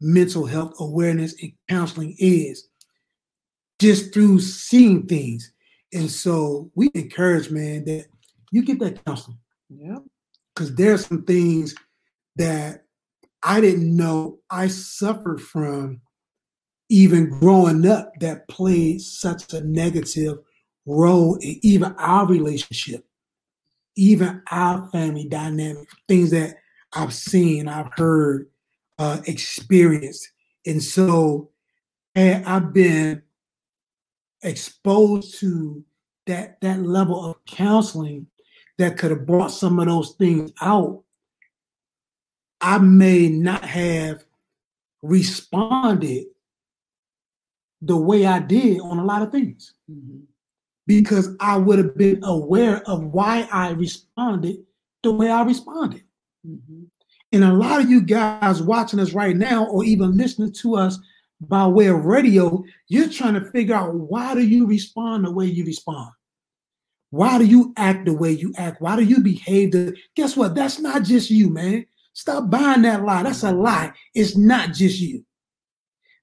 mental 0.00 0.44
health 0.44 0.74
awareness 0.78 1.34
and 1.40 1.52
counseling 1.68 2.14
is 2.18 2.68
just 3.80 4.12
through 4.12 4.40
seeing 4.40 5.06
things. 5.06 5.52
And 5.92 6.10
so 6.10 6.70
we 6.74 6.90
encourage, 6.94 7.50
man, 7.50 7.84
that 7.86 8.06
you 8.50 8.62
get 8.64 8.78
that 8.80 9.04
counseling 9.04 9.38
Yep. 9.70 10.02
because 10.54 10.74
there's 10.74 11.06
some 11.06 11.22
things 11.24 11.74
that 12.36 12.84
I 13.42 13.60
didn't 13.60 13.96
know 13.96 14.38
I 14.50 14.68
suffered 14.68 15.40
from 15.40 16.00
even 16.90 17.30
growing 17.30 17.86
up 17.86 18.12
that 18.20 18.46
played 18.48 19.00
such 19.00 19.52
a 19.54 19.60
negative 19.62 20.38
role 20.86 21.36
in 21.36 21.58
even 21.62 21.94
our 21.98 22.26
relationship, 22.26 23.06
even 23.96 24.42
our 24.50 24.88
family 24.90 25.26
dynamic, 25.28 25.88
things 26.08 26.30
that 26.32 26.56
I've 26.94 27.12
seen, 27.14 27.68
I've 27.68 27.92
heard, 27.96 28.48
uh, 28.98 29.20
experienced. 29.26 30.30
And 30.66 30.82
so 30.82 31.50
had 32.14 32.44
I've 32.44 32.72
been 32.72 33.22
exposed 34.42 35.38
to 35.40 35.84
that 36.26 36.60
that 36.60 36.80
level 36.82 37.24
of 37.24 37.44
counseling 37.46 38.26
that 38.78 38.96
could 38.98 39.10
have 39.10 39.26
brought 39.26 39.50
some 39.50 39.78
of 39.78 39.86
those 39.86 40.12
things 40.12 40.52
out, 40.60 41.02
I 42.60 42.78
may 42.78 43.28
not 43.28 43.64
have 43.64 44.24
responded 45.02 46.26
the 47.82 47.96
way 47.96 48.24
I 48.24 48.38
did 48.38 48.80
on 48.80 48.98
a 48.98 49.04
lot 49.04 49.20
of 49.22 49.30
things 49.30 49.74
Mhm. 49.90 50.22
because 50.86 51.36
I 51.40 51.58
would 51.58 51.78
have 51.78 51.96
been 51.96 52.24
aware 52.24 52.82
of 52.88 53.04
why 53.04 53.46
I 53.52 53.70
responded 53.72 54.64
the 55.02 55.12
way 55.12 55.30
I 55.30 55.42
responded. 55.42 56.03
Mhm. 56.46 56.86
And 57.32 57.44
a 57.44 57.52
lot 57.52 57.80
of 57.80 57.90
you 57.90 58.00
guys 58.02 58.62
watching 58.62 59.00
us 59.00 59.12
right 59.12 59.36
now, 59.36 59.66
or 59.66 59.84
even 59.84 60.16
listening 60.16 60.52
to 60.52 60.76
us 60.76 60.98
by 61.40 61.66
way 61.66 61.86
of 61.86 62.04
radio, 62.04 62.62
you're 62.88 63.08
trying 63.08 63.34
to 63.34 63.50
figure 63.50 63.74
out 63.74 63.94
why 63.94 64.34
do 64.34 64.46
you 64.46 64.66
respond 64.66 65.24
the 65.24 65.30
way 65.32 65.46
you 65.46 65.64
respond? 65.64 66.10
Why 67.10 67.38
do 67.38 67.44
you 67.44 67.72
act 67.76 68.06
the 68.06 68.12
way 68.12 68.32
you 68.32 68.52
act? 68.56 68.80
Why 68.80 68.96
do 68.96 69.02
you 69.02 69.20
behave 69.20 69.72
the 69.72 69.96
guess 70.14 70.36
what? 70.36 70.54
That's 70.54 70.78
not 70.80 71.02
just 71.02 71.30
you, 71.30 71.48
man. 71.50 71.86
Stop 72.12 72.50
buying 72.50 72.82
that 72.82 73.04
lie. 73.04 73.22
That's 73.24 73.42
a 73.42 73.52
lie. 73.52 73.92
It's 74.14 74.36
not 74.36 74.72
just 74.72 75.00
you. 75.00 75.24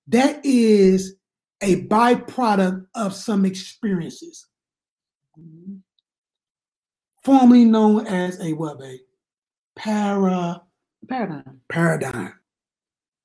That 0.07 0.45
is 0.45 1.15
a 1.61 1.83
byproduct 1.87 2.87
of 2.95 3.13
some 3.13 3.45
experiences, 3.45 4.47
Mhm. 5.37 5.81
formerly 7.23 7.65
known 7.65 8.07
as 8.07 8.39
a 8.39 8.53
what, 8.53 8.79
babe? 8.79 8.99
Para 9.83 10.61
Paradigm. 11.09 11.61
paradigm. 11.69 12.33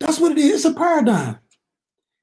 That's 0.01 0.19
what 0.19 0.33
it 0.33 0.39
is. 0.39 0.55
It's 0.55 0.65
a 0.65 0.75
paradigm. 0.75 1.39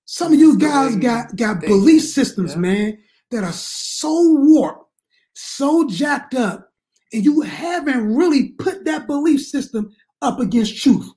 Some 0.05 0.33
of 0.33 0.39
you 0.39 0.57
guys 0.57 0.95
got 0.95 1.35
got 1.35 1.61
belief 1.61 2.03
systems, 2.03 2.53
yeah. 2.53 2.59
man, 2.59 2.97
that 3.29 3.43
are 3.43 3.53
so 3.53 4.33
warped, 4.39 4.89
so 5.33 5.87
jacked 5.87 6.33
up, 6.33 6.71
and 7.13 7.23
you 7.23 7.41
haven't 7.41 8.15
really 8.15 8.49
put 8.53 8.85
that 8.85 9.05
belief 9.05 9.41
system 9.41 9.95
up 10.23 10.39
against 10.39 10.81
truth. 10.81 11.11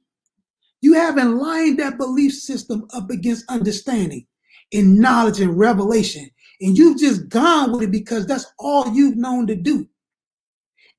You 0.82 0.92
haven't 0.92 1.38
lined 1.38 1.78
that 1.78 1.96
belief 1.96 2.34
system 2.34 2.86
up 2.92 3.10
against 3.10 3.50
understanding 3.50 4.26
and 4.72 4.98
knowledge 4.98 5.40
and 5.40 5.58
revelation. 5.58 6.28
And 6.60 6.76
you've 6.76 6.98
just 6.98 7.28
gone 7.28 7.72
with 7.72 7.82
it 7.82 7.90
because 7.90 8.26
that's 8.26 8.46
all 8.58 8.92
you've 8.94 9.16
known 9.16 9.46
to 9.46 9.56
do. 9.56 9.88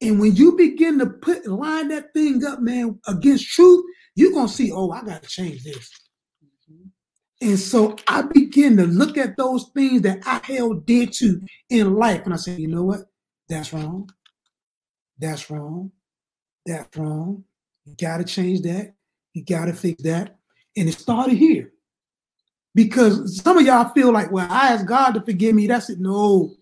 And 0.02 0.20
when 0.20 0.36
you 0.36 0.56
begin 0.56 1.00
to 1.00 1.08
put 1.08 1.48
line 1.48 1.88
that 1.90 2.14
thing 2.14 2.44
up, 2.46 2.62
man, 2.62 3.00
against 3.08 3.48
truth, 3.50 3.84
you're 4.16 4.34
gonna 4.34 4.48
see, 4.48 4.72
oh, 4.72 4.92
I 4.92 5.04
gotta 5.04 5.28
change 5.28 5.64
this. 5.64 5.90
Mhm. 6.70 6.90
And 7.42 7.60
so 7.60 7.96
I 8.08 8.24
begin 8.24 8.78
to 8.78 8.86
look 8.86 9.18
at 9.18 9.38
those 9.38 9.70
things 9.76 10.02
that 10.04 10.20
I 10.26 10.40
held 10.44 10.86
dear 10.86 11.08
to 11.08 11.42
in 11.70 11.96
life, 11.96 12.24
and 12.26 12.34
I 12.34 12.38
say, 12.38 12.56
you 12.58 12.68
know 12.68 12.84
what? 12.84 13.02
That's 13.50 13.74
wrong. 13.74 14.10
That's 15.20 15.50
wrong. 15.50 15.92
That's 16.66 16.96
wrong. 16.98 17.44
You 17.86 17.96
gotta 18.00 18.24
change 18.24 18.62
that. 18.64 18.94
You 19.34 19.44
gotta 19.46 19.74
fix 19.74 20.02
that. 20.04 20.38
And 20.76 20.90
it 20.90 20.94
started 20.94 21.38
here. 21.38 21.74
Because 22.76 23.42
some 23.42 23.58
of 23.58 23.66
y'all 23.66 23.92
feel 23.94 24.12
like, 24.12 24.32
well, 24.32 24.48
I 24.50 24.74
asked 24.74 24.86
God 24.86 25.14
to 25.14 25.22
forgive 25.22 25.56
me. 25.56 25.68
That's 25.68 25.90
it. 25.90 26.00
No. 26.00 26.56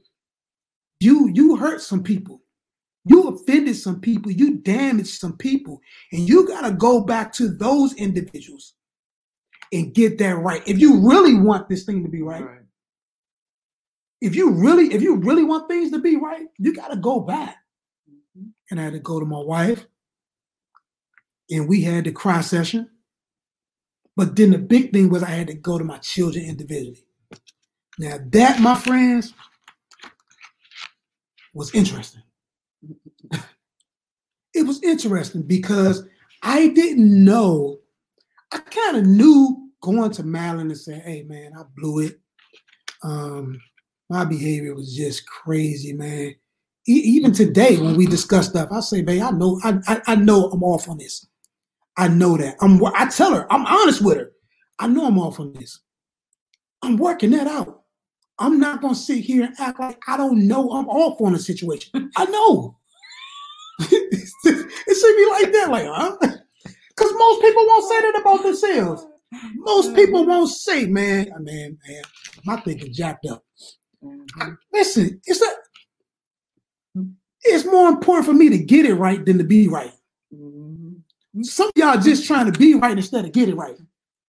You 1.02 1.30
you 1.34 1.58
hurt 1.58 1.82
some 1.82 2.04
people. 2.04 2.42
You 3.06 3.30
offended 3.30 3.76
some 3.76 4.02
people. 4.02 4.32
You 4.32 4.58
damaged 4.58 5.20
some 5.20 5.38
people. 5.38 5.82
And 6.12 6.28
you 6.28 6.48
gotta 6.48 6.72
go 6.72 7.02
back 7.02 7.32
to 7.34 7.48
those 7.50 7.94
individuals 7.94 8.74
and 9.72 9.94
get 9.94 10.18
that 10.18 10.38
right. 10.38 10.64
If 10.68 10.80
you 10.80 11.08
really 11.08 11.36
want 11.36 11.70
this 11.70 11.84
thing 11.84 12.04
to 12.04 12.10
be 12.10 12.22
right, 12.22 12.44
Right. 12.44 12.66
if 14.22 14.36
you 14.36 14.52
really, 14.52 14.94
if 14.94 15.02
you 15.02 15.18
really 15.18 15.44
want 15.44 15.68
things 15.70 15.92
to 15.92 16.00
be 16.00 16.16
right, 16.16 16.48
you 16.58 16.74
gotta 16.74 16.98
go 16.98 17.20
back. 17.20 17.58
Mhm. 18.10 18.54
And 18.72 18.80
I 18.80 18.84
had 18.86 18.94
to 18.94 19.00
go 19.00 19.20
to 19.20 19.26
my 19.26 19.40
wife, 19.40 19.86
and 21.52 21.68
we 21.70 21.82
had 21.82 22.06
the 22.06 22.12
cry 22.12 22.42
session. 22.42 22.90
But 24.16 24.36
then 24.36 24.52
the 24.52 24.58
big 24.58 24.94
thing 24.94 25.10
was 25.10 25.22
I 25.24 25.30
had 25.32 25.48
to 25.48 25.54
go 25.54 25.78
to 25.78 25.84
my 25.84 25.98
children 26.00 26.46
individually. 26.46 27.06
Now 28.00 28.18
that, 28.32 28.60
my 28.62 28.76
friends, 28.76 29.34
was 31.54 31.74
interesting. 31.76 32.24
It 34.54 34.64
was 34.68 34.84
interesting 34.84 35.44
because 35.44 36.06
I 36.44 36.70
didn't 36.70 37.24
know. 37.26 37.80
I 38.52 38.60
kind 38.60 38.98
of 38.98 39.06
knew 39.06 39.70
going 39.82 40.12
to 40.12 40.24
Madeline 40.24 40.68
and 40.72 40.78
saying, 40.78 41.02
"Hey, 41.02 41.24
man, 41.24 41.54
I 41.58 41.64
blew 41.78 42.02
it. 42.02 42.20
Um, 43.04 43.60
my 44.10 44.26
behavior 44.26 44.76
was 44.76 44.96
just 44.96 45.28
crazy, 45.28 45.94
man." 45.94 46.36
E- 46.88 46.94
even 46.94 47.34
today, 47.34 47.78
when 47.78 47.96
we 47.96 48.06
discuss 48.08 48.50
stuff, 48.50 48.70
I 48.72 48.82
say, 48.82 49.02
"Babe, 49.02 49.22
I 49.24 49.32
know, 49.32 49.60
I, 49.64 49.80
I, 49.88 50.02
I 50.08 50.16
know, 50.16 50.50
I'm 50.52 50.64
off 50.64 50.90
on 50.90 50.98
this. 51.00 51.28
I 51.98 52.08
know 52.10 52.38
that. 52.38 52.56
I'm. 52.62 52.84
I 52.86 53.08
tell 53.08 53.34
her, 53.34 53.52
I'm 53.52 53.66
honest 53.66 54.02
with 54.04 54.18
her. 54.18 54.32
I 54.80 54.88
know 54.88 55.06
I'm 55.06 55.20
off 55.20 55.40
on 55.40 55.54
this. 55.54 55.82
I'm 56.84 56.98
working 56.98 57.32
that 57.32 57.48
out. 57.48 57.85
I'm 58.40 58.60
not 58.60 58.82
gonna 58.82 58.96
sit 58.96 59.20
here 59.20 59.46
and 59.46 59.56
act 59.60 59.80
like 59.80 60.02
I 60.08 60.18
don't 60.18 60.48
know 60.48 60.72
I'm 60.72 60.88
off 60.90 61.22
on 61.22 61.36
a 61.36 61.40
situation. 61.40 62.12
I 62.16 62.26
know. 62.26 62.78
it 63.80 64.30
should 64.98 65.18
be 65.18 65.30
like 65.32 65.52
that, 65.54 65.70
like, 65.70 65.86
huh? 65.88 66.16
Because 66.20 67.14
most 67.14 67.42
people 67.42 67.66
won't 67.68 67.90
say 67.90 68.02
that 68.02 68.20
about 68.22 68.44
themselves. 68.44 69.06
Most 69.56 69.96
people 69.96 70.26
won't 70.26 70.50
say, 70.50 70.86
man, 70.86 71.30
man, 71.40 71.78
man, 71.88 72.04
my 72.46 72.58
thinking 72.58 72.94
jacked 72.94 73.26
up. 73.26 73.44
Mhm. 74.04 74.58
Listen, 74.72 75.20
it's 75.26 75.42
a, 75.42 77.04
it's 77.44 77.66
more 77.66 77.90
important 77.90 78.26
for 78.26 78.34
me 78.34 78.50
to 78.50 78.58
get 78.58 78.86
it 78.86 78.96
right 78.96 79.26
than 79.26 79.38
to 79.38 79.44
be 79.44 79.68
right. 79.68 79.92
Some 81.42 81.70
y'all 81.76 82.00
just 82.00 82.26
trying 82.26 82.50
to 82.52 82.58
be 82.58 82.76
right 82.76 82.98
instead 82.98 83.26
of 83.26 83.34
get 83.34 83.50
it 83.50 83.56
right. 83.56 83.78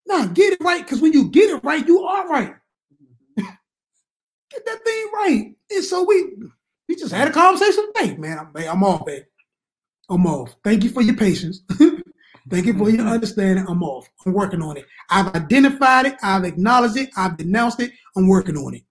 Nah, 0.08 0.26
get 0.28 0.54
it 0.54 0.62
right, 0.62 0.84
because 0.84 1.02
when 1.02 1.14
you 1.14 1.30
get 1.30 1.50
it 1.50 1.64
right, 1.64 1.86
you 1.88 2.04
are 2.04 2.28
right. 2.28 2.56
Get 4.56 4.66
that 4.66 4.86
thing 4.86 5.10
right. 5.14 5.56
And 5.72 5.84
so 5.84 6.04
we 6.04 6.34
we 6.88 6.96
just 6.96 7.14
had 7.14 7.28
a 7.28 7.32
conversation 7.32 7.92
today, 7.94 8.16
man. 8.16 8.40
I'm, 8.40 8.70
I'm 8.70 8.84
off, 8.84 9.06
man. 9.06 9.26
I'm 10.10 10.26
off. 10.26 10.56
Thank 10.64 10.84
you 10.84 10.90
for 10.90 11.02
your 11.02 11.16
patience. 11.16 11.62
Thank 12.50 12.68
you 12.68 12.78
for 12.78 12.90
your 12.90 13.00
mm-hmm. 13.00 13.08
understanding. 13.10 13.66
I'm 13.68 13.82
off. 13.84 14.08
I'm 14.26 14.34
working 14.34 14.62
on 14.62 14.78
it. 14.78 14.86
I've 15.10 15.34
identified 15.36 16.06
it. 16.06 16.16
I've 16.22 16.44
acknowledged 16.44 16.98
it. 16.98 17.10
I've 17.18 17.38
denounced 17.38 17.80
it. 17.80 17.92
I'm 18.16 18.28
working 18.28 18.56
on 18.56 18.76
it. 18.76 18.84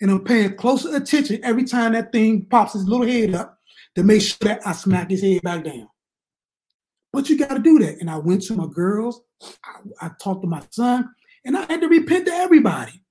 And 0.00 0.10
I'm 0.10 0.24
paying 0.24 0.56
closer 0.56 0.94
attention 0.96 1.40
every 1.44 1.64
time 1.64 1.92
that 1.92 2.10
thing 2.10 2.46
pops 2.46 2.72
his 2.72 2.88
little 2.88 3.06
head 3.06 3.34
up 3.34 3.58
to 3.94 4.02
make 4.02 4.22
sure 4.22 4.36
that 4.42 4.66
I 4.66 4.72
smack 4.72 5.10
his 5.10 5.22
head 5.22 5.42
back 5.42 5.64
down. 5.64 5.88
But 7.12 7.28
you 7.28 7.38
got 7.38 7.54
to 7.54 7.60
do 7.60 7.78
that. 7.78 7.98
And 8.00 8.10
I 8.10 8.18
went 8.18 8.42
to 8.44 8.54
my 8.54 8.66
girls. 8.66 9.20
I, 9.64 10.06
I 10.06 10.10
talked 10.20 10.42
to 10.42 10.48
my 10.48 10.62
son, 10.70 11.08
and 11.44 11.56
I 11.56 11.60
had 11.66 11.80
to 11.80 11.88
repent 11.88 12.26
to 12.26 12.32
everybody 12.32 13.02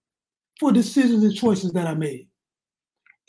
for 0.60 0.72
decisions 0.72 1.24
and 1.24 1.36
choices 1.36 1.72
that 1.74 1.88
I 1.88 1.94
made. 1.94 2.28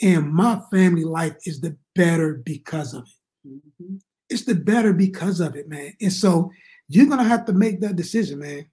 And 0.03 0.33
my 0.33 0.61
family 0.71 1.05
life 1.05 1.37
is 1.45 1.61
the 1.61 1.77
better 1.95 2.35
because 2.45 2.95
of 2.95 3.05
it. 3.05 3.49
Mhm. 3.81 4.01
It's 4.29 4.45
the 4.45 4.55
better 4.55 4.93
because 4.93 5.41
of 5.41 5.57
it, 5.57 5.69
man. 5.69 5.95
And 6.01 6.13
so 6.13 6.51
you're 6.89 7.07
gonna 7.07 7.25
have 7.25 7.45
to 7.47 7.53
make 7.53 7.81
that 7.81 7.97
decision, 7.97 8.39
man. 8.39 8.67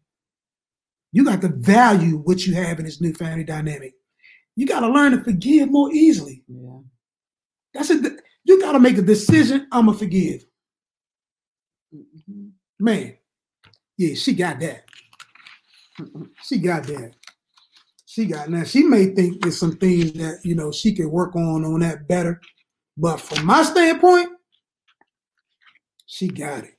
You 1.12 1.24
got 1.24 1.41
to 1.41 1.49
value 1.49 2.18
what 2.18 2.45
you 2.45 2.53
have 2.55 2.80
in 2.80 2.86
this 2.86 3.01
new 3.01 3.14
family 3.14 3.43
dynamic. 3.43 3.93
You 4.55 4.66
got 4.66 4.82
to 4.82 4.89
learn 4.89 5.14
to 5.14 5.24
forgive 5.24 5.72
more 5.72 5.91
easily. 5.91 6.43
Yeah. 6.47 6.80
That's 7.74 7.89
it. 7.89 8.22
You 8.43 8.60
got 8.60 8.74
to 8.74 8.80
make 8.80 8.97
a 8.97 9.01
decision. 9.01 9.68
I'm 9.72 9.86
gonna 9.86 9.97
forgive. 9.97 10.45
Mhm. 11.93 12.51
Man, 12.80 13.18
yeah, 13.97 14.14
she 14.16 14.34
got 14.34 14.60
that. 14.60 14.86
She 16.43 16.60
got 16.60 16.84
that. 16.84 17.16
She 18.18 18.26
got 18.26 18.49
now. 18.49 18.63
She 18.63 18.82
may 18.82 19.13
think 19.13 19.43
there's 19.43 19.59
some 19.59 19.78
things 19.78 20.13
that 20.13 20.39
you 20.43 20.55
know 20.55 20.72
she 20.72 20.95
could 20.95 21.05
work 21.05 21.36
on 21.36 21.63
on 21.63 21.82
that 21.82 22.07
better, 22.07 22.41
but 22.97 23.22
from 23.22 23.45
my 23.45 23.61
standpoint, 23.61 24.30
she 26.07 26.28
got 26.28 26.63
it. 26.63 26.74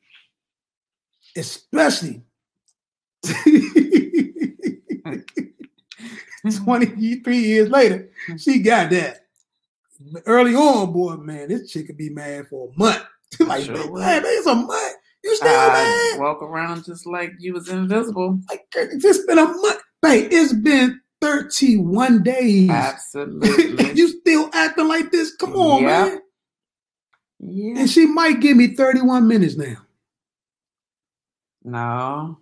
Especially 1.37 2.25
23 6.65 7.39
years 7.39 7.71
later, 7.71 8.11
she 8.37 8.59
got 8.59 8.91
that. 8.91 9.27
Early 10.27 10.57
on, 10.57 10.93
boy, 10.93 11.15
man, 11.19 11.51
this 11.51 11.71
chick 11.71 11.87
could 11.87 11.97
be 11.97 12.11
mad 12.11 12.49
for 12.49 12.69
a 12.69 12.73
month. 12.77 13.05
like, 13.39 13.65
Sure 13.65 13.97
man, 13.97 14.23
it's 14.27 14.47
a 14.49 14.57
month. 14.57 14.97
You 15.23 15.37
still 15.37 15.51
I 15.51 16.15
mad? 16.17 16.21
walk 16.21 16.43
around 16.43 16.85
just 16.85 17.07
like 17.07 17.31
you 17.39 17.53
was 17.53 17.69
invisible. 17.69 18.41
Like, 18.51 18.67
it's 18.75 19.25
been 19.25 19.39
a 19.39 19.45
month. 19.45 19.83
Babe, 20.03 20.31
it's 20.33 20.53
been 20.53 21.01
31 21.21 22.23
days. 22.23 22.71
Absolutely. 22.71 23.93
you 23.93 24.09
still 24.09 24.51
acting 24.53 24.89
like 24.89 25.11
this? 25.11 25.35
Come 25.37 25.55
on, 25.55 25.83
Yeah. 25.83 26.05
man. 26.05 26.21
yeah. 27.41 27.81
And 27.81 27.91
she 27.91 28.07
might 28.07 28.41
give 28.41 28.57
me 28.57 28.75
31 28.75 29.27
minutes 29.29 29.57
now. 29.57 29.77
No. 31.65 32.39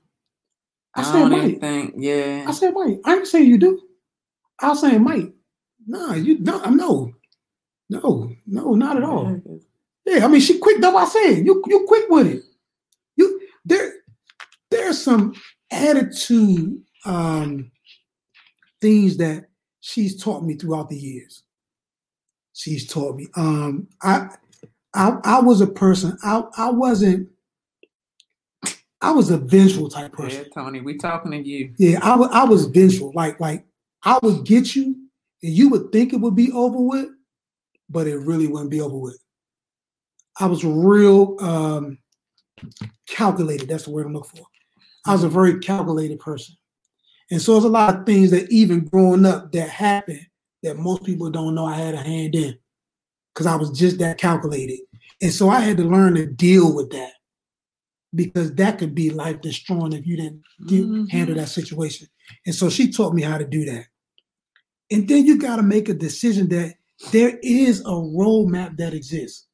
I 0.95 1.01
I, 1.01 1.03
said 1.03 1.29
might. 1.29 1.61
think. 1.61 1.95
Yeah. 1.99 2.45
I 2.47 2.53
said, 2.53 2.73
wait, 2.75 3.01
I 3.05 3.15
ain't 3.17 3.27
saying 3.27 3.49
you 3.49 3.59
do. 3.59 3.81
I 4.61 4.69
was 4.71 4.81
saying 4.81 5.03
might. 5.03 5.33
Nah, 5.87 6.15
you 6.15 6.39
no, 6.41 6.59
no, 6.65 7.13
no, 7.91 8.33
no, 8.47 8.75
not 8.75 8.97
at 8.97 9.05
all. 9.05 9.41
Yeah, 10.05 10.25
I 10.25 10.29
mean, 10.29 10.41
she 10.41 10.59
quick. 10.59 10.81
That's 10.81 10.93
what 10.95 11.07
I 11.07 11.09
said. 11.11 11.47
You 11.47 11.63
you 11.67 11.85
quick 11.87 12.07
with 12.09 12.27
it. 12.29 12.43
You 13.17 13.41
there. 13.65 13.93
There's 14.71 15.01
some 15.01 15.35
attitude 15.71 16.83
um, 17.05 17.71
things 18.81 19.17
that 19.19 19.47
she's 19.81 20.21
taught 20.23 20.45
me 20.45 20.55
throughout 20.55 20.89
the 20.89 20.97
years. 20.97 21.43
She's 22.53 22.87
taught 22.87 23.17
me. 23.17 23.29
Um, 23.37 23.89
I 24.03 24.29
I 24.95 25.19
I 25.25 25.41
was 25.41 25.61
a 25.61 25.67
person. 25.67 26.17
I 26.23 26.43
I 26.57 26.71
wasn't. 26.71 27.29
I 29.03 29.13
was 29.13 29.31
a 29.31 29.37
vengeful 29.37 29.89
type 29.91 30.13
person. 30.13 30.45
Yeah, 30.45 30.49
Tony, 30.55 30.81
we 30.81 30.97
talking 30.97 31.31
to 31.31 31.39
you. 31.39 31.73
Yeah, 31.77 31.99
I 32.03 32.17
wa- 32.17 32.31
I 32.33 32.45
was 32.45 32.65
vengeful. 32.67 33.13
Like 33.15 33.39
like 33.41 33.65
I 34.05 34.19
would 34.23 34.45
get 34.45 34.75
you, 34.75 34.97
and 35.43 35.53
you 35.53 35.69
would 35.69 35.93
think 35.93 36.13
it 36.13 36.21
would 36.21 36.35
be 36.35 36.51
over 36.53 36.81
with, 36.81 37.11
but 37.91 38.07
it 38.07 38.17
really 38.19 38.47
wouldn't 38.47 38.71
be 38.71 38.81
over 38.81 38.97
with. 38.97 39.19
I 40.41 40.47
was 40.47 40.65
real 40.65 41.37
um, 41.41 41.99
calculated. 43.07 43.69
That's 43.69 43.85
the 43.85 43.91
word 43.91 44.07
I'm 44.07 44.15
looking 44.15 44.41
for. 44.41 44.47
I 45.07 45.13
was 45.13 45.25
a 45.25 45.29
very 45.29 45.59
calculated 45.61 46.19
person, 46.19 46.57
and 47.31 47.41
so 47.43 47.53
there's 47.53 47.65
a 47.65 47.69
lot 47.69 47.97
of 47.99 48.07
things 48.07 48.31
that 48.31 48.51
even 48.51 48.85
growing 48.85 49.25
up 49.27 49.53
that 49.53 49.69
happened 49.69 50.27
that 50.63 50.77
most 50.77 51.05
people 51.05 51.31
don't 51.31 51.55
know 51.55 51.67
I 51.67 51.75
had 51.77 51.95
a 51.95 52.03
hand 52.03 52.35
in, 52.35 52.59
because 53.35 53.47
I 53.47 53.57
was 53.57 53.71
just 53.71 53.99
that 53.99 54.19
calculated, 54.19 54.81
and 55.23 55.33
so 55.33 55.49
I 55.49 55.61
had 55.61 55.77
to 55.79 55.85
learn 55.85 56.15
to 56.15 56.27
deal 56.27 56.75
with 56.75 56.91
that, 56.91 57.13
because 58.15 58.55
that 58.55 58.79
could 58.79 58.95
be 58.95 59.11
life 59.11 59.41
destroying 59.41 59.93
if 59.93 60.07
you 60.07 60.17
didn't 60.17 60.43
Mhm. 60.63 61.11
handle 61.11 61.37
that 61.37 61.49
situation. 61.49 62.09
And 62.47 62.55
so 62.55 62.69
she 62.71 62.91
taught 62.91 63.15
me 63.15 63.23
how 63.23 63.39
to 63.39 63.47
do 63.47 63.65
that. 63.67 63.87
And 64.91 65.09
then 65.09 65.27
you 65.27 65.39
got 65.39 65.57
to 65.57 65.63
make 65.63 65.89
a 65.89 65.95
decision 65.95 66.49
that 66.49 66.77
there 67.13 67.39
is 67.43 67.81
a 67.81 67.85
roadmap 67.85 68.77
that 68.79 68.95
exists. 68.95 69.47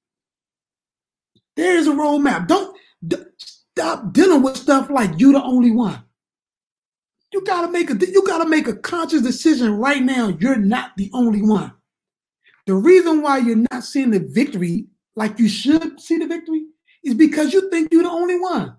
There 1.56 1.76
is 1.76 1.86
a 1.86 1.92
roadmap. 1.92 2.46
Don't 2.48 2.76
d- 3.06 3.16
stop 3.38 4.12
dealing 4.12 4.42
with 4.42 4.56
stuff 4.56 4.90
like 4.90 5.18
you 5.18 5.32
the 5.32 5.42
only 5.42 5.70
one. 5.70 6.02
You 7.32 7.42
gotta 7.44 7.70
make 7.70 7.90
a 7.90 7.94
you 7.94 8.22
gotta 8.26 8.48
make 8.48 8.68
a 8.68 8.76
conscious 8.76 9.22
decision 9.22 9.78
right 9.78 10.02
now. 10.02 10.36
You're 10.38 10.56
not 10.56 10.96
the 10.96 11.10
only 11.14 11.40
one. 11.42 11.72
The 12.66 12.74
reason 12.74 13.22
why 13.22 13.38
you're 13.38 13.64
not 13.72 13.84
seeing 13.84 14.10
the 14.10 14.20
victory 14.20 14.86
like 15.16 15.38
you 15.38 15.48
should 15.48 15.98
see 16.00 16.18
the 16.18 16.26
victory 16.26 16.66
is 17.02 17.14
because 17.14 17.52
you 17.52 17.70
think 17.70 17.88
you're 17.90 18.02
the 18.02 18.10
only 18.10 18.38
one. 18.38 18.76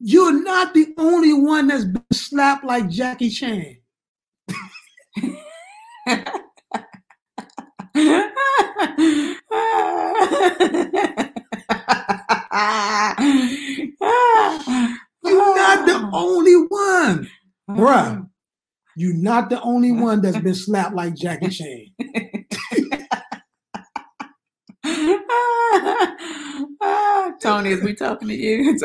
You're 0.00 0.42
not 0.42 0.74
the 0.74 0.94
only 0.98 1.32
one 1.32 1.68
that's 1.68 1.84
been 1.84 2.04
slapped 2.12 2.64
like 2.64 2.88
Jackie 2.88 3.30
Chan. 3.30 3.78
The 15.88 15.94
mm-hmm. 15.94 16.14
only 16.14 16.54
one, 16.54 17.30
mm-hmm. 17.70 17.80
bruh. 17.80 18.28
You're 18.94 19.14
not 19.14 19.48
the 19.48 19.58
only 19.62 19.88
mm-hmm. 19.88 20.02
one 20.02 20.20
that's 20.20 20.36
been 20.36 20.54
slapped 20.54 20.94
like 20.94 21.14
Jackie 21.14 21.48
Chan. 21.48 21.86
Tony, 27.40 27.70
is 27.70 27.82
we 27.82 27.94
talking 27.94 28.28
to 28.28 28.36
you? 28.36 28.78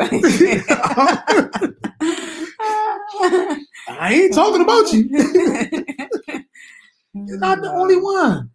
I 3.89 4.13
ain't 4.13 4.33
talking 4.33 4.61
about 4.61 4.93
you. 4.93 5.09
You're 7.13 7.39
not 7.39 7.61
the 7.61 7.69
only 7.69 7.97
one. 7.97 8.49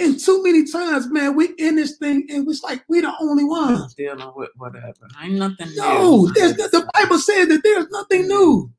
And 0.00 0.18
too 0.18 0.42
many 0.42 0.64
times, 0.64 1.08
man, 1.10 1.36
we 1.36 1.48
in 1.58 1.76
this 1.76 1.96
thing 1.98 2.26
and 2.30 2.48
it's 2.48 2.62
like 2.62 2.82
we 2.88 3.02
the 3.02 3.12
only 3.20 3.44
ones. 3.44 3.94
Dealing 3.94 4.32
with 4.34 4.48
whatever. 4.56 4.94
Ain't 5.22 5.34
nothing 5.34 5.68
No, 5.76 6.22
new. 6.22 6.32
there's, 6.32 6.54
the 6.56 6.88
Bible 6.94 7.18
says 7.18 7.48
that 7.48 7.62
there's 7.62 7.86
nothing 7.90 8.26
new. 8.26 8.72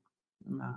No. 0.48 0.74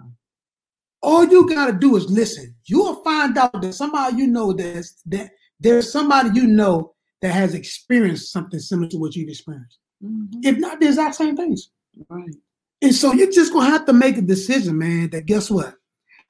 All 1.03 1.24
you 1.24 1.49
gotta 1.49 1.72
do 1.72 1.97
is 1.97 2.11
listen. 2.11 2.55
You'll 2.66 3.03
find 3.03 3.36
out 3.38 3.61
that 3.61 3.72
somebody 3.72 4.16
you 4.18 4.26
know 4.26 4.53
that's 4.53 5.03
that 5.07 5.30
there's 5.61 5.90
somebody 5.90 6.30
you 6.38 6.47
know 6.47 6.95
that 7.22 7.32
has 7.32 7.55
experienced 7.55 8.30
something 8.32 8.61
similar 8.61 8.88
to 8.90 8.99
what 8.99 9.16
you've 9.16 9.28
experienced. 9.30 9.78
Mhm. 10.03 10.28
If 10.45 10.59
not 10.59 10.78
the 10.80 10.88
exact 10.88 11.14
same 11.14 11.36
things. 11.36 11.70
Right. 12.09 12.34
And 12.82 12.95
so 12.95 13.12
you're 13.14 13.30
just 13.30 13.53
gonna 13.53 13.70
have 13.70 13.86
to 13.86 13.92
make 13.95 14.18
a 14.18 14.22
decision, 14.22 14.76
man, 14.76 15.09
that 15.11 15.24
guess 15.26 15.51
what? 15.51 15.74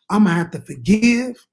I'm 0.09 0.25
gonna 0.25 0.37
have 0.37 0.51
to 0.53 0.61
forgive. 0.61 1.45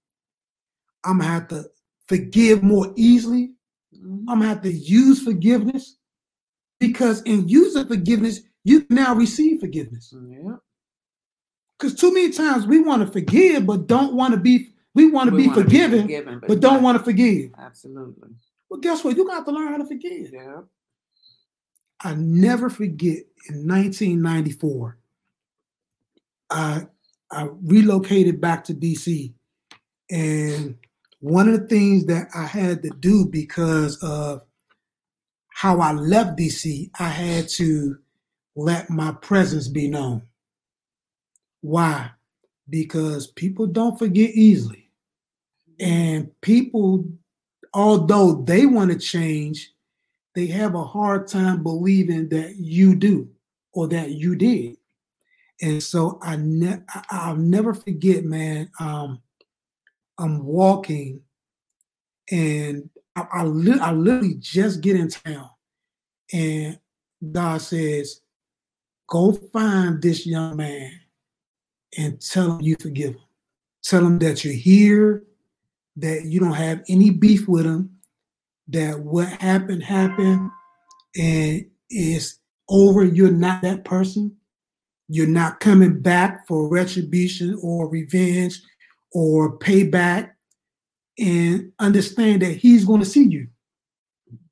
I'm 1.03 1.17
gonna 1.19 1.29
have 1.31 1.47
to 1.47 1.65
forgive 2.11 2.61
more 2.61 2.93
easily. 2.95 3.53
Mhm. 3.95 4.25
I'm 4.27 4.39
gonna 4.39 4.47
have 4.47 4.61
to 4.63 4.71
use 4.71 5.23
forgiveness 5.23 5.97
because 6.79 7.21
in 7.23 7.47
using 7.47 7.87
forgiveness, 7.87 8.41
you 8.63 8.85
now 8.89 9.15
receive 9.15 9.59
forgiveness. 9.59 10.13
Yeah. 10.27 10.57
Because 11.77 11.95
too 11.95 12.13
many 12.13 12.31
times 12.31 12.67
we 12.67 12.79
want 12.79 13.05
to 13.05 13.11
forgive, 13.11 13.65
but 13.65 13.87
don't 13.87 14.13
want 14.13 14.33
to 14.33 14.39
be. 14.39 14.67
We 14.93 15.09
want 15.09 15.29
to 15.29 15.35
be 15.35 15.47
forgiven, 15.47 16.01
forgiven, 16.01 16.41
but 16.47 16.59
don't 16.59 16.73
not- 16.75 16.83
want 16.83 16.97
to 16.97 17.03
forgive. 17.03 17.51
Absolutely. 17.57 18.29
Well, 18.69 18.79
guess 18.81 19.03
what? 19.03 19.15
You 19.15 19.25
got 19.25 19.45
to 19.45 19.51
learn 19.51 19.69
how 19.69 19.77
to 19.77 19.85
forgive. 19.85 20.31
Yeah. 20.33 20.61
I 22.03 22.15
never 22.15 22.69
forget 22.69 23.19
in 23.49 23.65
1994, 23.67 24.97
I 26.49 26.87
I 27.31 27.47
relocated 27.63 28.41
back 28.41 28.65
to 28.65 28.73
DC, 28.73 29.33
and 30.09 30.75
one 31.21 31.47
of 31.47 31.61
the 31.61 31.67
things 31.67 32.07
that 32.07 32.27
I 32.35 32.45
had 32.45 32.81
to 32.83 32.89
do 32.89 33.25
because 33.25 33.97
of 34.03 34.41
how 35.49 35.79
I 35.79 35.93
left 35.93 36.37
DC, 36.37 36.89
I 36.99 37.09
had 37.09 37.47
to 37.49 37.99
let 38.55 38.89
my 38.89 39.11
presence 39.13 39.67
be 39.67 39.87
known. 39.87 40.23
Why? 41.61 42.11
Because 42.67 43.27
people 43.27 43.67
don't 43.67 43.99
forget 43.99 44.31
easily, 44.31 44.89
and 45.79 46.29
people, 46.41 47.05
although 47.73 48.41
they 48.41 48.65
want 48.65 48.91
to 48.91 48.97
change, 48.97 49.71
they 50.33 50.47
have 50.47 50.73
a 50.73 50.83
hard 50.83 51.27
time 51.27 51.61
believing 51.61 52.29
that 52.29 52.55
you 52.55 52.95
do 52.95 53.29
or 53.73 53.87
that 53.89 54.11
you 54.11 54.35
did. 54.35 54.77
And 55.61 55.83
so 55.83 56.17
I 56.23 56.37
ne- 56.37 56.83
I'll 57.11 57.35
never 57.35 57.75
forget, 57.75 58.25
man. 58.25 58.71
Um, 58.79 59.21
I'm 60.21 60.45
walking, 60.45 61.21
and 62.31 62.89
I, 63.15 63.25
I, 63.33 63.43
li- 63.45 63.79
I 63.79 63.91
literally 63.93 64.35
just 64.39 64.81
get 64.81 64.95
in 64.95 65.09
town, 65.09 65.49
and 66.33 66.79
God 67.31 67.61
says, 67.61 68.21
"Go 69.07 69.33
find 69.53 70.01
this 70.01 70.25
young 70.27 70.57
man 70.57 70.91
and 71.97 72.21
tell 72.21 72.53
him 72.53 72.61
you 72.61 72.75
forgive 72.79 73.15
him. 73.15 73.21
Tell 73.83 74.05
him 74.05 74.19
that 74.19 74.45
you're 74.45 74.53
here, 74.53 75.23
that 75.97 76.25
you 76.25 76.39
don't 76.39 76.53
have 76.53 76.83
any 76.87 77.09
beef 77.09 77.47
with 77.47 77.65
him, 77.65 77.97
that 78.69 78.99
what 78.99 79.27
happened 79.27 79.83
happened 79.83 80.51
and 81.17 81.65
it's 81.89 82.39
over. 82.69 83.03
You're 83.03 83.31
not 83.31 83.61
that 83.63 83.83
person. 83.85 84.37
You're 85.09 85.27
not 85.27 85.59
coming 85.59 86.01
back 86.01 86.47
for 86.47 86.69
retribution 86.69 87.59
or 87.61 87.89
revenge 87.89 88.61
or 89.11 89.57
payback. 89.57 90.31
And 91.19 91.71
understand 91.77 92.41
that 92.41 92.55
he's 92.55 92.85
going 92.85 93.01
to 93.01 93.05
see 93.05 93.25
you. 93.25 93.47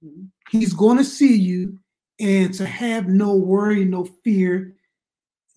Mhm. 0.03 0.29
He's 0.51 0.73
going 0.73 0.97
to 0.97 1.03
see 1.03 1.35
you 1.35 1.79
and 2.19 2.53
to 2.55 2.65
have 2.65 3.07
no 3.07 3.35
worry, 3.35 3.85
no 3.85 4.05
fear, 4.23 4.75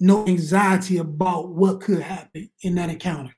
no 0.01 0.27
anxiety 0.27 0.99
about 0.99 1.51
what 1.51 1.81
could 1.81 2.01
happen 2.01 2.51
in 2.63 2.77
that 2.77 2.91
encounter. 2.91 3.35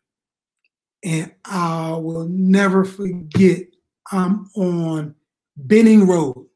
And 1.03 1.33
I 1.45 1.93
will 1.93 2.27
never 2.29 2.85
forget, 2.85 3.67
I'm 4.11 4.49
on 4.57 5.15
Benning 5.57 6.07
Road, 6.07 6.47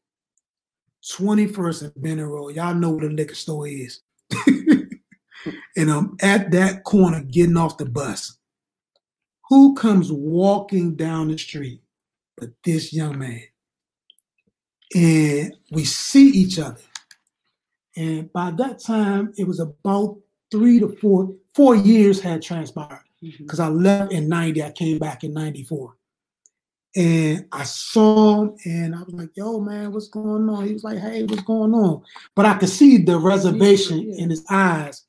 21st 1.03 1.83
and 1.83 1.93
Benning 1.97 2.25
Road. 2.25 2.55
Y'all 2.55 2.73
know 2.73 2.91
where 2.91 3.07
the 3.07 3.13
liquor 3.13 3.35
store 3.35 3.67
is. 3.67 4.01
and 4.47 5.91
I'm 5.91 6.17
at 6.21 6.51
that 6.51 6.83
corner 6.83 7.21
getting 7.23 7.57
off 7.57 7.77
the 7.77 7.85
bus. 7.85 8.38
Who 9.49 9.73
comes 9.73 10.11
walking 10.11 10.95
down 10.95 11.29
the 11.29 11.37
street 11.37 11.81
but 12.37 12.49
this 12.63 12.93
young 12.93 13.19
man? 13.19 13.43
And 14.95 15.55
we 15.71 15.85
see 15.85 16.29
each 16.29 16.59
other. 16.59 16.81
And 17.95 18.31
by 18.31 18.51
that 18.51 18.79
time, 18.79 19.33
it 19.37 19.47
was 19.47 19.59
about 19.59 20.17
three 20.51 20.79
to 20.79 20.89
four, 21.01 21.35
four 21.53 21.75
years 21.75 22.21
had 22.21 22.41
transpired. 22.41 23.03
Because 23.21 23.59
mm-hmm. 23.59 23.61
I 23.61 23.81
left 23.81 24.13
in 24.13 24.29
90, 24.29 24.63
I 24.63 24.71
came 24.71 24.97
back 24.99 25.23
in 25.23 25.33
94. 25.33 25.95
And 26.95 27.45
I 27.51 27.63
saw 27.63 28.43
him 28.43 28.55
and 28.65 28.95
I 28.95 29.03
was 29.03 29.13
like, 29.13 29.29
yo, 29.35 29.59
man, 29.59 29.91
what's 29.91 30.07
going 30.07 30.49
on? 30.49 30.65
He 30.65 30.73
was 30.73 30.83
like, 30.83 30.97
hey, 30.97 31.23
what's 31.23 31.43
going 31.43 31.73
on? 31.73 32.01
But 32.35 32.45
I 32.45 32.55
could 32.55 32.69
see 32.69 32.97
the 32.97 33.17
reservation 33.17 33.99
yeah, 33.99 34.13
yeah. 34.15 34.23
in 34.23 34.29
his 34.29 34.45
eyes. 34.49 35.05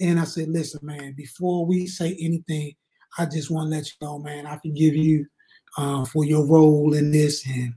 And 0.00 0.20
I 0.20 0.24
said, 0.24 0.48
listen, 0.48 0.80
man, 0.82 1.14
before 1.16 1.66
we 1.66 1.86
say 1.86 2.16
anything, 2.20 2.74
I 3.16 3.26
just 3.26 3.50
want 3.50 3.70
to 3.70 3.76
let 3.76 3.86
you 3.86 3.92
know, 4.02 4.18
man, 4.18 4.46
I 4.46 4.56
forgive 4.58 4.94
you 4.94 5.26
uh, 5.76 6.04
for 6.04 6.24
your 6.24 6.46
role 6.46 6.94
in 6.94 7.10
this. 7.10 7.46
And 7.46 7.74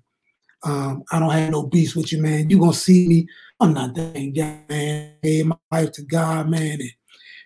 um, 0.63 1.03
I 1.11 1.19
don't 1.19 1.31
have 1.31 1.51
no 1.51 1.63
beef 1.63 1.95
with 1.95 2.11
you, 2.11 2.21
man. 2.21 2.49
You're 2.49 2.59
going 2.59 2.73
to 2.73 2.77
see 2.77 3.07
me. 3.07 3.27
I'm 3.59 3.73
not 3.73 3.95
that 3.95 4.33
guy, 4.35 4.59
man. 4.69 5.13
I 5.23 5.27
gave 5.27 5.45
my 5.45 5.55
life 5.71 5.91
to 5.93 6.03
God, 6.03 6.49
man. 6.49 6.79
And, 6.81 6.91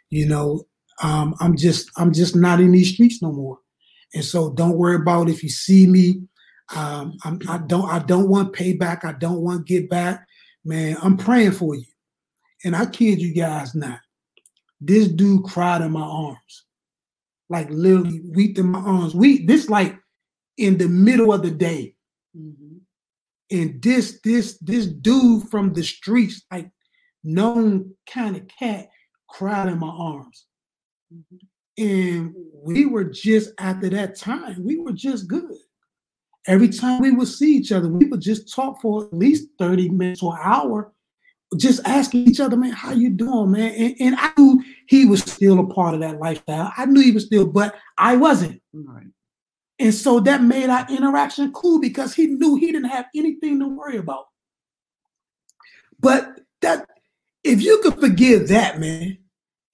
you 0.09 0.25
know, 0.25 0.65
um, 1.03 1.35
I'm 1.39 1.55
just, 1.57 1.91
I'm 1.97 2.13
just 2.13 2.35
not 2.35 2.59
in 2.59 2.71
these 2.71 2.93
streets 2.93 3.21
no 3.21 3.31
more. 3.31 3.59
And 4.13 4.23
so 4.23 4.53
don't 4.53 4.77
worry 4.77 4.95
about 4.95 5.29
if 5.29 5.43
you 5.43 5.49
see 5.49 5.87
me. 5.87 6.23
Um, 6.75 7.17
I'm, 7.23 7.39
I 7.47 7.59
don't 7.59 7.87
I 7.89 7.99
don't 7.99 8.29
want 8.29 8.55
payback. 8.55 9.05
I 9.05 9.11
don't 9.13 9.41
want 9.41 9.67
get 9.67 9.89
back. 9.89 10.25
Man, 10.63 10.97
I'm 11.03 11.17
praying 11.17 11.51
for 11.51 11.75
you. 11.75 11.85
And 12.63 12.75
I 12.75 12.87
kid 12.87 13.21
you 13.21 13.33
guys 13.33 13.75
not. 13.75 13.99
This 14.81 15.07
dude 15.07 15.43
cried 15.43 15.81
in 15.81 15.91
my 15.91 16.01
arms. 16.01 16.64
Like 17.49 17.69
literally 17.69 18.21
weeped 18.23 18.57
in 18.57 18.67
my 18.71 18.79
arms. 18.79 19.13
We 19.13 19.45
this 19.45 19.69
like 19.69 19.97
in 20.57 20.77
the 20.77 20.87
middle 20.87 21.33
of 21.33 21.43
the 21.43 21.51
day. 21.51 21.95
Mm-hmm. 22.37 22.77
And 23.51 23.81
this 23.81 24.19
this 24.23 24.57
this 24.59 24.87
dude 24.87 25.49
from 25.49 25.73
the 25.73 25.83
streets, 25.83 26.41
like 26.51 26.71
known 27.23 27.93
kind 28.09 28.35
of 28.35 28.47
cat, 28.47 28.89
cried 29.29 29.67
in 29.67 29.79
my 29.79 29.89
arms. 29.89 30.45
Mm-hmm. 31.13 31.37
And 31.77 32.33
we 32.63 32.85
were 32.85 33.03
just 33.03 33.51
after 33.59 33.89
that 33.89 34.15
time, 34.15 34.63
we 34.63 34.77
were 34.79 34.93
just 34.93 35.27
good. 35.27 35.51
Every 36.47 36.69
time 36.69 37.01
we 37.01 37.11
would 37.11 37.27
see 37.27 37.57
each 37.57 37.71
other, 37.71 37.89
we 37.89 38.05
would 38.05 38.21
just 38.21 38.53
talk 38.53 38.81
for 38.81 39.05
at 39.05 39.13
least 39.13 39.49
30 39.57 39.89
minutes 39.89 40.21
or 40.21 40.35
an 40.35 40.41
hour, 40.43 40.93
just 41.57 41.81
asking 41.85 42.27
each 42.27 42.39
other, 42.39 42.55
man, 42.55 42.71
how 42.71 42.91
you 42.91 43.09
doing, 43.09 43.51
man? 43.51 43.73
And, 43.73 43.95
and 43.99 44.15
I 44.17 44.31
knew 44.37 44.63
he 44.87 45.05
was 45.05 45.21
still 45.21 45.59
a 45.59 45.67
part 45.67 45.93
of 45.93 45.99
that 46.01 46.19
lifestyle. 46.19 46.71
I 46.77 46.85
knew 46.85 47.01
he 47.01 47.11
was 47.11 47.25
still, 47.25 47.47
but 47.47 47.75
I 47.97 48.15
wasn't. 48.15 48.61
Right. 48.73 49.07
And 49.79 49.93
so 49.93 50.19
that 50.21 50.41
made 50.41 50.69
our 50.69 50.85
interaction 50.89 51.51
cool 51.51 51.79
because 51.79 52.13
he 52.13 52.27
knew 52.27 52.55
he 52.55 52.71
didn't 52.71 52.89
have 52.89 53.05
anything 53.15 53.59
to 53.59 53.67
worry 53.67 53.97
about. 53.97 54.25
But 55.99 56.39
that 56.61 56.87
if 57.43 57.61
you 57.61 57.79
could 57.79 57.99
forgive 57.99 58.47
that, 58.49 58.79
man, 58.79 59.17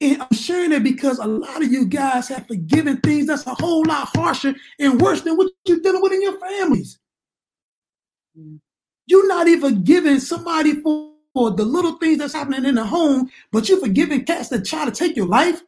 and 0.01 0.21
I'm 0.21 0.35
sharing 0.35 0.71
it 0.71 0.83
because 0.83 1.19
a 1.19 1.27
lot 1.27 1.63
of 1.63 1.71
you 1.71 1.85
guys 1.85 2.27
have 2.29 2.47
forgiven 2.47 2.97
things 2.97 3.27
that's 3.27 3.45
a 3.45 3.53
whole 3.53 3.85
lot 3.85 4.09
harsher 4.15 4.55
and 4.79 4.99
worse 4.99 5.21
than 5.21 5.37
what 5.37 5.51
you're 5.65 5.79
dealing 5.79 6.01
with 6.01 6.11
in 6.11 6.23
your 6.23 6.39
families. 6.39 6.99
Mm. 8.37 8.59
You're 9.05 9.27
not 9.27 9.47
even 9.47 9.83
giving 9.83 10.19
somebody 10.19 10.81
for, 10.81 11.10
for 11.33 11.51
the 11.51 11.63
little 11.63 11.97
things 11.97 12.19
that's 12.19 12.33
happening 12.33 12.65
in 12.65 12.75
the 12.75 12.85
home, 12.85 13.29
but 13.51 13.69
you're 13.69 13.79
forgiving 13.79 14.25
cats 14.25 14.49
that 14.49 14.65
try 14.65 14.85
to 14.85 14.91
take 14.91 15.15
your 15.15 15.27
life. 15.27 15.61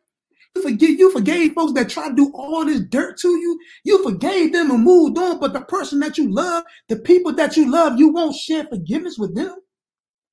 You 0.55 0.61
forgive, 0.61 0.99
you 0.99 1.11
forgave 1.11 1.53
folks 1.53 1.73
that 1.73 1.89
try 1.89 2.09
to 2.09 2.15
do 2.15 2.31
all 2.35 2.65
this 2.65 2.81
dirt 2.81 3.17
to 3.19 3.29
you. 3.29 3.59
You 3.83 4.03
forgave 4.03 4.53
them 4.53 4.71
and 4.71 4.83
moved 4.83 5.17
on, 5.17 5.39
but 5.39 5.53
the 5.53 5.61
person 5.61 5.99
that 6.01 6.17
you 6.17 6.31
love, 6.31 6.63
the 6.89 6.97
people 6.97 7.33
that 7.33 7.57
you 7.57 7.71
love, 7.71 7.97
you 7.97 8.09
won't 8.09 8.35
share 8.35 8.65
forgiveness 8.65 9.17
with 9.17 9.33
them. 9.35 9.55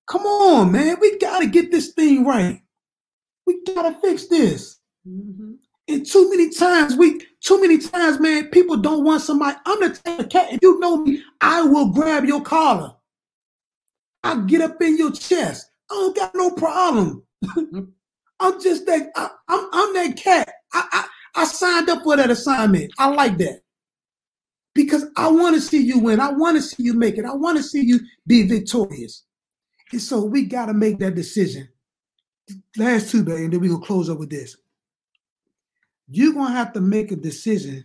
Come 0.08 0.22
on, 0.22 0.72
man. 0.72 0.96
We 1.00 1.18
got 1.18 1.40
to 1.40 1.46
get 1.46 1.70
this 1.70 1.92
thing 1.92 2.26
right. 2.26 2.60
We 3.46 3.62
gotta 3.74 3.98
fix 4.00 4.26
this. 4.26 4.78
Mm-hmm. 5.08 5.54
And 5.88 6.06
too 6.06 6.30
many 6.30 6.50
times, 6.50 6.96
we 6.96 7.20
too 7.40 7.60
many 7.60 7.78
times, 7.78 8.20
man, 8.20 8.48
people 8.48 8.76
don't 8.76 9.04
want 9.04 9.22
somebody. 9.22 9.56
I'm 9.66 9.80
the 9.80 9.90
type 9.90 10.20
of 10.20 10.28
cat. 10.28 10.52
If 10.52 10.60
you 10.62 10.78
know 10.78 10.98
me, 10.98 11.22
I 11.40 11.62
will 11.62 11.92
grab 11.92 12.24
your 12.24 12.42
collar. 12.42 12.94
I'll 14.22 14.42
get 14.42 14.60
up 14.60 14.80
in 14.82 14.96
your 14.96 15.12
chest. 15.12 15.70
I 15.90 15.94
don't 15.94 16.16
got 16.16 16.34
no 16.34 16.50
problem. 16.50 17.24
Mm-hmm. 17.44 17.80
I'm 18.42 18.60
just 18.62 18.86
that. 18.86 19.10
I, 19.16 19.24
am 19.24 19.30
I'm, 19.48 19.68
I'm 19.72 19.94
that 19.94 20.16
cat. 20.16 20.50
I, 20.72 20.86
I 20.92 21.42
I 21.42 21.44
signed 21.44 21.90
up 21.90 22.02
for 22.02 22.16
that 22.16 22.30
assignment. 22.30 22.90
I 22.98 23.08
like 23.08 23.36
that 23.38 23.60
because 24.74 25.04
I 25.16 25.30
want 25.30 25.54
to 25.56 25.60
see 25.60 25.82
you 25.82 25.98
win. 25.98 26.20
I 26.20 26.32
want 26.32 26.56
to 26.56 26.62
see 26.62 26.82
you 26.82 26.94
make 26.94 27.18
it. 27.18 27.26
I 27.26 27.34
want 27.34 27.58
to 27.58 27.62
see 27.62 27.82
you 27.82 28.00
be 28.26 28.48
victorious. 28.48 29.24
And 29.92 30.00
so 30.00 30.24
we 30.24 30.44
got 30.44 30.66
to 30.66 30.74
make 30.74 30.98
that 31.00 31.14
decision 31.14 31.68
last 32.76 33.10
two, 33.10 33.22
baby, 33.22 33.44
and 33.44 33.52
then 33.52 33.60
we're 33.60 33.70
gonna 33.70 33.84
close 33.84 34.08
up 34.08 34.18
with 34.18 34.30
this. 34.30 34.56
You're 36.08 36.34
gonna 36.34 36.54
have 36.54 36.72
to 36.74 36.80
make 36.80 37.12
a 37.12 37.16
decision 37.16 37.84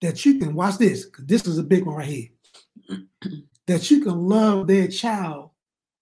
that 0.00 0.24
you 0.24 0.38
can 0.38 0.54
watch 0.54 0.78
this, 0.78 1.04
because 1.06 1.26
this 1.26 1.46
is 1.46 1.58
a 1.58 1.62
big 1.62 1.84
one 1.84 1.96
right 1.96 2.06
here. 2.08 2.28
that 3.70 3.88
you 3.88 4.00
can 4.00 4.28
love 4.28 4.66
their 4.66 4.88
child 4.88 5.50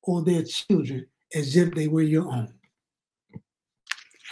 or 0.02 0.22
their 0.22 0.42
children 0.42 1.06
as 1.34 1.54
if 1.54 1.74
they 1.74 1.86
were 1.86 2.00
your 2.00 2.26
own. 2.26 2.54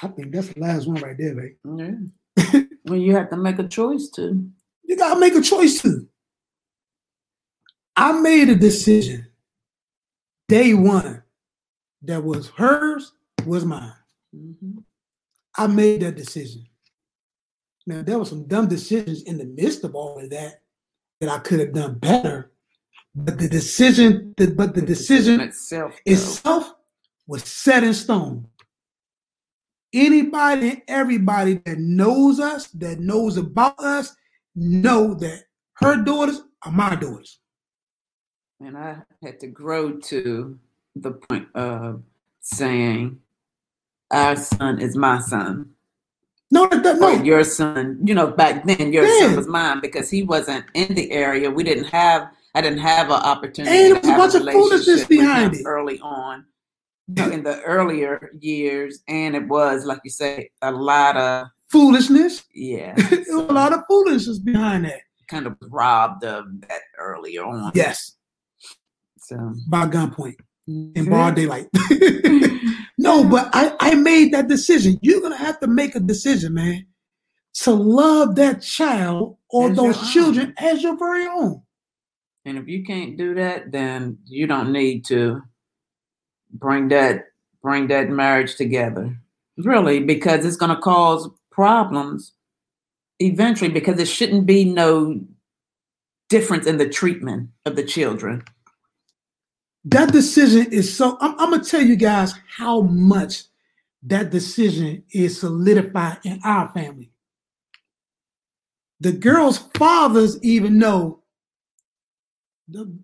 I 0.03 0.09
think 0.09 0.33
that's 0.33 0.49
the 0.49 0.61
last 0.61 0.87
one 0.87 1.03
right 1.03 1.17
there, 1.19 1.35
baby. 1.35 1.57
Yeah. 1.63 2.63
well, 2.87 2.99
you 2.99 3.15
have 3.15 3.29
to 3.29 3.37
make 3.37 3.59
a 3.59 3.69
choice 3.69 4.09
to. 4.11 4.43
You 4.85 4.97
gotta 4.97 5.21
make 5.21 5.35
a 5.35 5.43
choice 5.43 5.83
to. 5.83 6.09
I 7.95 8.19
made 8.21 8.49
a 8.49 8.55
decision 8.55 9.27
day 10.49 10.73
one 10.73 11.23
that 12.03 12.25
was 12.25 12.49
hers 12.49 13.13
was 13.45 13.67
mine. 13.67 13.93
Mm-hmm. 14.35 14.79
I 15.59 15.67
made 15.67 16.01
that 16.01 16.17
decision. 16.17 16.65
Now 17.87 18.01
there 18.01 18.19
were 18.19 18.25
some 18.25 18.47
dumb 18.47 18.69
decisions 18.69 19.25
in 19.25 19.37
the 19.37 19.45
midst 19.45 19.85
of 19.85 19.95
all 19.95 20.19
of 20.19 20.31
that 20.31 20.63
that 21.21 21.29
I 21.29 21.39
could 21.41 21.61
have 21.61 21.75
done 21.75 21.99
better. 21.99 22.51
But 23.19 23.39
the 23.39 23.49
decision, 23.49 24.35
the, 24.37 24.49
but 24.49 24.75
the, 24.75 24.83
the 24.83 24.87
decision, 24.87 25.39
decision 25.39 25.49
itself, 25.49 26.01
itself 26.05 26.75
was 27.27 27.45
set 27.45 27.83
in 27.83 27.95
stone. 27.95 28.47
Anybody 29.93 30.69
and 30.69 30.83
everybody 30.87 31.55
that 31.65 31.79
knows 31.79 32.39
us, 32.39 32.67
that 32.69 33.01
knows 33.01 33.39
about 33.39 33.79
us, 33.79 34.15
know 34.55 35.15
that 35.15 35.45
her 35.75 35.97
daughters 35.97 36.43
are 36.63 36.73
my 36.73 36.95
daughters. 36.95 37.39
And 38.61 38.77
I 38.77 38.99
had 39.23 39.41
to 39.41 39.47
grow 39.47 39.93
to 39.93 40.59
the 40.95 41.13
point 41.13 41.49
of 41.55 42.03
saying, 42.41 43.19
our 44.11 44.37
son 44.37 44.81
is 44.81 44.95
my 44.95 45.21
son. 45.21 45.71
No, 46.51 46.69
that, 46.69 46.99
no. 46.99 47.19
Or 47.19 47.25
your 47.25 47.45
son, 47.45 47.99
you 48.05 48.15
know, 48.15 48.29
back 48.29 48.65
then 48.67 48.93
your 48.93 49.05
yeah. 49.05 49.27
son 49.29 49.37
was 49.37 49.49
mine 49.49 49.81
because 49.81 50.11
he 50.11 50.23
wasn't 50.23 50.65
in 50.75 50.95
the 50.95 51.11
area. 51.11 51.51
We 51.51 51.65
didn't 51.65 51.87
have, 51.87 52.31
I 52.57 52.63
didn't 52.63 52.79
have 52.79 53.09
an 53.09 53.21
opportunity. 53.21 53.77
And 53.77 54.03
there 54.03 54.17
was 54.17 54.35
a 54.35 54.41
bunch 54.41 54.49
of 54.49 54.53
foolishness 54.55 55.05
behind 55.05 55.55
it 55.57 55.63
early 55.67 56.01
on, 56.01 56.47
you 57.07 57.15
know, 57.17 57.31
in 57.31 57.43
the 57.43 57.61
earlier 57.61 58.31
years, 58.41 59.03
and 59.09 59.37
it 59.37 59.47
was 59.47 59.85
like 59.85 60.01
you 60.05 60.11
say, 60.11 60.49
a 60.63 60.73
lot 60.73 61.19
of 61.19 61.49
foolishness. 61.71 62.45
Yeah, 62.55 62.97
a 63.31 63.37
lot 63.37 63.75
of 63.75 63.81
foolishness 63.87 64.39
behind 64.39 64.87
that. 64.87 65.01
Kind 65.29 65.47
of 65.47 65.59
robbed 65.71 66.25
of 66.25 66.47
that 66.63 66.81
earlier 66.99 67.45
on. 67.45 67.73
Yes. 67.75 68.17
So 69.19 69.53
by 69.69 69.87
gunpoint 69.87 70.37
in 70.67 70.95
mm-hmm. 70.95 71.11
broad 71.11 71.35
daylight. 71.35 71.67
no, 72.99 73.23
but 73.23 73.51
I, 73.53 73.77
I 73.81 73.95
made 73.97 74.33
that 74.33 74.49
decision. 74.49 74.99
You're 75.03 75.21
gonna 75.21 75.37
have 75.37 75.61
to 75.61 75.67
make 75.67 75.95
a 75.95 76.01
decision, 76.01 76.55
man, 76.55 76.87
to 77.65 77.73
love 77.73 78.37
that 78.37 78.63
child 78.63 79.37
or 79.51 79.73
as 79.73 79.77
those 79.77 80.11
children 80.11 80.55
own. 80.59 80.67
as 80.67 80.83
your 80.83 80.97
very 80.97 81.27
own. 81.27 81.61
And 82.47 82.57
if 82.57 82.67
you 82.67 82.83
can't 82.85 83.19
do 83.19 83.35
that, 83.35 83.73
then 83.73 84.19
you 84.25 84.47
don't 84.47 84.73
need 84.73 85.05
to 85.07 85.43
bring 86.53 86.89
that 86.89 87.27
bring 87.63 87.89
that 87.89 88.09
marriage 88.09 88.55
together. 88.57 89.15
Really, 89.59 90.01
because 90.01 90.47
it's 90.47 90.57
gonna 90.57 90.81
cause 90.81 91.29
problems 91.51 92.33
eventually 93.19 93.71
because 93.71 93.99
it 93.99 94.09
shouldn't 94.09 94.47
be 94.47 94.65
no 94.65 95.21
difference 96.31 96.67
in 96.67 96.79
the 96.79 96.89
treatment 96.89 97.51
of 97.67 97.77
the 97.77 97.83
children 97.83 98.43
that 99.87 100.13
decision 100.13 100.67
is 100.73 100.95
so. 100.95 101.17
I'm, 101.21 101.39
I'm 101.39 101.51
gonna 101.51 101.65
tell 101.65 101.81
you 101.81 101.97
guys 101.97 102.35
how 102.49 102.83
much 102.83 103.45
that 104.03 104.31
decision 104.31 105.05
is 105.13 105.41
solidified 105.41 106.19
in 106.25 106.41
our 106.45 106.69
family. 106.73 107.13
The 109.01 109.13
girls' 109.13 109.59
fathers 109.77 110.43
even 110.43 110.79
know 110.79 111.23
the, 112.69 112.99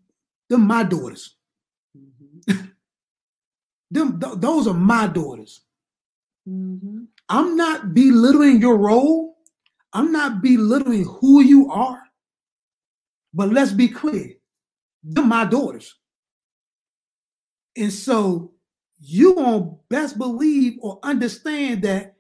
they're 0.49 0.59
my 0.59 0.85
daughters. 0.85 1.37
them, 3.91 4.21
th- 4.21 4.35
those 4.39 4.67
are 4.69 4.75
my 4.75 5.07
daughters. 5.09 5.63
Mhm. 6.49 7.09
I'm 7.29 7.57
not 7.57 7.95
belittling 7.95 8.61
your 8.61 8.79
role. 8.79 9.39
I'm 9.93 10.13
not 10.13 10.43
belittling 10.43 11.05
who 11.05 11.43
you 11.43 11.71
are. 11.71 12.03
But 13.35 13.51
let's 13.53 13.73
be 13.73 13.89
clear. 13.89 14.35
They're 15.05 15.25
my 15.25 15.45
daughters. 15.47 15.95
And 17.77 17.93
so 17.93 18.55
you 19.01 19.35
gonna 19.35 19.73
best 19.91 20.19
believe 20.19 20.79
or 20.83 21.01
understand 21.03 21.83
that 21.83 22.17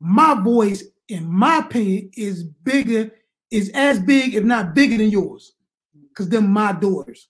my 0.00 0.34
voice, 0.42 0.84
in 1.08 1.26
my 1.32 1.58
opinion, 1.60 2.10
is 2.16 2.44
bigger, 2.44 3.12
is 3.52 3.70
as 3.74 4.00
big, 4.00 4.36
if 4.36 4.44
not 4.44 4.74
bigger 4.74 4.98
than 4.98 5.10
yours. 5.10 5.55
Because 6.16 6.30
they're 6.30 6.40
my 6.40 6.72
daughters. 6.72 7.28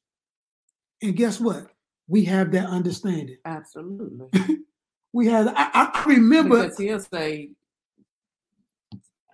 And 1.02 1.16
guess 1.16 1.40
what? 1.40 1.66
We 2.08 2.24
have 2.26 2.52
that 2.52 2.66
understanding. 2.68 3.38
Absolutely. 3.44 4.28
We 5.12 5.28
have 5.28 5.48
I, 5.48 5.70
I- 5.72 6.04
remember 6.06 6.62
because 6.64 6.76
he'll 6.76 7.00
say, 7.00 7.48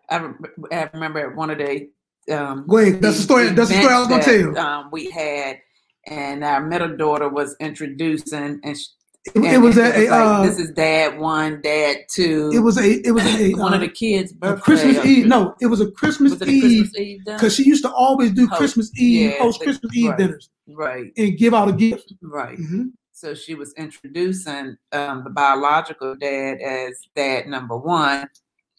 I, 0.09 0.31
I 0.71 0.89
remember 0.95 1.19
at 1.31 1.35
one 1.35 1.51
of 1.51 1.59
the 1.59 1.89
um, 2.31 2.67
Go 2.69 2.79
ahead. 2.79 3.01
That's 3.03 3.17
the 3.17 3.23
story. 3.25 3.49
That's 3.49 3.69
the 3.71 3.79
story 3.81 3.93
I 3.93 3.99
was 3.99 4.07
gonna 4.09 4.23
events 4.23 4.43
tell. 4.45 4.53
that, 4.55 4.65
Um, 4.65 4.91
we 4.93 5.11
had, 5.11 5.59
and 6.07 6.45
our 6.45 6.65
middle 6.65 6.97
daughter 6.97 7.29
was 7.29 7.57
introducing, 7.59 8.61
and, 8.63 8.77
It, 9.25 9.37
it 9.55 9.59
was 9.59 9.79
a, 9.79 9.83
like, 9.83 10.09
uh, 10.11 10.43
this 10.43 10.59
is 10.59 10.73
dad 10.73 11.17
one, 11.17 11.61
dad 11.61 11.99
two. 12.11 12.51
it 12.53 12.59
was 12.59 12.77
a 12.77 13.07
it 13.07 13.13
was 13.13 13.25
a, 13.25 13.55
one 13.55 13.73
uh, 13.73 13.77
of 13.77 13.81
the 13.83 13.89
kids' 13.89 14.33
a 14.33 14.35
birthday. 14.35 14.63
Christmas 14.63 15.05
Eve. 15.07 15.27
No, 15.27 15.55
it 15.61 15.67
was 15.67 15.81
a 15.81 15.91
Christmas 15.93 16.33
was 16.33 16.43
Eve 16.49 16.63
Christmas 16.63 16.99
Eve 16.99 17.25
dinner? 17.25 17.37
because 17.39 17.55
she 17.55 17.63
used 17.63 17.85
to 17.85 17.93
always 17.93 18.33
do 18.33 18.49
Host. 18.49 18.59
Christmas 18.59 18.91
Eve, 18.99 19.31
Yeah, 19.31 19.39
host 19.39 19.61
the- 19.61 19.67
Christmas 19.67 19.97
Eve 19.97 20.09
right. 20.11 20.19
dinners, 20.19 20.51
Right, 20.67 21.13
and 21.17 21.39
give 21.39 21.55
out 21.55 21.69
a 21.69 21.73
gift. 21.73 22.13
right. 22.21 22.59
Mhm. 22.59 22.91
So 23.13 23.33
she 23.35 23.55
was 23.55 23.73
introducing 23.75 24.77
um, 24.91 25.23
the 25.23 25.31
biological 25.31 26.17
dad 26.17 26.59
as 26.61 26.99
dad 27.15 27.47
number 27.47 27.77
one, 27.77 28.27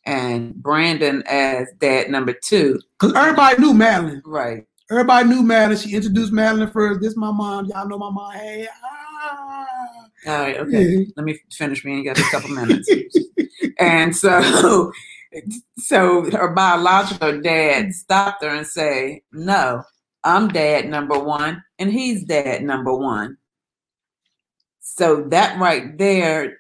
and 0.06 0.54
Brandon 0.56 1.24
as 1.26 1.70
dad 1.80 2.10
number 2.12 2.34
two. 2.44 2.82
Because 3.00 3.16
everybody 3.16 3.62
knew 3.62 3.74
Madeline. 3.74 4.22
Right. 4.26 4.66
Everybody 4.92 5.30
knew 5.30 5.42
Madeline. 5.42 5.78
She 5.78 5.96
introduced 5.96 6.34
Madeline 6.34 6.70
first. 6.72 7.00
This 7.00 7.16
my 7.16 7.32
mom. 7.32 7.68
Y'all 7.68 7.88
know 7.88 7.98
my 7.98 8.10
mom. 8.12 8.34
Hey, 8.34 8.68
ah. 8.84 9.03
All 9.24 9.66
right. 10.28 10.58
Okay. 10.58 11.08
Let 11.16 11.26
me 11.26 11.40
finish. 11.52 11.84
We 11.84 11.94
ain't 11.94 12.06
got 12.06 12.20
a 12.20 12.24
couple 12.32 12.50
minutes. 12.50 12.90
and 13.80 14.16
so, 14.16 14.92
so 15.78 16.30
her 16.32 16.54
biological 16.54 17.42
dad 17.42 17.94
stopped 17.94 18.44
her 18.44 18.50
and 18.50 18.68
say, 18.68 19.24
"No, 19.32 19.84
I'm 20.24 20.48
dad 20.48 20.90
number 20.90 21.18
one, 21.20 21.64
and 21.80 21.92
he's 21.92 22.24
dad 22.24 22.64
number 22.64 22.94
one." 22.94 23.38
So 24.80 25.24
that 25.30 25.60
right 25.60 25.98
there 25.98 26.58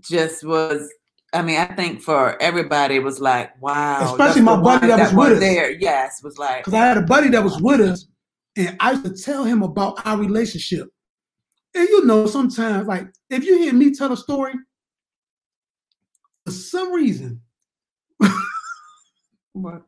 just 0.00 0.44
was. 0.44 0.88
I 1.32 1.42
mean, 1.42 1.58
I 1.58 1.66
think 1.66 2.00
for 2.02 2.40
everybody 2.40 2.96
it 2.96 3.02
was 3.02 3.20
like, 3.20 3.50
wow. 3.60 4.12
Especially 4.12 4.40
my 4.40 4.56
buddy 4.56 4.88
ones 4.88 5.00
that 5.00 5.14
was 5.14 5.28
with 5.28 5.32
us. 5.34 5.40
there. 5.40 5.70
Yes, 5.70 6.22
was 6.22 6.38
like, 6.38 6.64
Because 6.64 6.72
I 6.72 6.86
had 6.86 6.96
a 6.96 7.02
buddy 7.02 7.28
that 7.28 7.44
was 7.44 7.60
with 7.60 7.80
us, 7.80 8.06
and 8.56 8.74
I 8.80 8.92
used 8.92 9.04
to 9.04 9.22
tell 9.22 9.44
him 9.44 9.62
about 9.62 10.00
our 10.06 10.16
relationship. 10.16 10.88
And 11.76 11.88
you 11.88 12.04
know, 12.06 12.26
sometimes, 12.26 12.88
like, 12.88 13.08
if 13.30 13.44
you 13.44 13.58
hear 13.58 13.72
me 13.74 13.94
tell 13.94 14.12
a 14.12 14.16
story, 14.16 14.54
for 16.44 16.50
some 16.52 16.92
reason, 16.92 17.42
what? 19.52 19.82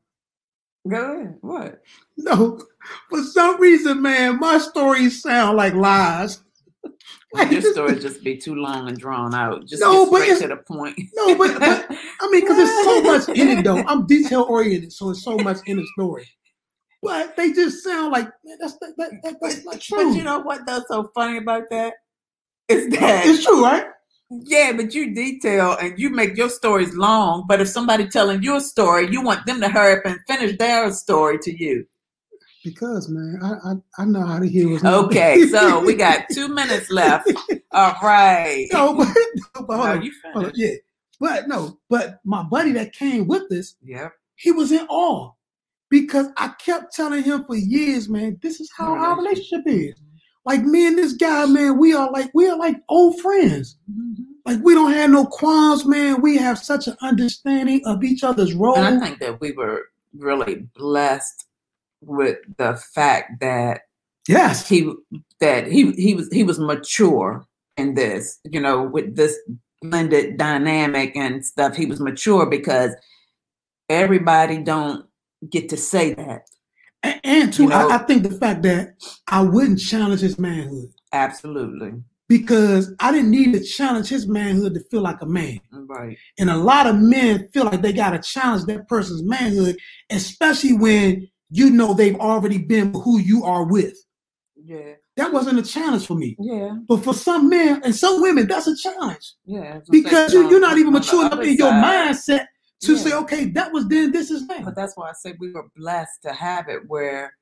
Go 0.86 1.14
ahead. 1.14 1.38
What? 1.40 1.82
no, 2.16 2.60
for 3.10 3.22
some 3.22 3.60
reason, 3.60 4.00
man, 4.02 4.38
my 4.38 4.58
stories 4.58 5.22
sound 5.22 5.56
like 5.56 5.74
lies. 5.74 6.40
Like, 7.34 7.50
Your 7.52 7.60
story 7.72 7.98
just 7.98 8.24
be 8.24 8.38
too 8.38 8.54
long 8.54 8.88
and 8.88 8.96
drawn 8.98 9.34
out. 9.34 9.66
Just 9.66 9.82
No, 9.82 10.04
get 10.06 10.10
but 10.10 10.16
straight 10.22 10.30
it's- 10.36 10.40
to 10.42 10.48
the 10.48 10.56
point. 10.56 10.98
No, 11.14 11.36
but, 11.36 11.58
but 11.60 11.86
I 12.20 12.30
mean, 12.30 12.40
because 12.40 12.56
there's 12.56 12.84
so 12.84 13.02
much 13.02 13.28
in 13.38 13.48
it, 13.58 13.64
though. 13.64 13.82
I'm 13.86 14.06
detail 14.06 14.46
oriented, 14.48 14.92
so 14.94 15.10
it's 15.10 15.22
so 15.22 15.36
much 15.36 15.58
in 15.66 15.76
the 15.76 15.86
story. 15.94 16.26
But 17.02 17.36
they 17.36 17.52
just 17.52 17.84
sound 17.84 18.12
like 18.12 18.28
man, 18.44 18.58
that's 18.60 18.76
that, 18.78 18.94
that, 18.96 19.10
that, 19.22 19.36
that's 19.40 19.64
not 19.64 19.74
But 19.74 19.80
true. 19.80 20.14
you 20.14 20.24
know 20.24 20.40
what? 20.40 20.66
That's 20.66 20.88
so 20.88 21.10
funny 21.14 21.38
about 21.38 21.64
that 21.70 21.94
is 22.68 22.88
that 22.90 23.26
it's 23.26 23.44
true, 23.44 23.62
right? 23.62 23.86
yeah, 24.30 24.72
but 24.72 24.92
you 24.94 25.14
detail 25.14 25.76
and 25.80 25.98
you 25.98 26.10
make 26.10 26.36
your 26.36 26.50
stories 26.50 26.94
long. 26.94 27.44
But 27.48 27.60
if 27.60 27.68
somebody 27.68 28.06
telling 28.08 28.42
you 28.42 28.56
a 28.56 28.60
story, 28.60 29.10
you 29.10 29.22
want 29.22 29.46
them 29.46 29.60
to 29.60 29.68
hurry 29.68 29.98
up 29.98 30.06
and 30.06 30.18
finish 30.26 30.58
their 30.58 30.90
story 30.92 31.38
to 31.40 31.56
you. 31.56 31.86
Because 32.64 33.08
man, 33.08 33.38
I 33.42 33.70
I, 33.70 34.02
I 34.02 34.04
know 34.04 34.26
how 34.26 34.38
to 34.40 34.48
hear 34.48 34.68
what's 34.68 34.84
Okay, 34.84 35.46
so 35.46 35.80
we 35.84 35.94
got 35.94 36.26
two 36.32 36.48
minutes 36.48 36.90
left. 36.90 37.30
All 37.72 37.94
right. 38.02 38.66
no, 38.72 38.94
but, 38.96 39.08
no, 39.54 39.62
but 39.66 39.76
hold 39.76 39.86
No, 39.86 39.92
on, 39.92 40.02
you 40.02 40.12
hold 40.32 40.46
on, 40.46 40.52
yeah, 40.56 40.74
but 41.20 41.48
no, 41.48 41.78
but 41.88 42.20
my 42.24 42.42
buddy 42.42 42.72
that 42.72 42.92
came 42.92 43.26
with 43.28 43.50
us, 43.52 43.76
yeah, 43.82 44.08
he 44.34 44.50
was 44.50 44.72
in 44.72 44.84
awe 44.88 45.32
because 45.90 46.26
I 46.36 46.48
kept 46.64 46.94
telling 46.94 47.22
him 47.22 47.44
for 47.44 47.56
years, 47.56 48.08
man, 48.08 48.38
this 48.42 48.60
is 48.60 48.70
how 48.76 48.94
our 48.94 49.16
relationship 49.16 49.62
is. 49.66 50.00
Like 50.44 50.62
me 50.62 50.86
and 50.86 50.96
this 50.96 51.12
guy, 51.12 51.46
man, 51.46 51.78
we 51.78 51.92
are 51.92 52.10
like 52.10 52.30
we 52.32 52.48
are 52.48 52.56
like 52.56 52.76
old 52.88 53.20
friends. 53.20 53.76
Mm-hmm. 53.90 54.22
Like 54.46 54.60
we 54.64 54.74
don't 54.74 54.92
have 54.92 55.10
no 55.10 55.26
qualms, 55.26 55.84
man. 55.84 56.22
We 56.22 56.38
have 56.38 56.58
such 56.58 56.86
an 56.86 56.96
understanding 57.02 57.82
of 57.84 58.02
each 58.02 58.24
other's 58.24 58.54
role. 58.54 58.76
And 58.76 59.02
I 59.02 59.06
think 59.06 59.20
that 59.20 59.40
we 59.40 59.52
were 59.52 59.90
really 60.16 60.66
blessed 60.74 61.44
with 62.00 62.38
the 62.56 62.76
fact 62.76 63.40
that 63.40 63.82
yes, 64.26 64.66
he 64.66 64.90
that 65.40 65.66
he 65.66 65.92
he 65.92 66.14
was 66.14 66.28
he 66.32 66.44
was 66.44 66.58
mature 66.58 67.46
in 67.76 67.94
this, 67.94 68.38
you 68.44 68.60
know, 68.60 68.82
with 68.82 69.16
this 69.16 69.36
blended 69.82 70.38
dynamic 70.38 71.14
and 71.14 71.44
stuff. 71.44 71.76
He 71.76 71.86
was 71.86 72.00
mature 72.00 72.46
because 72.46 72.94
everybody 73.88 74.62
don't 74.62 75.07
get 75.50 75.68
to 75.70 75.76
say 75.76 76.14
that. 76.14 76.42
and, 77.02 77.20
and 77.24 77.52
too, 77.52 77.64
You 77.64 77.68
know- 77.70 77.88
I, 77.88 77.96
I 77.96 77.98
think 77.98 78.22
the 78.22 78.30
fact 78.38 78.62
that 78.62 78.94
I 79.28 79.42
wouldn't 79.42 79.78
challenge 79.80 80.20
his 80.20 80.38
manhood 80.38 80.90
Absolutely. 81.12 81.92
because 82.28 82.94
I 83.00 83.12
didn't 83.12 83.30
need 83.30 83.52
to 83.54 83.62
challenge 83.62 84.08
his 84.08 84.26
manhood 84.26 84.74
to 84.74 84.80
feel 84.90 85.00
like 85.02 85.20
a 85.22 85.26
man. 85.26 85.60
Right. 85.72 86.16
And 86.38 86.50
a 86.50 86.56
lot 86.56 86.86
of 86.86 86.96
men 86.96 87.48
feel 87.54 87.64
like 87.64 87.82
they 87.82 87.92
got 87.92 88.10
to 88.10 88.18
challenge 88.18 88.64
that 88.66 88.88
person's 88.88 89.22
manhood, 89.22 89.76
especially 90.10 90.72
when 90.74 91.28
you 91.50 91.70
know 91.70 91.94
they've 91.94 92.16
already 92.18 92.58
been 92.58 92.92
who 92.92 93.18
you 93.20 93.44
are 93.44 93.64
with. 93.64 93.96
Yeah. 94.56 94.94
That 95.16 95.32
wasn't 95.32 95.58
a 95.58 95.62
challenge 95.62 96.06
for 96.06 96.14
me. 96.14 96.36
Yeah. 96.38 96.76
But 96.86 97.02
for 97.02 97.14
some 97.14 97.48
men 97.48 97.80
and 97.84 97.94
some 97.94 98.20
women, 98.20 98.46
that's 98.46 98.66
a 98.68 98.76
challenge 98.76 99.32
Yeah. 99.46 99.80
because 99.90 100.32
you, 100.32 100.48
you're 100.50 100.60
not 100.60 100.78
even 100.78 100.92
mature 100.92 101.26
enough 101.26 101.40
in 101.42 101.54
your 101.56 101.72
mindset 101.72 102.46
to 102.82 102.92
Yeah. 102.92 102.98
say, 102.98 103.12
okay, 103.14 103.44
that 103.46 103.72
was 103.72 103.86
then, 103.88 104.12
this 104.12 104.30
is 104.30 104.46
now. 104.46 104.62
But 104.64 104.76
that's 104.76 104.96
why 104.96 105.10
I 105.10 105.12
say 105.12 105.34
we 105.38 105.52
were 105.52 105.66
blessed 105.76 106.22
to 106.22 106.32
have 106.32 106.68
it 106.68 106.80
where 106.86 107.34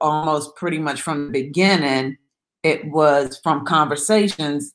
almost 0.00 0.54
pretty 0.56 0.78
much 0.78 1.02
from 1.02 1.26
the 1.26 1.42
beginning, 1.42 2.16
it 2.62 2.84
was 2.90 3.40
from 3.42 3.64
conversations, 3.64 4.72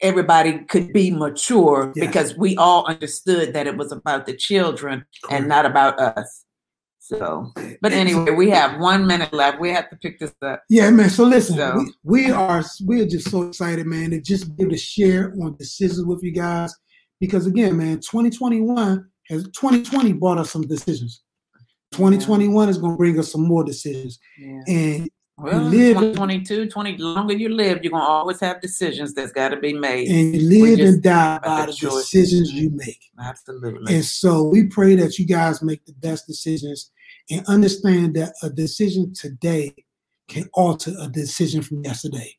everybody 0.00 0.60
could 0.64 0.92
be 0.92 1.10
mature 1.10 1.92
because 1.94 2.36
we 2.36 2.56
all 2.56 2.86
understood 2.86 3.52
that 3.52 3.66
it 3.66 3.76
was 3.76 3.92
about 3.92 4.26
the 4.26 4.34
children 4.34 5.04
and 5.30 5.46
not 5.46 5.66
about 5.66 5.98
us. 5.98 6.44
So, 7.00 7.50
but 7.82 7.92
anyway, 7.92 8.30
we 8.30 8.50
have 8.50 8.80
one 8.80 9.04
minute 9.06 9.32
left. 9.32 9.58
We 9.60 9.70
have 9.70 9.90
to 9.90 9.96
pick 9.96 10.20
this 10.20 10.32
up. 10.42 10.62
Yeah, 10.70 10.88
man. 10.90 11.10
So 11.10 11.24
listen, 11.24 11.56
So- 11.56 11.84
we, 12.04 12.26
we 12.26 12.30
are 12.30 12.62
we're 12.82 13.06
just 13.06 13.30
so 13.30 13.42
excited, 13.42 13.84
man, 13.86 14.10
to 14.10 14.20
just 14.20 14.56
be 14.56 14.62
able 14.62 14.72
to 14.72 14.78
share 14.78 15.34
on 15.42 15.56
decisions 15.56 16.04
with 16.04 16.22
you 16.22 16.30
guys. 16.30 16.72
Because 17.20 17.46
again, 17.46 17.76
man, 17.76 17.96
2021 18.00 19.06
has 19.28 19.44
2020 19.44 20.14
brought 20.14 20.38
us 20.38 20.50
some 20.50 20.62
decisions. 20.62 21.22
2021 21.92 22.68
is 22.68 22.78
going 22.78 22.92
to 22.92 22.96
bring 22.96 23.18
us 23.18 23.32
some 23.32 23.42
more 23.42 23.64
decisions. 23.64 24.18
Yeah. 24.38 24.60
And 24.68 25.10
Well, 25.36 25.60
live 25.62 25.96
in- 26.02 26.14
22, 26.14 26.68
20, 26.68 26.96
longer 26.98 27.34
you 27.34 27.48
live, 27.48 27.80
you're 27.82 27.90
going 27.90 28.02
to 28.02 28.08
always 28.08 28.40
have 28.40 28.60
decisions 28.60 29.12
that's 29.14 29.32
got 29.32 29.48
to 29.50 29.56
be 29.58 29.72
made. 29.72 30.08
and 30.08 30.34
you 30.34 30.64
live 30.64 30.80
and 30.80 31.02
die 31.02 31.38
by 31.42 31.66
the 31.66 31.72
choice. 31.72 32.10
decisions 32.10 32.52
you 32.52 32.70
make. 32.70 33.00
Absolutely. 33.18 33.94
And 33.94 34.04
so 34.04 34.44
we 34.44 34.66
pray 34.66 34.94
that 34.96 35.18
you 35.18 35.26
guys 35.26 35.62
make 35.62 35.84
the 35.84 35.92
best 35.94 36.26
decisions 36.26 36.90
and 37.30 37.44
understand 37.46 38.14
that 38.14 38.34
a 38.42 38.50
decision 38.50 39.12
today 39.14 39.74
can 40.28 40.48
alter 40.54 40.92
a 41.00 41.08
decision 41.08 41.60
from 41.62 41.82
yesterday. 41.84 42.36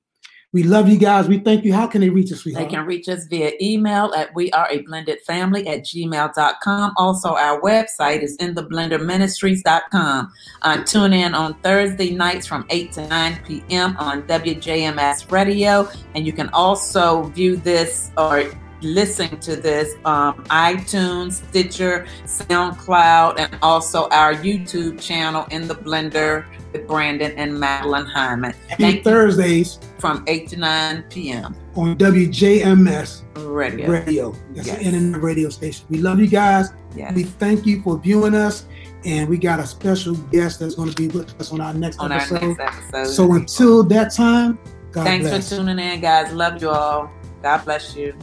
We 0.54 0.64
love 0.64 0.89
you 0.89 0.97
guys. 0.97 1.30
We 1.30 1.39
thank 1.39 1.64
you. 1.64 1.74
How 1.74 1.88
can 1.88 2.02
they 2.02 2.10
reach 2.10 2.30
us, 2.30 2.41
sweetheart? 2.41 2.68
They 2.68 2.76
can 2.76 2.86
reach 2.86 3.08
us 3.08 3.24
via 3.26 3.54
email 3.62 4.14
at 4.14 4.36
we 4.36 4.52
are 4.52 4.68
a 4.70 4.80
blended 4.80 5.22
family 5.22 5.66
at 5.66 5.86
gmail.com. 5.86 6.93
Also, 6.97 7.36
our 7.36 7.62
website 7.62 8.22
is 8.22 8.36
in 8.36 8.54
the 8.54 8.66
blender 8.66 9.02
ministries.com. 9.02 10.34
Uh, 10.62 10.84
tune 10.84 11.14
in 11.14 11.34
on 11.34 11.54
Thursday 11.62 12.12
nights 12.12 12.45
from 12.45 12.66
8 12.70 12.91
to 12.91 13.08
9 13.08 13.39
p.m. 13.47 13.95
on 13.97 14.24
WJMS 14.24 15.32
radio. 15.32 15.89
And 16.16 16.28
you 16.28 16.34
can 16.34 16.49
also 16.49 17.24
view 17.30 17.56
this 17.56 18.12
or 18.18 18.43
listen 18.82 19.39
to 19.39 19.56
this 19.56 19.95
um, 20.04 20.43
iTunes, 20.45 21.47
Stitcher, 21.47 22.08
SoundCloud, 22.26 23.39
and 23.39 23.58
also 23.62 24.10
our 24.10 24.34
YouTube 24.34 24.99
channel 24.99 25.45
in 25.52 25.68
the 25.68 25.76
blender 25.76 26.45
with 26.72 26.88
Brandon 26.88 27.32
and 27.38 27.59
Madeline 27.59 28.05
Hyman. 28.05 28.53
And 28.80 29.03
Thursdays 29.03 29.80
from 29.99 30.24
8 30.28 30.47
to 30.49 30.57
9 30.57 31.03
p.m. 31.09 31.55
on 31.76 31.97
WJMS 31.97 33.24
Radio. 33.53 33.89
Radio. 33.89 34.32
That's 34.51 34.67
yes. 34.67 34.80
an 34.80 34.86
internet 34.86 35.22
radio 35.22 35.49
station. 35.49 35.86
We 35.89 35.99
love 35.99 36.19
you 36.19 36.28
guys. 36.28 36.69
Yes. 36.95 37.13
We 37.15 37.24
thank 37.24 37.65
you 37.65 37.82
for 37.82 37.97
viewing 37.97 38.36
us. 38.36 38.65
And 39.03 39.28
we 39.28 39.38
got 39.38 39.59
a 39.59 39.65
special 39.65 40.15
guest 40.15 40.59
that's 40.59 40.76
going 40.76 40.89
to 40.89 40.95
be 40.95 41.07
with 41.07 41.39
us 41.39 41.51
on 41.51 41.59
our 41.59 41.74
next, 41.74 41.97
on 41.97 42.11
episode. 42.11 42.43
Our 42.43 42.47
next 42.55 42.93
episode. 42.93 43.13
So 43.13 43.34
until 43.34 43.84
that 43.86 44.13
time, 44.13 44.59
God 44.91 45.05
Thanks 45.05 45.30
bless. 45.30 45.49
for 45.49 45.55
tuning 45.55 45.80
in, 45.80 46.01
guys. 46.01 46.32
Love 46.34 46.61
you 46.61 46.69
all. 46.69 47.09
God 47.41 47.65
bless 47.65 47.95
you. 47.95 48.13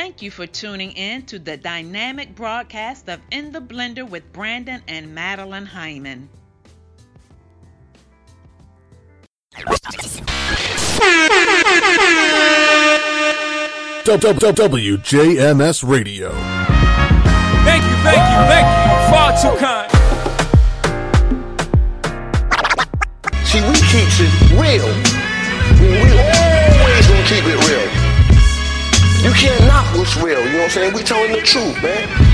Thank 0.00 0.22
you 0.22 0.30
for 0.30 0.46
tuning 0.46 0.92
in 0.92 1.26
to 1.26 1.38
the 1.38 1.58
dynamic 1.58 2.34
broadcast 2.34 3.06
of 3.10 3.20
In 3.30 3.52
the 3.52 3.60
Blender 3.60 4.08
with 4.08 4.32
Brandon 4.32 4.80
and 4.88 5.14
Madeline 5.14 5.66
Hyman. 5.66 6.30
WJMS 14.06 15.86
Radio. 15.86 16.30
Thank 17.66 17.84
you, 17.84 17.96
thank 18.00 18.24
you, 18.24 18.38
thank 18.48 18.66
you. 18.72 18.88
Far 19.12 19.36
too 19.36 19.54
kind. 19.58 19.90
See, 23.44 23.60
we 23.60 23.74
keep 23.92 24.08
it 24.18 24.32
real. 24.52 24.88
We 25.78 25.92
always 26.80 27.06
gonna 27.06 27.26
keep 27.28 27.44
it 27.44 27.60
real. 27.68 27.99
You 29.22 29.32
can't 29.32 29.60
knock 29.66 29.94
what's 29.96 30.16
real, 30.16 30.42
you 30.46 30.52
know 30.52 30.58
what 30.58 30.64
I'm 30.64 30.70
saying? 30.70 30.94
We 30.94 31.02
telling 31.02 31.32
the 31.32 31.42
truth, 31.42 31.82
man. 31.82 32.29